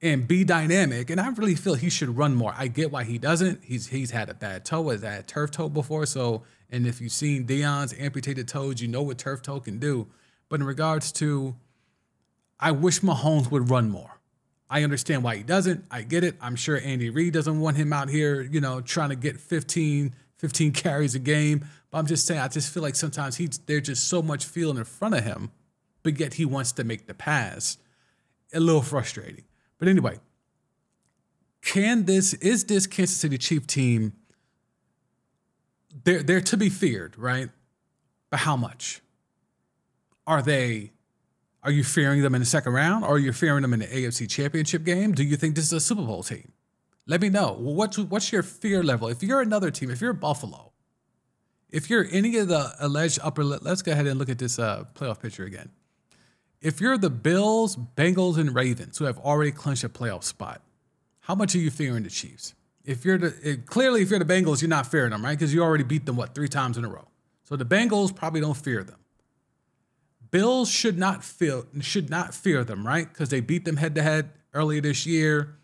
and 0.01 0.27
be 0.27 0.45
dynamic, 0.45 1.11
and 1.11 1.21
I 1.21 1.29
really 1.29 1.57
feel 1.57 1.75
he 1.75 1.91
should 1.91 2.17
run 2.17 2.35
more. 2.35 2.55
I 2.57 2.69
get 2.69 2.91
why 2.91 3.05
he 3.05 3.19
doesn't. 3.19 3.65
He's 3.65 3.89
he's 3.89 4.13
had 4.13 4.31
a 4.31 4.35
bad 4.35 4.65
toe, 4.65 4.89
has 4.91 5.03
had 5.03 5.27
turf 5.27 5.51
toe 5.51 5.69
before. 5.69 6.07
So, 6.07 6.45
and 6.71 6.87
if 6.87 7.01
you've 7.01 7.13
seen 7.13 7.47
Deion's 7.47 7.95
amputated 7.99 8.49
toes, 8.49 8.81
you 8.81 8.89
know 8.89 9.03
what 9.03 9.19
turf 9.19 9.43
toe 9.43 9.61
can 9.61 9.79
do. 9.79 10.07
But 10.49 10.61
in 10.61 10.67
regards 10.67 11.13
to 11.13 11.57
I 12.59 12.71
wish 12.71 13.01
Mahomes 13.01 13.51
would 13.51 13.71
run 13.71 13.91
more. 13.91 14.21
I 14.71 14.83
understand 14.83 15.23
why 15.23 15.37
he 15.37 15.43
doesn't. 15.43 15.85
I 15.91 16.03
get 16.03 16.25
it. 16.25 16.37
I'm 16.41 16.57
sure 16.57 16.81
Andy 16.81 17.11
Reid 17.11 17.35
doesn't 17.35 17.61
want 17.61 17.77
him 17.77 17.93
out 17.93 18.09
here, 18.09 18.41
you 18.41 18.61
know, 18.61 18.81
trying 18.81 19.11
to 19.11 19.17
get 19.17 19.39
15, 19.39 20.15
15 20.39 20.73
carries 20.73 21.15
a 21.15 21.19
game. 21.19 21.67
But 21.91 21.99
I'm 21.99 22.07
just 22.07 22.27
saying, 22.27 22.41
I 22.41 22.49
just 22.49 22.73
feel 22.73 22.83
like 22.83 22.97
sometimes 22.97 23.37
he's 23.37 23.59
there's 23.67 23.83
just 23.83 24.09
so 24.09 24.23
much 24.23 24.45
feeling 24.45 24.79
in 24.79 24.85
front 24.85 25.15
of 25.15 25.25
him, 25.25 25.51
but 26.07 26.21
yet 26.21 26.35
he 26.35 26.45
wants 26.45 26.71
to 26.71 26.85
make 26.85 27.09
the 27.09 27.15
pass. 27.15 27.79
A 28.55 28.61
little 28.61 28.81
frustrating. 28.81 29.43
But 29.77 29.89
anyway, 29.89 30.21
can 31.63 32.05
this 32.05 32.33
is 32.35 32.63
this 32.63 32.87
Kansas 32.87 33.17
City 33.17 33.37
Chief 33.37 33.67
team? 33.67 34.13
They're 36.05 36.23
they're 36.23 36.41
to 36.43 36.57
be 36.57 36.69
feared, 36.69 37.19
right? 37.19 37.51
But 38.31 38.39
how 38.39 38.57
much? 38.57 39.03
Are 40.29 40.43
they 40.43 40.93
are 41.65 41.73
you 41.73 41.83
fearing 41.83 42.23
them 42.23 42.37
in 42.37 42.41
the 42.41 42.47
second 42.47 42.73
round 42.73 43.03
or 43.03 43.17
are 43.17 43.19
you 43.19 43.33
fearing 43.33 43.63
them 43.63 43.73
in 43.73 43.81
the 43.81 43.87
AFC 43.87 44.31
championship 44.31 44.85
game? 44.85 45.11
Do 45.11 45.25
you 45.25 45.37
think 45.37 45.57
this 45.57 45.65
is 45.65 45.73
a 45.73 45.81
Super 45.81 46.03
Bowl 46.03 46.23
team? 46.23 46.53
Let 47.09 47.21
me 47.21 47.31
know. 47.31 47.57
What's, 47.59 47.99
what's 47.99 48.31
your 48.31 48.45
fear 48.45 48.85
level? 48.85 49.09
If 49.09 49.25
you're 49.25 49.41
another 49.41 49.73
team, 49.73 49.91
if 49.91 50.01
you're 50.01 50.13
Buffalo, 50.13 50.73
if 51.69 51.91
you're 51.91 52.07
any 52.13 52.37
of 52.37 52.47
the 52.47 52.73
alleged 52.79 53.19
upper, 53.25 53.43
let's 53.43 53.83
go 53.83 53.91
ahead 53.91 54.07
and 54.07 54.21
look 54.21 54.29
at 54.29 54.39
this 54.39 54.61
uh, 54.61 54.85
playoff 54.95 55.21
picture 55.21 55.45
again. 55.45 55.71
If 56.61 56.81
you're 56.81 56.99
the 56.99 57.11
Bills, 57.11 57.77
Bengals, 57.77 58.39
and 58.39 58.55
Ravens 58.55 58.99
who 58.99 59.05
have 59.05 59.19
already 59.19 59.53
clinched 59.53 59.85
a 59.85 59.89
playoff 59.89 60.25
spot, 60.25 60.63
how 61.21 61.35
much 61.35 61.55
are 61.55 61.59
you 61.59 61.71
fearing 61.71 62.03
the 62.03 62.11
Chiefs? 62.11 62.55
If 62.85 63.05
you're 63.05 63.19
the 63.19 63.35
if, 63.43 63.67
clearly 63.67 64.03
if 64.03 64.11
you're 64.11 64.19
the 64.19 64.25
Bengals, 64.25 64.63
you're 64.63 64.69
not 64.69 64.87
fearing 64.87 65.11
them, 65.11 65.25
right? 65.25 65.37
Because 65.37 65.53
you 65.53 65.63
already 65.63 65.85
beat 65.85 66.07
them 66.07 66.17
what 66.17 66.35
three 66.35 66.49
times 66.49 66.79
in 66.79 66.85
a 66.85 66.89
row. 66.89 67.09
So 67.45 67.57
the 67.57 67.65
Bengals 67.65 68.15
probably 68.15 68.41
don't 68.41 68.57
fear 68.57 68.83
them. 68.85 68.99
Bills 70.31 70.71
should 70.71 70.99
not 70.99 71.25
feel 71.25 71.67
should 71.81 72.11
not 72.11 72.35
fear 72.35 72.65
them, 72.65 72.87
right? 72.87 73.09
Because 73.09 73.29
they 73.29 73.41
beat 73.41 73.65
them 73.65 73.77
head 73.77 73.95
to 73.97 74.03
head 74.03 74.31
earlier 74.55 74.81
this 74.81 75.07
year. 75.07 75.57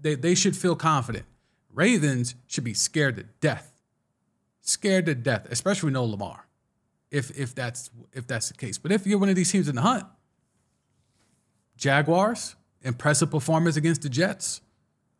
They 0.00 0.14
they 0.14 0.34
should 0.34 0.56
feel 0.56 0.76
confident. 0.76 1.26
Ravens 1.72 2.34
should 2.46 2.64
be 2.64 2.74
scared 2.74 3.16
to 3.16 3.24
death. 3.40 3.74
Scared 4.60 5.06
to 5.06 5.14
death, 5.14 5.46
especially 5.50 5.90
no 5.90 6.04
Lamar. 6.04 6.46
If 7.10 7.36
if 7.38 7.54
that's 7.54 7.90
if 8.12 8.26
that's 8.26 8.48
the 8.48 8.54
case. 8.54 8.78
But 8.78 8.92
if 8.92 9.06
you're 9.06 9.18
one 9.18 9.28
of 9.28 9.36
these 9.36 9.50
teams 9.50 9.68
in 9.68 9.76
the 9.76 9.82
hunt, 9.82 10.04
Jaguars, 11.78 12.56
impressive 12.82 13.30
performance 13.30 13.76
against 13.76 14.02
the 14.02 14.08
Jets. 14.08 14.60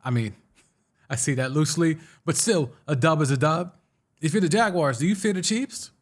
I 0.04 0.10
mean, 0.10 0.34
I 1.10 1.16
see 1.16 1.34
that 1.34 1.52
loosely, 1.52 1.98
but 2.26 2.36
still, 2.36 2.72
a 2.86 2.94
dub 2.94 3.22
is 3.22 3.30
a 3.30 3.36
dub. 3.36 3.72
If 4.20 4.34
you're 4.34 4.42
the 4.42 4.48
Jaguars, 4.48 4.98
do 4.98 5.06
you 5.06 5.14
fear 5.14 5.32
the 5.32 5.42
Chiefs? 5.42 5.92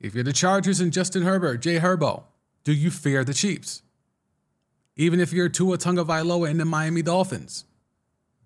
If 0.00 0.14
you're 0.14 0.24
the 0.24 0.32
Chargers 0.32 0.80
and 0.80 0.92
Justin 0.92 1.22
Herbert, 1.22 1.58
Jay 1.58 1.78
Herbo, 1.78 2.24
do 2.64 2.72
you 2.72 2.90
fear 2.90 3.24
the 3.24 3.34
Chiefs? 3.34 3.82
Even 4.96 5.20
if 5.20 5.32
you're 5.32 5.48
Tua 5.48 5.78
Tagovailoa 5.78 6.48
and 6.48 6.60
the 6.60 6.64
Miami 6.64 7.02
Dolphins, 7.02 7.64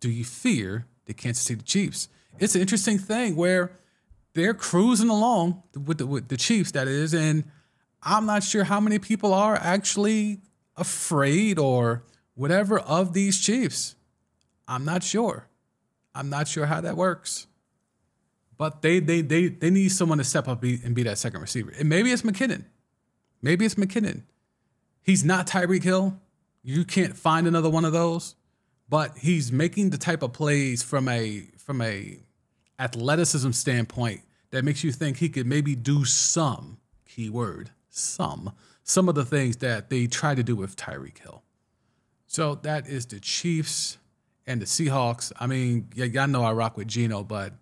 do 0.00 0.10
you 0.10 0.24
fear 0.24 0.86
the 1.06 1.14
Kansas 1.14 1.44
City 1.44 1.62
Chiefs? 1.62 2.08
It's 2.38 2.54
an 2.54 2.60
interesting 2.60 2.98
thing 2.98 3.36
where 3.36 3.72
they're 4.34 4.54
cruising 4.54 5.08
along 5.08 5.62
with 5.86 5.98
the, 5.98 6.06
with 6.06 6.28
the 6.28 6.36
Chiefs, 6.36 6.72
that 6.72 6.88
is, 6.88 7.14
and 7.14 7.44
I'm 8.02 8.26
not 8.26 8.42
sure 8.42 8.64
how 8.64 8.80
many 8.80 8.98
people 8.98 9.34
are 9.34 9.56
actually 9.56 10.40
afraid 10.76 11.58
or 11.58 12.04
whatever 12.34 12.78
of 12.78 13.12
these 13.12 13.40
Chiefs. 13.40 13.94
I'm 14.68 14.84
not 14.84 15.02
sure. 15.02 15.48
I'm 16.14 16.28
not 16.28 16.48
sure 16.48 16.66
how 16.66 16.80
that 16.80 16.96
works. 16.96 17.46
But 18.58 18.82
they 18.82 19.00
they 19.00 19.20
they 19.20 19.48
they 19.48 19.70
need 19.70 19.90
someone 19.90 20.18
to 20.18 20.24
step 20.24 20.48
up 20.48 20.62
and 20.62 20.94
be 20.94 21.02
that 21.02 21.18
second 21.18 21.40
receiver. 21.40 21.72
And 21.78 21.88
maybe 21.88 22.10
it's 22.10 22.22
McKinnon. 22.22 22.64
Maybe 23.42 23.66
it's 23.66 23.74
McKinnon. 23.74 24.22
He's 25.02 25.24
not 25.24 25.46
Tyreek 25.46 25.82
Hill. 25.82 26.18
You 26.62 26.84
can't 26.84 27.16
find 27.16 27.46
another 27.46 27.68
one 27.68 27.84
of 27.84 27.92
those. 27.92 28.34
But 28.88 29.18
he's 29.18 29.52
making 29.52 29.90
the 29.90 29.98
type 29.98 30.22
of 30.22 30.32
plays 30.32 30.82
from 30.82 31.08
a 31.08 31.48
from 31.58 31.82
a 31.82 32.18
athleticism 32.78 33.50
standpoint 33.50 34.22
that 34.50 34.64
makes 34.64 34.84
you 34.84 34.92
think 34.92 35.18
he 35.18 35.28
could 35.28 35.46
maybe 35.46 35.74
do 35.74 36.04
some 36.04 36.78
keyword 37.06 37.70
some 37.88 38.52
some 38.88 39.08
of 39.08 39.16
the 39.16 39.24
things 39.24 39.56
that 39.56 39.90
they 39.90 40.06
try 40.06 40.32
to 40.34 40.44
do 40.44 40.54
with 40.54 40.76
Tyreek 40.76 41.18
Hill. 41.18 41.42
So 42.28 42.54
that 42.56 42.86
is 42.86 43.04
the 43.06 43.18
Chiefs 43.18 43.98
and 44.46 44.62
the 44.62 44.64
Seahawks. 44.64 45.32
I 45.38 45.48
mean, 45.48 45.88
yeah, 45.94 46.04
y'all 46.04 46.28
know 46.28 46.44
I 46.44 46.52
rock 46.52 46.76
with 46.76 46.86
Geno, 46.86 47.24
but 47.24 47.52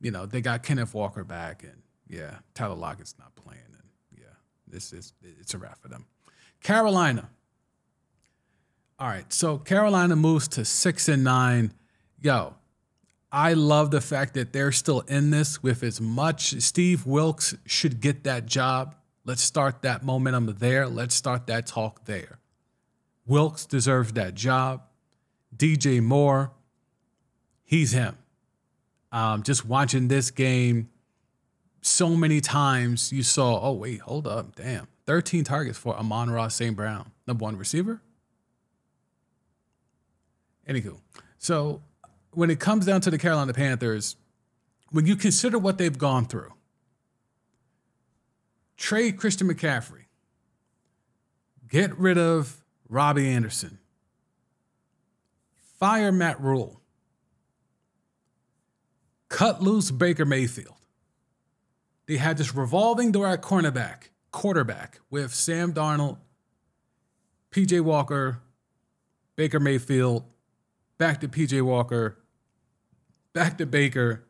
you 0.00 0.12
know, 0.12 0.26
they 0.26 0.40
got 0.40 0.62
Kenneth 0.62 0.94
Walker 0.94 1.24
back, 1.24 1.64
and 1.64 1.82
yeah, 2.08 2.36
Tyler 2.54 2.76
Lockett's 2.76 3.16
not 3.18 3.34
playing, 3.34 3.60
and 3.66 3.88
yeah, 4.16 4.24
this 4.66 4.92
is 4.92 5.12
it's 5.22 5.54
a 5.54 5.58
wrap 5.58 5.82
for 5.82 5.88
them. 5.88 6.06
Carolina. 6.62 7.28
All 8.98 9.08
right, 9.08 9.30
so 9.32 9.58
Carolina 9.58 10.14
moves 10.14 10.46
to 10.48 10.64
six 10.64 11.08
and 11.08 11.24
nine. 11.24 11.72
Yo, 12.20 12.54
I 13.32 13.54
love 13.54 13.90
the 13.90 14.00
fact 14.00 14.34
that 14.34 14.52
they're 14.52 14.72
still 14.72 15.00
in 15.00 15.30
this 15.30 15.62
with 15.62 15.82
as 15.82 16.00
much. 16.00 16.60
Steve 16.62 17.06
Wilks 17.06 17.56
should 17.66 18.00
get 18.00 18.22
that 18.24 18.46
job. 18.46 18.94
Let's 19.24 19.42
start 19.42 19.82
that 19.82 20.02
momentum 20.02 20.56
there. 20.58 20.86
Let's 20.86 21.14
start 21.14 21.46
that 21.46 21.66
talk 21.66 22.04
there. 22.06 22.38
Wilks 23.26 23.66
deserves 23.66 24.12
that 24.14 24.34
job. 24.34 24.82
DJ 25.56 26.02
Moore, 26.02 26.52
he's 27.64 27.92
him. 27.92 28.16
Um, 29.12 29.42
just 29.42 29.66
watching 29.66 30.08
this 30.08 30.30
game, 30.30 30.88
so 31.82 32.14
many 32.16 32.40
times 32.40 33.12
you 33.12 33.22
saw, 33.22 33.60
oh, 33.60 33.72
wait, 33.72 34.00
hold 34.00 34.26
up. 34.26 34.54
Damn. 34.56 34.86
13 35.06 35.44
targets 35.44 35.76
for 35.76 35.96
Amon-Ra 35.96 36.48
St. 36.48 36.76
Brown, 36.76 37.10
number 37.26 37.42
one 37.42 37.56
receiver. 37.56 38.00
Anywho, 40.68 40.98
so 41.36 41.82
when 42.32 42.48
it 42.48 42.60
comes 42.60 42.86
down 42.86 43.00
to 43.00 43.10
the 43.10 43.18
Carolina 43.18 43.52
Panthers, 43.52 44.14
when 44.90 45.06
you 45.06 45.16
consider 45.16 45.58
what 45.58 45.78
they've 45.78 45.98
gone 45.98 46.26
through, 46.26 46.52
trade 48.80 49.18
Christian 49.18 49.46
McCaffrey, 49.46 50.06
get 51.68 51.96
rid 51.96 52.18
of 52.18 52.64
Robbie 52.88 53.28
Anderson, 53.28 53.78
fire 55.78 56.10
Matt 56.10 56.40
Rhule, 56.40 56.80
cut 59.28 59.62
loose 59.62 59.90
Baker 59.90 60.24
Mayfield. 60.24 60.74
They 62.06 62.16
had 62.16 62.38
this 62.38 62.54
revolving 62.54 63.12
door 63.12 63.28
at 63.28 63.42
cornerback, 63.42 64.08
quarterback 64.32 64.98
with 65.10 65.32
Sam 65.32 65.72
Darnold, 65.72 66.16
PJ 67.52 67.82
Walker, 67.82 68.40
Baker 69.36 69.60
Mayfield, 69.60 70.24
back 70.98 71.20
to 71.20 71.28
PJ 71.28 71.62
Walker, 71.62 72.18
back 73.34 73.58
to 73.58 73.66
Baker, 73.66 74.24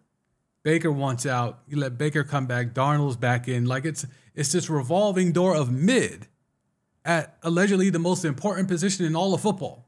Baker 0.62 0.92
wants 0.92 1.26
out. 1.26 1.60
You 1.66 1.78
let 1.78 1.96
Baker 1.96 2.24
come 2.24 2.46
back. 2.46 2.74
Darnold's 2.74 3.16
back 3.16 3.48
in. 3.48 3.66
Like 3.66 3.84
it's 3.84 4.06
it's 4.34 4.52
this 4.52 4.68
revolving 4.68 5.32
door 5.32 5.54
of 5.54 5.70
mid 5.72 6.26
at 7.04 7.38
allegedly 7.42 7.90
the 7.90 7.98
most 7.98 8.24
important 8.24 8.68
position 8.68 9.04
in 9.06 9.16
all 9.16 9.34
of 9.34 9.40
football. 9.40 9.86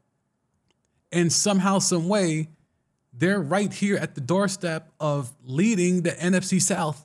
And 1.10 1.30
somehow, 1.30 1.78
some 1.78 2.08
way, 2.08 2.48
they're 3.12 3.40
right 3.40 3.72
here 3.72 3.96
at 3.96 4.14
the 4.14 4.20
doorstep 4.22 4.90
of 4.98 5.32
leading 5.44 6.02
the 6.02 6.12
NFC 6.12 6.60
South. 6.60 7.04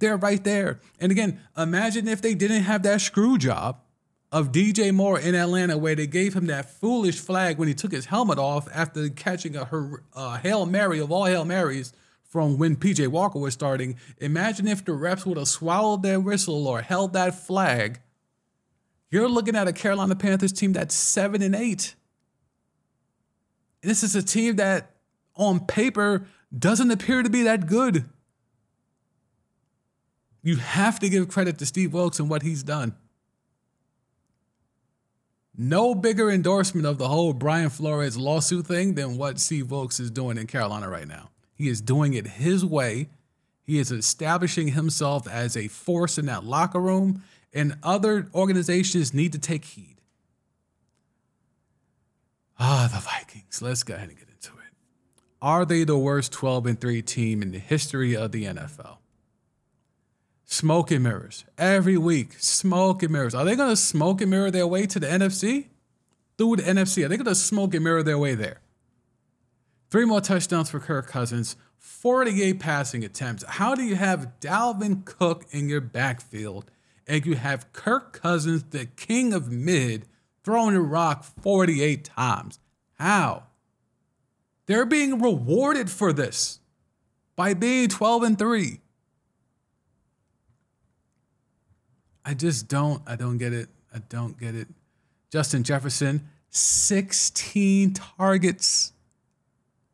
They're 0.00 0.16
right 0.16 0.42
there. 0.42 0.80
And 1.00 1.12
again, 1.12 1.40
imagine 1.56 2.08
if 2.08 2.20
they 2.20 2.34
didn't 2.34 2.62
have 2.62 2.82
that 2.82 3.00
screw 3.00 3.38
job 3.38 3.80
of 4.30 4.52
DJ 4.52 4.92
Moore 4.92 5.18
in 5.18 5.34
Atlanta, 5.34 5.78
where 5.78 5.94
they 5.94 6.06
gave 6.06 6.34
him 6.34 6.46
that 6.46 6.70
foolish 6.70 7.18
flag 7.18 7.58
when 7.58 7.68
he 7.68 7.74
took 7.74 7.92
his 7.92 8.06
helmet 8.06 8.38
off 8.38 8.68
after 8.74 9.08
catching 9.08 9.56
a, 9.56 9.68
a 10.14 10.38
Hail 10.38 10.66
Mary 10.66 10.98
of 10.98 11.10
all 11.10 11.24
Hail 11.24 11.44
Marys 11.44 11.92
from 12.28 12.58
when 12.58 12.76
PJ 12.76 13.08
Walker 13.08 13.38
was 13.38 13.54
starting. 13.54 13.96
Imagine 14.18 14.68
if 14.68 14.84
the 14.84 14.92
refs 14.92 15.26
would 15.26 15.38
have 15.38 15.48
swallowed 15.48 16.02
their 16.02 16.20
whistle 16.20 16.68
or 16.68 16.82
held 16.82 17.14
that 17.14 17.34
flag. 17.34 18.00
You're 19.10 19.28
looking 19.28 19.56
at 19.56 19.66
a 19.66 19.72
Carolina 19.72 20.14
Panthers 20.14 20.52
team 20.52 20.74
that's 20.74 20.94
seven 20.94 21.42
and 21.42 21.54
eight. 21.54 21.94
This 23.82 24.02
is 24.02 24.14
a 24.14 24.22
team 24.22 24.56
that, 24.56 24.96
on 25.34 25.60
paper, 25.60 26.26
doesn't 26.56 26.90
appear 26.90 27.22
to 27.22 27.30
be 27.30 27.42
that 27.44 27.66
good. 27.66 28.04
You 30.42 30.56
have 30.56 30.98
to 31.00 31.08
give 31.08 31.28
credit 31.28 31.58
to 31.58 31.66
Steve 31.66 31.94
Wilks 31.94 32.20
and 32.20 32.28
what 32.28 32.42
he's 32.42 32.62
done. 32.62 32.94
No 35.56 35.94
bigger 35.94 36.30
endorsement 36.30 36.86
of 36.86 36.98
the 36.98 37.08
whole 37.08 37.32
Brian 37.32 37.70
Flores 37.70 38.16
lawsuit 38.16 38.66
thing 38.66 38.94
than 38.94 39.16
what 39.16 39.40
Steve 39.40 39.70
Wilks 39.70 39.98
is 39.98 40.10
doing 40.10 40.38
in 40.38 40.46
Carolina 40.46 40.88
right 40.88 41.08
now. 41.08 41.30
He 41.58 41.68
is 41.68 41.80
doing 41.80 42.14
it 42.14 42.26
his 42.26 42.64
way. 42.64 43.08
He 43.64 43.80
is 43.80 43.90
establishing 43.90 44.68
himself 44.68 45.26
as 45.28 45.56
a 45.56 45.66
force 45.66 46.16
in 46.16 46.26
that 46.26 46.44
locker 46.44 46.80
room, 46.80 47.22
and 47.52 47.76
other 47.82 48.28
organizations 48.32 49.12
need 49.12 49.32
to 49.32 49.38
take 49.38 49.64
heed. 49.64 49.96
Ah, 52.60 52.88
the 52.92 53.00
Vikings. 53.00 53.60
Let's 53.60 53.82
go 53.82 53.94
ahead 53.94 54.08
and 54.08 54.18
get 54.18 54.28
into 54.28 54.52
it. 54.52 54.72
Are 55.42 55.64
they 55.64 55.82
the 55.82 55.98
worst 55.98 56.32
12 56.32 56.66
and 56.66 56.80
3 56.80 57.02
team 57.02 57.42
in 57.42 57.50
the 57.50 57.58
history 57.58 58.16
of 58.16 58.30
the 58.30 58.44
NFL? 58.44 58.98
Smoke 60.44 60.90
and 60.92 61.02
mirrors. 61.02 61.44
Every 61.58 61.98
week, 61.98 62.34
smoke 62.38 63.02
and 63.02 63.12
mirrors. 63.12 63.34
Are 63.34 63.44
they 63.44 63.56
going 63.56 63.68
to 63.68 63.76
smoke 63.76 64.20
and 64.20 64.30
mirror 64.30 64.50
their 64.50 64.66
way 64.66 64.86
to 64.86 64.98
the 64.98 65.06
NFC? 65.06 65.66
Through 66.38 66.56
the 66.56 66.62
NFC. 66.62 67.04
Are 67.04 67.08
they 67.08 67.16
going 67.16 67.26
to 67.26 67.34
smoke 67.34 67.74
and 67.74 67.84
mirror 67.84 68.02
their 68.02 68.18
way 68.18 68.34
there? 68.34 68.60
Three 69.90 70.04
more 70.04 70.20
touchdowns 70.20 70.68
for 70.70 70.80
Kirk 70.80 71.06
Cousins, 71.06 71.56
48 71.78 72.60
passing 72.60 73.04
attempts. 73.04 73.44
How 73.44 73.74
do 73.74 73.82
you 73.82 73.96
have 73.96 74.38
Dalvin 74.40 75.04
Cook 75.04 75.46
in 75.50 75.68
your 75.68 75.80
backfield 75.80 76.70
and 77.06 77.24
you 77.24 77.36
have 77.36 77.72
Kirk 77.72 78.12
Cousins, 78.12 78.64
the 78.64 78.84
king 78.84 79.32
of 79.32 79.50
mid, 79.50 80.06
throwing 80.44 80.76
a 80.76 80.82
rock 80.82 81.24
48 81.24 82.04
times? 82.04 82.58
How? 82.94 83.44
They're 84.66 84.84
being 84.84 85.22
rewarded 85.22 85.88
for 85.88 86.12
this 86.12 86.60
by 87.34 87.54
being 87.54 87.88
12 87.88 88.22
and 88.22 88.38
3. 88.38 88.80
I 92.26 92.34
just 92.34 92.68
don't 92.68 93.02
I 93.06 93.16
don't 93.16 93.38
get 93.38 93.54
it. 93.54 93.70
I 93.94 94.00
don't 94.10 94.38
get 94.38 94.54
it. 94.54 94.68
Justin 95.30 95.62
Jefferson, 95.62 96.28
16 96.50 97.94
targets 97.94 98.92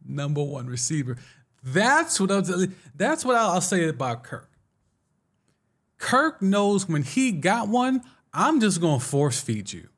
number 0.04 0.42
one 0.42 0.66
receiver. 0.66 1.16
That's 1.62 2.20
what 2.20 2.30
I'll, 2.30 2.66
that's 2.94 3.24
what 3.24 3.36
I'll 3.36 3.60
say 3.60 3.88
about 3.88 4.24
Kirk. 4.24 4.50
Kirk 5.98 6.42
knows 6.42 6.88
when 6.88 7.02
he 7.02 7.32
got 7.32 7.68
one, 7.68 8.02
I'm 8.32 8.60
just 8.60 8.80
to 8.80 8.98
force 8.98 9.40
feed 9.40 9.72
you. 9.72 9.88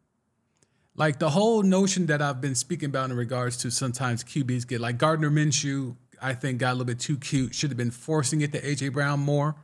Like 0.95 1.19
the 1.19 1.31
whole 1.31 1.63
notion 1.63 2.07
that 2.07 2.23
I've 2.23 2.41
been 2.41 2.55
speaking 2.55 2.89
about 2.89 3.11
in 3.11 3.17
regards 3.17 3.57
to 3.59 3.71
sometimes 3.71 4.25
QBs 4.25 4.67
get 4.67 4.81
like 4.81 4.99
Gardner 4.99 5.31
Minshew, 5.31 5.97
I 6.23 6.35
think 6.35 6.59
got 6.59 6.71
a 6.71 6.73
little 6.73 6.87
bit 6.87 7.01
too 7.01 7.19
cute, 7.19 7.55
should 7.55 7.71
have 7.71 7.77
been 7.77 7.91
forcing 7.91 8.41
it 8.41 8.53
to 8.53 8.61
AJ 8.61 8.93
Brown 8.93 9.21
more, 9.21 9.57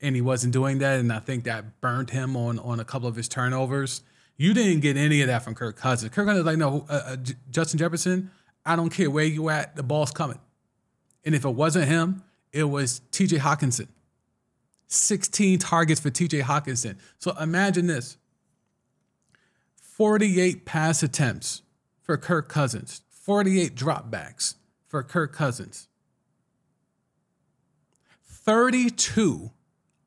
and 0.00 0.14
he 0.14 0.22
wasn't 0.22 0.52
doing 0.52 0.78
that, 0.78 0.98
and 0.98 1.12
I 1.12 1.18
think 1.18 1.44
that 1.44 1.80
burned 1.80 2.10
him 2.10 2.36
on 2.36 2.58
on 2.58 2.80
a 2.80 2.84
couple 2.84 3.08
of 3.08 3.16
his 3.16 3.28
turnovers. 3.28 4.02
You 4.38 4.54
didn't 4.54 4.80
get 4.80 4.96
any 4.96 5.20
of 5.20 5.28
that 5.28 5.42
from 5.42 5.54
Kirk 5.54 5.76
Cousins. 5.76 6.10
Kirk 6.12 6.26
Cousins 6.26 6.46
like 6.46 6.56
no, 6.56 6.86
uh, 6.88 7.02
uh, 7.06 7.16
Justin 7.50 7.78
Jefferson. 7.78 8.30
I 8.64 8.76
don't 8.76 8.90
care 8.90 9.10
where 9.10 9.24
you 9.24 9.48
at, 9.48 9.76
the 9.76 9.82
ball's 9.82 10.12
coming. 10.12 10.38
And 11.24 11.34
if 11.34 11.44
it 11.44 11.50
wasn't 11.54 11.88
him, 11.88 12.22
it 12.52 12.64
was 12.64 13.00
TJ 13.10 13.38
Hockenson. 13.38 13.88
16 14.88 15.58
targets 15.58 16.00
for 16.00 16.10
TJ 16.10 16.42
Hockenson. 16.42 16.96
So 17.18 17.32
imagine 17.40 17.86
this 17.86 18.18
48 19.74 20.64
pass 20.64 21.02
attempts 21.02 21.62
for 22.02 22.16
Kirk 22.16 22.48
Cousins, 22.48 23.02
48 23.08 23.74
dropbacks 23.74 24.56
for 24.86 25.02
Kirk 25.02 25.32
Cousins. 25.32 25.88
32 28.24 29.50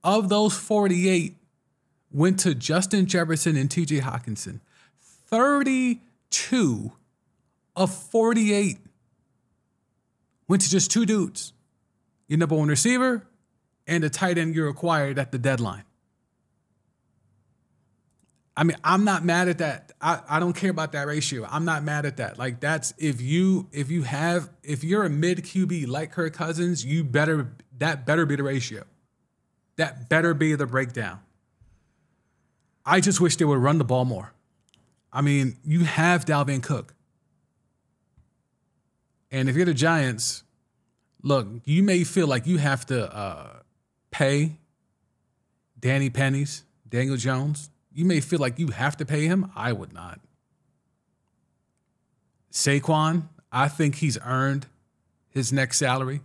of 0.03 0.29
those 0.29 0.55
48 0.55 1.37
went 2.11 2.39
to 2.39 2.53
Justin 2.53 3.05
Jefferson 3.05 3.55
and 3.55 3.69
TJ 3.69 4.01
Hockenson. 4.01 4.59
32 4.99 6.91
of 7.75 7.93
48 7.93 8.79
went 10.47 10.61
to 10.61 10.69
just 10.69 10.91
two 10.91 11.05
dudes 11.05 11.53
your 12.27 12.39
number 12.39 12.55
one 12.55 12.67
receiver 12.67 13.27
and 13.87 14.03
the 14.03 14.09
tight 14.09 14.37
end 14.37 14.55
you 14.55 14.67
acquired 14.67 15.19
at 15.19 15.31
the 15.31 15.37
deadline. 15.37 15.83
I 18.57 18.63
mean, 18.63 18.77
I'm 18.83 19.03
not 19.03 19.25
mad 19.25 19.49
at 19.49 19.57
that. 19.57 19.91
I, 20.01 20.21
I 20.29 20.39
don't 20.39 20.53
care 20.53 20.71
about 20.71 20.93
that 20.93 21.07
ratio. 21.07 21.45
I'm 21.49 21.65
not 21.65 21.83
mad 21.83 22.05
at 22.05 22.17
that. 22.17 22.39
Like 22.39 22.61
that's 22.61 22.93
if 22.97 23.21
you 23.21 23.67
if 23.73 23.91
you 23.91 24.03
have 24.03 24.49
if 24.63 24.83
you're 24.83 25.03
a 25.03 25.09
mid 25.09 25.39
QB 25.39 25.87
like 25.87 26.13
Kirk 26.13 26.33
Cousins, 26.33 26.85
you 26.85 27.03
better 27.03 27.53
that 27.79 28.05
better 28.05 28.25
be 28.25 28.37
the 28.37 28.43
ratio. 28.43 28.85
That 29.75 30.07
better 30.07 30.33
be 30.33 30.55
the 30.55 30.65
breakdown. 30.65 31.19
I 32.85 33.01
just 33.01 33.19
wish 33.19 33.35
they 33.35 33.45
would 33.45 33.57
run 33.57 33.77
the 33.77 33.83
ball 33.83 34.05
more. 34.05 34.33
I 35.11 35.21
mean, 35.21 35.57
you 35.65 35.83
have 35.83 36.23
Dalvin 36.23 36.63
Cook. 36.63 36.93
And 39.35 39.49
if 39.49 39.57
you're 39.57 39.65
the 39.65 39.73
Giants, 39.73 40.45
look, 41.21 41.45
you 41.65 41.83
may 41.83 42.05
feel 42.05 42.25
like 42.25 42.47
you 42.47 42.57
have 42.57 42.85
to 42.85 43.13
uh, 43.13 43.49
pay 44.09 44.53
Danny 45.77 46.09
Pennies, 46.09 46.63
Daniel 46.87 47.17
Jones. 47.17 47.69
You 47.91 48.05
may 48.05 48.21
feel 48.21 48.39
like 48.39 48.59
you 48.59 48.69
have 48.69 48.95
to 48.95 49.05
pay 49.05 49.25
him. 49.25 49.51
I 49.53 49.73
would 49.73 49.91
not. 49.91 50.21
Saquon, 52.49 53.27
I 53.51 53.67
think 53.67 53.95
he's 53.95 54.17
earned 54.23 54.67
his 55.27 55.51
next 55.51 55.79
salary. 55.79 56.21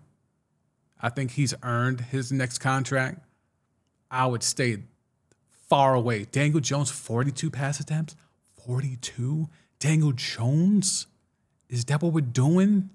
I 1.03 1.09
think 1.09 1.33
he's 1.33 1.53
earned 1.65 2.03
his 2.13 2.31
next 2.31 2.59
contract. 2.59 3.27
I 4.09 4.27
would 4.27 4.45
stay 4.45 4.85
far 5.69 5.97
away. 5.97 6.27
Daniel 6.31 6.61
Jones, 6.61 6.93
42 6.93 7.51
pass 7.51 7.81
attempts. 7.81 8.15
42? 8.65 9.49
Daniel 9.81 10.13
Jones? 10.13 11.09
Is 11.69 11.85
that 11.87 12.01
what 12.03 12.13
we're 12.13 12.21
doing? 12.21 12.91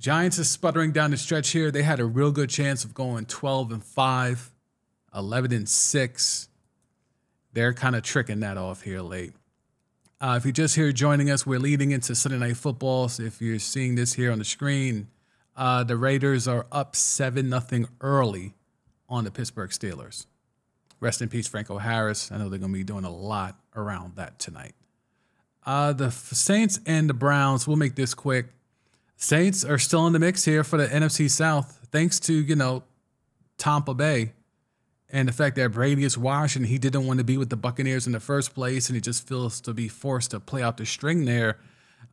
Giants 0.00 0.38
is 0.38 0.48
sputtering 0.48 0.92
down 0.92 1.10
the 1.10 1.18
stretch 1.18 1.50
here. 1.50 1.70
They 1.70 1.82
had 1.82 2.00
a 2.00 2.06
real 2.06 2.32
good 2.32 2.48
chance 2.48 2.84
of 2.84 2.94
going 2.94 3.26
12 3.26 3.70
and 3.70 3.84
5, 3.84 4.50
11 5.14 5.52
and 5.52 5.68
6. 5.68 6.48
They're 7.52 7.74
kind 7.74 7.94
of 7.94 8.02
tricking 8.02 8.40
that 8.40 8.56
off 8.56 8.80
here 8.80 9.02
late. 9.02 9.34
Uh, 10.18 10.36
if 10.38 10.46
you're 10.46 10.52
just 10.52 10.74
here 10.74 10.90
joining 10.90 11.30
us, 11.30 11.44
we're 11.44 11.58
leading 11.58 11.90
into 11.90 12.14
Sunday 12.14 12.38
Night 12.38 12.56
Football. 12.56 13.10
So 13.10 13.24
if 13.24 13.42
you're 13.42 13.58
seeing 13.58 13.94
this 13.94 14.14
here 14.14 14.32
on 14.32 14.38
the 14.38 14.44
screen, 14.44 15.08
uh, 15.54 15.84
the 15.84 15.98
Raiders 15.98 16.48
are 16.48 16.66
up 16.72 16.96
7 16.96 17.46
nothing 17.50 17.86
early 18.00 18.54
on 19.06 19.24
the 19.24 19.30
Pittsburgh 19.30 19.68
Steelers. 19.68 20.24
Rest 20.98 21.20
in 21.20 21.28
peace, 21.28 21.46
Franco 21.46 21.76
Harris. 21.76 22.32
I 22.32 22.38
know 22.38 22.48
they're 22.48 22.58
going 22.58 22.72
to 22.72 22.78
be 22.78 22.84
doing 22.84 23.04
a 23.04 23.14
lot 23.14 23.58
around 23.76 24.16
that 24.16 24.38
tonight. 24.38 24.72
Uh, 25.66 25.92
the 25.92 26.10
Saints 26.10 26.80
and 26.86 27.06
the 27.06 27.14
Browns, 27.14 27.68
we'll 27.68 27.76
make 27.76 27.96
this 27.96 28.14
quick. 28.14 28.46
Saints 29.22 29.66
are 29.66 29.78
still 29.78 30.06
in 30.06 30.14
the 30.14 30.18
mix 30.18 30.46
here 30.46 30.64
for 30.64 30.78
the 30.78 30.86
NFC 30.86 31.28
South, 31.28 31.86
thanks 31.92 32.18
to, 32.20 32.32
you 32.32 32.56
know, 32.56 32.82
Tampa 33.58 33.92
Bay 33.92 34.32
and 35.10 35.28
the 35.28 35.32
fact 35.32 35.56
that 35.56 35.72
Brady 35.72 36.04
is 36.04 36.16
washed 36.16 36.56
and 36.56 36.64
he 36.64 36.78
didn't 36.78 37.06
want 37.06 37.18
to 37.18 37.24
be 37.24 37.36
with 37.36 37.50
the 37.50 37.56
Buccaneers 37.56 38.06
in 38.06 38.14
the 38.14 38.20
first 38.20 38.54
place 38.54 38.88
and 38.88 38.96
he 38.96 39.00
just 39.02 39.28
feels 39.28 39.60
to 39.60 39.74
be 39.74 39.88
forced 39.88 40.30
to 40.30 40.40
play 40.40 40.62
out 40.62 40.78
the 40.78 40.86
string 40.86 41.26
there. 41.26 41.58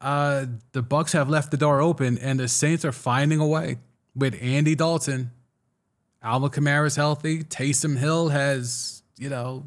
Uh, 0.02 0.48
the 0.74 0.82
Bucks 0.82 1.14
have 1.14 1.30
left 1.30 1.50
the 1.50 1.56
door 1.56 1.80
open 1.80 2.18
and 2.18 2.42
the 2.42 2.50
Saints 2.50 2.84
are 2.84 2.92
finding 2.92 3.40
a 3.40 3.48
way 3.48 3.78
with 4.14 4.38
Andy 4.42 4.76
Dalton. 4.76 5.32
Alvin 6.22 6.50
Kamara 6.50 6.88
is 6.88 6.98
healthy. 6.98 7.42
Taysom 7.42 7.98
Hill 7.98 8.30
has, 8.30 9.02
you 9.18 9.30
know, 9.30 9.66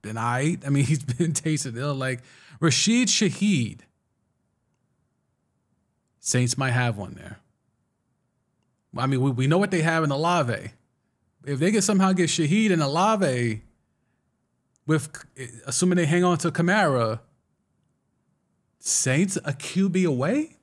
been. 0.00 0.16
I 0.16 0.56
mean, 0.70 0.84
he's 0.84 1.02
been 1.02 1.32
Taysom 1.32 1.74
Hill. 1.74 1.96
Like 1.96 2.20
Rashid 2.60 3.08
Shaheed 3.08 3.80
Saints 6.28 6.58
might 6.58 6.72
have 6.72 6.98
one 6.98 7.14
there. 7.14 7.38
I 8.94 9.06
mean, 9.06 9.22
we, 9.22 9.30
we 9.30 9.46
know 9.46 9.56
what 9.56 9.70
they 9.70 9.80
have 9.80 10.04
in 10.04 10.10
Olave. 10.10 10.72
If 11.46 11.58
they 11.58 11.72
can 11.72 11.80
somehow 11.80 12.12
get 12.12 12.28
Shaheed 12.28 12.70
and 12.70 12.82
Olave, 12.82 13.62
with 14.86 15.08
assuming 15.66 15.96
they 15.96 16.04
hang 16.04 16.24
on 16.24 16.36
to 16.38 16.50
Kamara, 16.50 17.20
Saints 18.78 19.36
a 19.36 19.54
QB 19.54 20.04
away. 20.06 20.58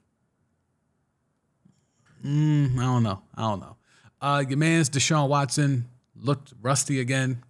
Mm, 2.23 2.77
I 2.77 2.83
don't 2.83 3.01
know. 3.01 3.23
I 3.33 3.41
don't 3.41 3.59
know. 3.59 3.75
Uh, 4.21 4.43
your 4.47 4.59
man's 4.59 4.87
Deshaun 4.91 5.27
Watson 5.29 5.89
looked 6.15 6.53
rusty 6.61 6.99
again. 6.99 7.41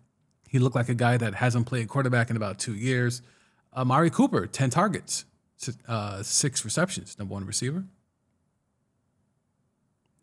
He 0.48 0.60
looked 0.60 0.76
like 0.78 0.88
a 0.88 0.96
guy 0.96 1.18
that 1.18 1.36
hasn't 1.36 1.66
played 1.66 1.90
quarterback 1.90 2.30
in 2.30 2.38
about 2.38 2.60
two 2.60 2.76
years. 2.76 3.22
Amari 3.76 4.10
Cooper, 4.10 4.48
10 4.48 4.70
targets, 4.70 5.26
uh, 5.86 6.24
six 6.24 6.64
receptions, 6.64 7.20
number 7.20 7.34
one 7.34 7.46
receiver. 7.46 7.84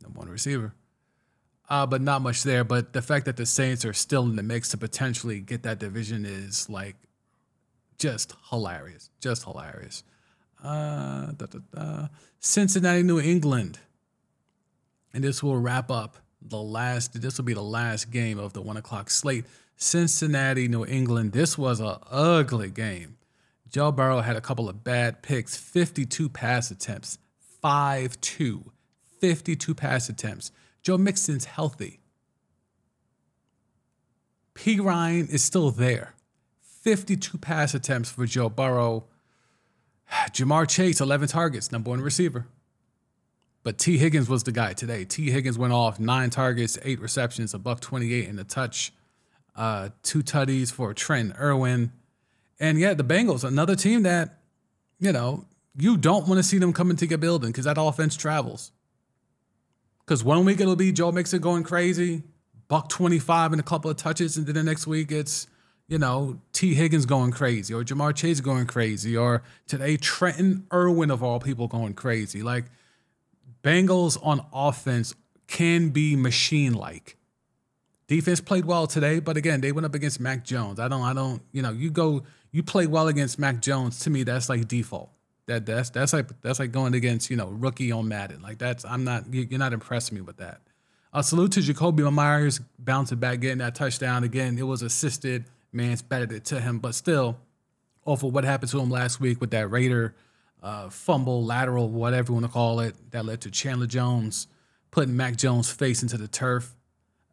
Number 0.02 0.18
one 0.18 0.28
receiver. 0.28 0.74
Uh, 1.68 1.86
but 1.86 2.02
not 2.02 2.22
much 2.22 2.42
there. 2.42 2.64
But 2.64 2.92
the 2.92 3.02
fact 3.02 3.26
that 3.26 3.36
the 3.36 3.46
Saints 3.46 3.84
are 3.84 3.92
still 3.92 4.24
in 4.24 4.36
the 4.36 4.42
mix 4.42 4.70
to 4.70 4.76
potentially 4.76 5.40
get 5.40 5.62
that 5.62 5.78
division 5.78 6.26
is 6.26 6.68
like 6.68 6.96
just 7.98 8.34
hilarious. 8.50 9.10
Just 9.20 9.44
hilarious. 9.44 10.02
Uh, 10.62 11.32
da, 11.32 11.46
da, 11.46 11.58
da. 11.74 12.08
Cincinnati, 12.40 13.02
New 13.02 13.20
England. 13.20 13.78
And 15.14 15.22
this 15.22 15.42
will 15.42 15.56
wrap 15.56 15.90
up 15.90 16.18
the 16.40 16.60
last, 16.60 17.20
this 17.20 17.38
will 17.38 17.44
be 17.44 17.54
the 17.54 17.62
last 17.62 18.10
game 18.10 18.38
of 18.38 18.52
the 18.52 18.62
one 18.62 18.76
o'clock 18.76 19.10
slate. 19.10 19.44
Cincinnati, 19.76 20.68
New 20.68 20.84
England. 20.84 21.32
This 21.32 21.58
was 21.58 21.80
an 21.80 21.96
ugly 22.10 22.70
game. 22.70 23.16
Joe 23.68 23.90
Burrow 23.90 24.20
had 24.20 24.36
a 24.36 24.40
couple 24.40 24.68
of 24.68 24.84
bad 24.84 25.22
picks, 25.22 25.56
52 25.56 26.28
pass 26.28 26.70
attempts, 26.70 27.18
5 27.62 28.20
2, 28.20 28.70
52 29.22 29.76
pass 29.76 30.08
attempts. 30.08 30.50
Joe 30.82 30.98
Mixon's 30.98 31.44
healthy. 31.44 32.00
Perine 34.56 35.30
is 35.30 35.44
still 35.44 35.70
there. 35.70 36.14
52 36.80 37.38
pass 37.38 37.72
attempts 37.72 38.10
for 38.10 38.26
Joe 38.26 38.48
Burrow. 38.48 39.04
Ja'Marr 40.10 40.68
Chase, 40.68 41.00
11 41.00 41.28
targets, 41.28 41.70
number 41.70 41.90
one 41.90 42.00
receiver. 42.00 42.48
But 43.62 43.78
Tee 43.78 43.96
Higgins 43.96 44.28
was 44.28 44.42
the 44.42 44.50
guy 44.50 44.72
today. 44.72 45.04
Tee 45.04 45.30
Higgins 45.30 45.56
went 45.56 45.72
off 45.72 46.00
nine 46.00 46.30
targets, 46.30 46.76
eight 46.82 46.98
receptions, 46.98 47.54
a 47.54 47.60
buck 47.60 47.78
28 47.80 48.28
in 48.28 48.34
the 48.34 48.42
touch, 48.42 48.92
uh, 49.54 49.90
two 50.02 50.24
tutties 50.24 50.72
for 50.72 50.92
Trent 50.94 51.32
Irwin. 51.38 51.92
And 52.58 52.76
yeah, 52.76 52.94
the 52.94 53.04
Bengals, 53.04 53.44
another 53.44 53.76
team 53.76 54.02
that, 54.02 54.40
you 54.98 55.12
know, 55.12 55.44
you 55.76 55.96
don't 55.96 56.26
want 56.26 56.40
to 56.40 56.42
see 56.42 56.58
them 56.58 56.72
come 56.72 56.90
into 56.90 57.06
your 57.06 57.18
building 57.18 57.52
because 57.52 57.66
that 57.66 57.78
offense 57.78 58.16
travels. 58.16 58.72
Because 60.04 60.24
one 60.24 60.44
week 60.44 60.60
it'll 60.60 60.76
be 60.76 60.92
Joe 60.92 61.12
Mixon 61.12 61.40
going 61.40 61.62
crazy, 61.62 62.22
buck 62.68 62.88
25 62.88 63.52
and 63.52 63.60
a 63.60 63.64
couple 63.64 63.90
of 63.90 63.96
touches. 63.96 64.36
And 64.36 64.46
then 64.46 64.54
the 64.54 64.62
next 64.62 64.86
week 64.86 65.12
it's, 65.12 65.46
you 65.88 65.98
know, 65.98 66.40
Tee 66.52 66.74
Higgins 66.74 67.06
going 67.06 67.30
crazy 67.30 67.72
or 67.74 67.84
Ja'Marr 67.84 68.14
Chase 68.14 68.40
going 68.40 68.66
crazy 68.66 69.16
or 69.16 69.42
today 69.66 69.96
Trenton 69.96 70.66
Irwin 70.72 71.10
of 71.10 71.22
all 71.22 71.38
people 71.38 71.68
going 71.68 71.94
crazy. 71.94 72.42
Like 72.42 72.64
Bengals 73.62 74.18
on 74.22 74.44
offense 74.52 75.14
can 75.46 75.90
be 75.90 76.16
machine 76.16 76.74
like. 76.74 77.16
Defense 78.08 78.40
played 78.40 78.64
well 78.64 78.86
today, 78.86 79.20
but 79.20 79.36
again, 79.36 79.60
they 79.60 79.72
went 79.72 79.86
up 79.86 79.94
against 79.94 80.20
Mac 80.20 80.44
Jones. 80.44 80.80
I 80.80 80.88
don't, 80.88 81.02
I 81.02 81.14
don't, 81.14 81.40
you 81.52 81.62
know, 81.62 81.70
you 81.70 81.90
go, 81.90 82.24
you 82.50 82.62
play 82.62 82.86
well 82.86 83.08
against 83.08 83.38
Mac 83.38 83.62
Jones. 83.62 84.00
To 84.00 84.10
me, 84.10 84.24
that's 84.24 84.48
like 84.48 84.68
default. 84.68 85.10
That 85.46 85.66
that's 85.66 85.90
that's 85.90 86.12
like 86.12 86.28
that's 86.40 86.58
like 86.58 86.72
going 86.72 86.94
against 86.94 87.30
you 87.30 87.36
know 87.36 87.48
rookie 87.48 87.92
on 87.92 88.08
Madden. 88.08 88.42
Like 88.42 88.58
that's 88.58 88.84
I'm 88.84 89.04
not 89.04 89.32
you're 89.32 89.58
not 89.58 89.72
impressing 89.72 90.14
me 90.14 90.20
with 90.20 90.36
that. 90.36 90.60
A 91.12 91.22
salute 91.22 91.52
to 91.52 91.60
Jakobi 91.60 92.10
Meyers 92.10 92.60
bouncing 92.78 93.18
back, 93.18 93.40
getting 93.40 93.58
that 93.58 93.74
touchdown 93.74 94.24
again. 94.24 94.56
It 94.56 94.62
was 94.62 94.82
assisted. 94.82 95.44
Man's 95.72 96.00
batted 96.00 96.32
it 96.32 96.44
to 96.46 96.60
him, 96.60 96.78
but 96.78 96.94
still, 96.94 97.38
of 98.06 98.22
what 98.22 98.44
happened 98.44 98.70
to 98.70 98.80
him 98.80 98.90
last 98.90 99.20
week 99.20 99.40
with 99.40 99.50
that 99.50 99.70
Raider 99.70 100.14
uh, 100.62 100.88
fumble, 100.88 101.44
lateral, 101.44 101.88
whatever 101.88 102.30
you 102.30 102.34
want 102.34 102.46
to 102.46 102.52
call 102.52 102.80
it, 102.80 102.94
that 103.10 103.24
led 103.24 103.40
to 103.42 103.50
Chandler 103.50 103.86
Jones 103.86 104.46
putting 104.90 105.16
Mac 105.16 105.36
Jones' 105.36 105.70
face 105.70 106.02
into 106.02 106.16
the 106.16 106.28
turf. 106.28 106.76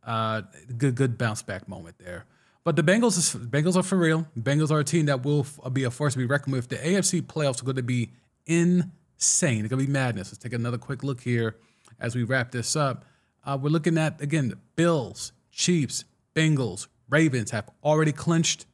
Uh, 0.03 0.41
good, 0.77 0.95
good 0.95 1.17
bounce 1.17 1.43
back 1.43 1.67
moment 1.67 1.97
there. 1.99 2.25
But 2.63 2.75
the 2.75 2.83
Bengals, 2.83 3.17
is, 3.17 3.35
Bengals 3.35 3.75
are 3.75 3.83
for 3.83 3.97
real. 3.97 4.27
Bengals 4.37 4.69
are 4.69 4.79
a 4.79 4.83
team 4.83 5.05
that 5.05 5.23
will 5.23 5.45
be 5.71 5.83
a 5.83 5.91
force 5.91 6.13
to 6.13 6.19
be 6.19 6.25
reckoned 6.25 6.53
with. 6.53 6.69
The 6.69 6.75
AFC 6.75 7.21
playoffs 7.21 7.61
are 7.61 7.65
going 7.65 7.77
to 7.77 7.83
be 7.83 8.11
insane. 8.45 9.61
It's 9.65 9.69
going 9.69 9.69
to 9.69 9.77
be 9.77 9.87
madness. 9.87 10.29
Let's 10.29 10.37
take 10.37 10.53
another 10.53 10.77
quick 10.77 11.03
look 11.03 11.21
here 11.21 11.55
as 11.99 12.15
we 12.15 12.23
wrap 12.23 12.51
this 12.51 12.75
up. 12.75 13.05
Uh, 13.45 13.57
we're 13.59 13.69
looking 13.69 13.97
at 13.97 14.21
again 14.21 14.49
the 14.49 14.57
Bills, 14.75 15.31
Chiefs, 15.51 16.03
Bengals, 16.35 16.87
Ravens 17.09 17.51
have 17.51 17.69
already 17.83 18.11
clinched. 18.11 18.65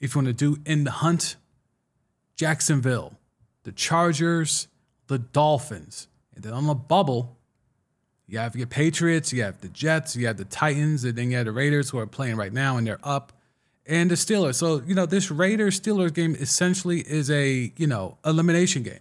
If 0.00 0.14
you 0.14 0.22
want 0.22 0.28
to 0.28 0.32
do 0.54 0.60
in 0.66 0.84
the 0.84 0.90
hunt, 0.90 1.36
Jacksonville, 2.34 3.18
the 3.62 3.72
Chargers, 3.72 4.68
the 5.06 5.18
Dolphins. 5.18 6.08
And 6.34 6.42
then 6.42 6.52
on 6.52 6.66
the 6.66 6.74
bubble, 6.74 7.38
you 8.32 8.38
have 8.38 8.56
your 8.56 8.66
Patriots, 8.66 9.30
you 9.30 9.42
have 9.42 9.60
the 9.60 9.68
Jets, 9.68 10.16
you 10.16 10.26
have 10.26 10.38
the 10.38 10.46
Titans, 10.46 11.04
and 11.04 11.14
then 11.16 11.30
you 11.30 11.36
have 11.36 11.44
the 11.44 11.52
Raiders 11.52 11.90
who 11.90 11.98
are 11.98 12.06
playing 12.06 12.36
right 12.36 12.52
now 12.52 12.78
and 12.78 12.86
they're 12.86 12.98
up. 13.02 13.34
And 13.84 14.10
the 14.10 14.14
Steelers. 14.14 14.54
So, 14.54 14.80
you 14.86 14.94
know, 14.94 15.04
this 15.04 15.30
Raiders 15.30 15.78
Steelers 15.78 16.14
game 16.14 16.34
essentially 16.36 17.00
is 17.00 17.30
a, 17.30 17.72
you 17.76 17.86
know, 17.86 18.16
elimination 18.24 18.84
game. 18.84 19.00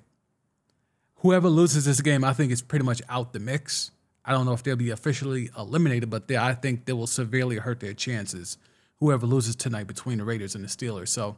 Whoever 1.17 1.47
loses 1.47 1.85
this 1.85 2.01
game, 2.01 2.25
I 2.25 2.33
think 2.33 2.51
is 2.51 2.61
pretty 2.61 2.83
much 2.83 3.01
out 3.07 3.31
the 3.31 3.39
mix. 3.39 3.91
I 4.25 4.33
don't 4.33 4.45
know 4.45 4.51
if 4.51 4.63
they'll 4.63 4.75
be 4.75 4.89
officially 4.89 5.49
eliminated, 5.57 6.09
but 6.09 6.27
they, 6.27 6.35
I 6.35 6.53
think 6.53 6.83
they 6.83 6.93
will 6.93 7.07
severely 7.07 7.55
hurt 7.55 7.79
their 7.79 7.93
chances. 7.93 8.57
Whoever 8.99 9.25
loses 9.25 9.55
tonight 9.55 9.87
between 9.87 10.17
the 10.17 10.25
Raiders 10.25 10.55
and 10.55 10.63
the 10.63 10.67
Steelers. 10.67 11.07
So 11.07 11.37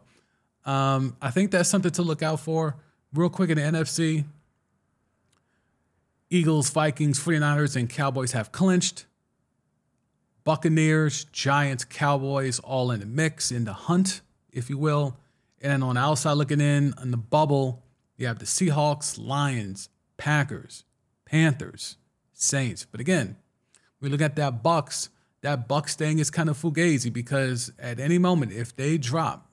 um, 0.66 1.16
I 1.22 1.30
think 1.30 1.52
that's 1.52 1.70
something 1.70 1.92
to 1.92 2.02
look 2.02 2.24
out 2.24 2.40
for 2.40 2.76
real 3.14 3.30
quick 3.30 3.52
in 3.52 3.58
the 3.58 3.64
NFC, 3.64 4.24
Eagles, 6.34 6.72
Vikings, 6.72 7.24
49ers, 7.24 7.76
and 7.76 7.88
Cowboys 7.88 8.32
have 8.32 8.52
clinched. 8.52 9.06
Buccaneers, 10.44 11.26
Giants, 11.26 11.86
Cowboys 11.86 12.58
all 12.60 12.90
in 12.90 13.02
the 13.02 13.06
mix, 13.06 13.52
in 13.52 13.66
the 13.66 13.74
hunt, 13.74 14.22
if 14.52 14.68
you 14.68 14.80
will. 14.80 15.16
And 15.62 15.72
then 15.72 15.84
on 15.84 15.94
the 15.94 16.02
outside 16.02 16.34
looking 16.34 16.60
in, 16.60 16.96
on 16.98 17.12
the 17.12 17.18
bubble, 17.18 17.84
you 18.18 18.26
have 18.26 18.40
the 18.40 18.46
Seahawks, 18.46 19.24
Lions, 19.24 19.90
Packers, 20.18 20.86
Panthers, 21.24 21.98
Saints. 22.34 22.88
But 22.90 23.00
again, 23.00 23.38
we 24.02 24.10
look 24.10 24.22
at 24.22 24.36
that 24.38 24.64
Bucks, 24.64 25.10
that 25.42 25.68
Bucks 25.68 25.96
thing 25.96 26.18
is 26.18 26.32
kind 26.32 26.50
of 26.50 26.58
fugazi 26.58 27.14
because 27.14 27.72
at 27.78 28.00
any 28.00 28.18
moment, 28.18 28.54
if 28.54 28.76
they 28.76 28.98
drop, 28.98 29.52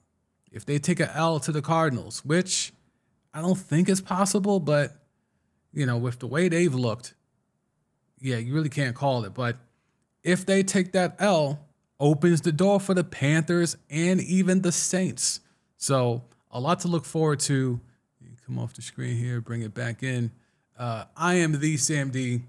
if 0.51 0.65
they 0.65 0.79
take 0.79 0.99
an 0.99 1.11
L 1.13 1.41
to 1.41 1.53
the 1.53 1.61
Cardinals, 1.61 2.25
which 2.25 2.73
I 3.35 3.43
don't 3.43 3.59
think 3.59 3.91
is 3.91 4.01
possible, 4.01 4.61
but 4.61 5.00
you 5.73 5.87
know, 5.87 5.97
with 5.97 6.19
the 6.19 6.27
way 6.27 6.49
they've 6.49 6.75
looked, 6.75 7.15
yeah, 8.21 8.37
you 8.37 8.55
really 8.55 8.69
can't 8.69 8.95
call 8.95 9.25
it. 9.25 9.35
But 9.35 9.57
if 10.23 10.45
they 10.45 10.63
take 10.63 10.93
that 10.93 11.17
L, 11.19 11.67
opens 11.99 12.41
the 12.41 12.53
door 12.53 12.81
for 12.81 12.95
the 12.95 13.05
Panthers 13.05 13.77
and 13.89 14.21
even 14.21 14.63
the 14.63 14.73
Saints. 14.73 15.41
So 15.77 16.23
a 16.51 16.61
lot 16.61 16.81
to 16.81 16.89
look 16.89 17.05
forward 17.05 17.41
to. 17.41 17.81
Come 18.47 18.59
off 18.59 18.75
the 18.75 18.83
screen 18.83 19.17
here, 19.17 19.41
bring 19.41 19.63
it 19.63 19.75
back 19.75 20.03
in. 20.03 20.33
Uh, 20.77 21.05
I 21.17 21.35
am 21.35 21.61
the 21.61 21.77
Sam 21.77 22.11
D. 22.11 22.43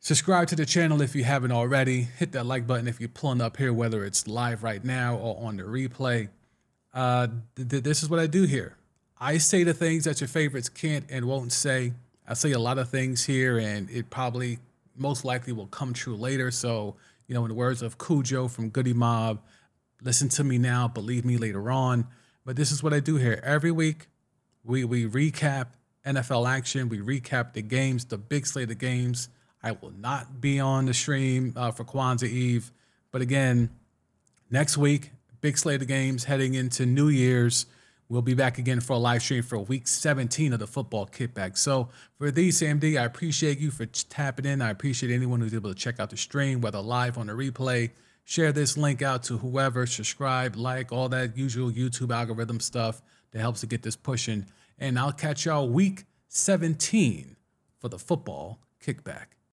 Subscribe 0.00 0.48
to 0.48 0.56
the 0.56 0.66
channel 0.66 1.00
if 1.02 1.14
you 1.14 1.22
haven't 1.22 1.52
already. 1.52 2.02
Hit 2.02 2.32
that 2.32 2.46
like 2.46 2.66
button 2.66 2.88
if 2.88 2.98
you're 2.98 3.08
pulling 3.08 3.40
up 3.40 3.58
here, 3.58 3.72
whether 3.72 4.04
it's 4.04 4.26
live 4.26 4.64
right 4.64 4.84
now 4.84 5.16
or 5.16 5.46
on 5.46 5.56
the 5.56 5.62
replay. 5.62 6.30
Uh, 6.92 7.28
th- 7.54 7.84
this 7.84 8.02
is 8.02 8.08
what 8.08 8.18
I 8.18 8.26
do 8.26 8.42
here. 8.42 8.76
I 9.18 9.38
say 9.38 9.64
the 9.64 9.72
things 9.72 10.04
that 10.04 10.20
your 10.20 10.28
favorites 10.28 10.68
can't 10.68 11.04
and 11.08 11.24
won't 11.24 11.52
say. 11.52 11.94
I 12.28 12.34
say 12.34 12.52
a 12.52 12.58
lot 12.58 12.78
of 12.78 12.90
things 12.90 13.24
here, 13.24 13.58
and 13.58 13.88
it 13.90 14.10
probably 14.10 14.58
most 14.96 15.24
likely 15.24 15.52
will 15.52 15.68
come 15.68 15.92
true 15.94 16.16
later. 16.16 16.50
So, 16.50 16.96
you 17.26 17.34
know, 17.34 17.42
in 17.44 17.48
the 17.48 17.54
words 17.54 17.82
of 17.82 17.98
Khujo 17.98 18.50
from 18.50 18.68
Goodie 18.68 18.92
Mob, 18.92 19.40
listen 20.02 20.28
to 20.30 20.44
me 20.44 20.58
now, 20.58 20.88
believe 20.88 21.24
me 21.24 21.38
later 21.38 21.70
on. 21.70 22.06
But 22.44 22.56
this 22.56 22.70
is 22.70 22.82
what 22.82 22.92
I 22.92 23.00
do 23.00 23.16
here 23.16 23.40
every 23.42 23.70
week. 23.70 24.08
We 24.64 24.84
we 24.84 25.06
recap 25.06 25.68
NFL 26.04 26.48
action. 26.48 26.88
We 26.88 26.98
recap 26.98 27.54
the 27.54 27.62
games, 27.62 28.04
the 28.04 28.18
big 28.18 28.46
slate 28.46 28.70
of 28.70 28.78
games. 28.78 29.28
I 29.62 29.72
will 29.72 29.92
not 29.92 30.40
be 30.40 30.60
on 30.60 30.86
the 30.86 30.94
stream 30.94 31.54
uh, 31.56 31.70
for 31.70 31.84
Kwanzaa 31.84 32.28
Eve, 32.28 32.70
but 33.10 33.22
again, 33.22 33.70
next 34.50 34.76
week, 34.76 35.10
big 35.40 35.58
slate 35.58 35.82
of 35.82 35.88
games 35.88 36.24
heading 36.24 36.54
into 36.54 36.86
New 36.86 37.08
Year's. 37.08 37.66
We'll 38.08 38.22
be 38.22 38.34
back 38.34 38.58
again 38.58 38.78
for 38.80 38.92
a 38.92 38.98
live 38.98 39.22
stream 39.22 39.42
for 39.42 39.58
week 39.58 39.88
17 39.88 40.52
of 40.52 40.60
the 40.60 40.66
football 40.68 41.06
kickback. 41.06 41.58
So 41.58 41.88
for 42.18 42.30
TheeSamD, 42.30 43.00
I 43.00 43.04
appreciate 43.04 43.58
you 43.58 43.72
for 43.72 43.84
tapping 43.86 44.46
in. 44.46 44.62
I 44.62 44.70
appreciate 44.70 45.12
anyone 45.12 45.40
who's 45.40 45.54
able 45.54 45.70
to 45.70 45.78
check 45.78 45.98
out 45.98 46.10
the 46.10 46.16
stream, 46.16 46.60
whether 46.60 46.78
live 46.78 47.18
on 47.18 47.26
the 47.26 47.32
replay. 47.32 47.90
Share 48.24 48.52
this 48.52 48.76
link 48.76 49.02
out 49.02 49.24
to 49.24 49.38
whoever, 49.38 49.86
subscribe, 49.86 50.56
like, 50.56 50.92
all 50.92 51.08
that 51.08 51.36
usual 51.36 51.70
YouTube 51.70 52.14
algorithm 52.14 52.60
stuff 52.60 53.02
that 53.32 53.40
helps 53.40 53.60
to 53.60 53.66
get 53.66 53.82
this 53.82 53.96
pushing. 53.96 54.46
And 54.78 54.98
I'll 54.98 55.12
catch 55.12 55.44
y'all 55.44 55.68
week 55.68 56.04
17 56.28 57.36
for 57.78 57.88
the 57.88 57.98
football 57.98 58.60
kickback. 58.84 59.35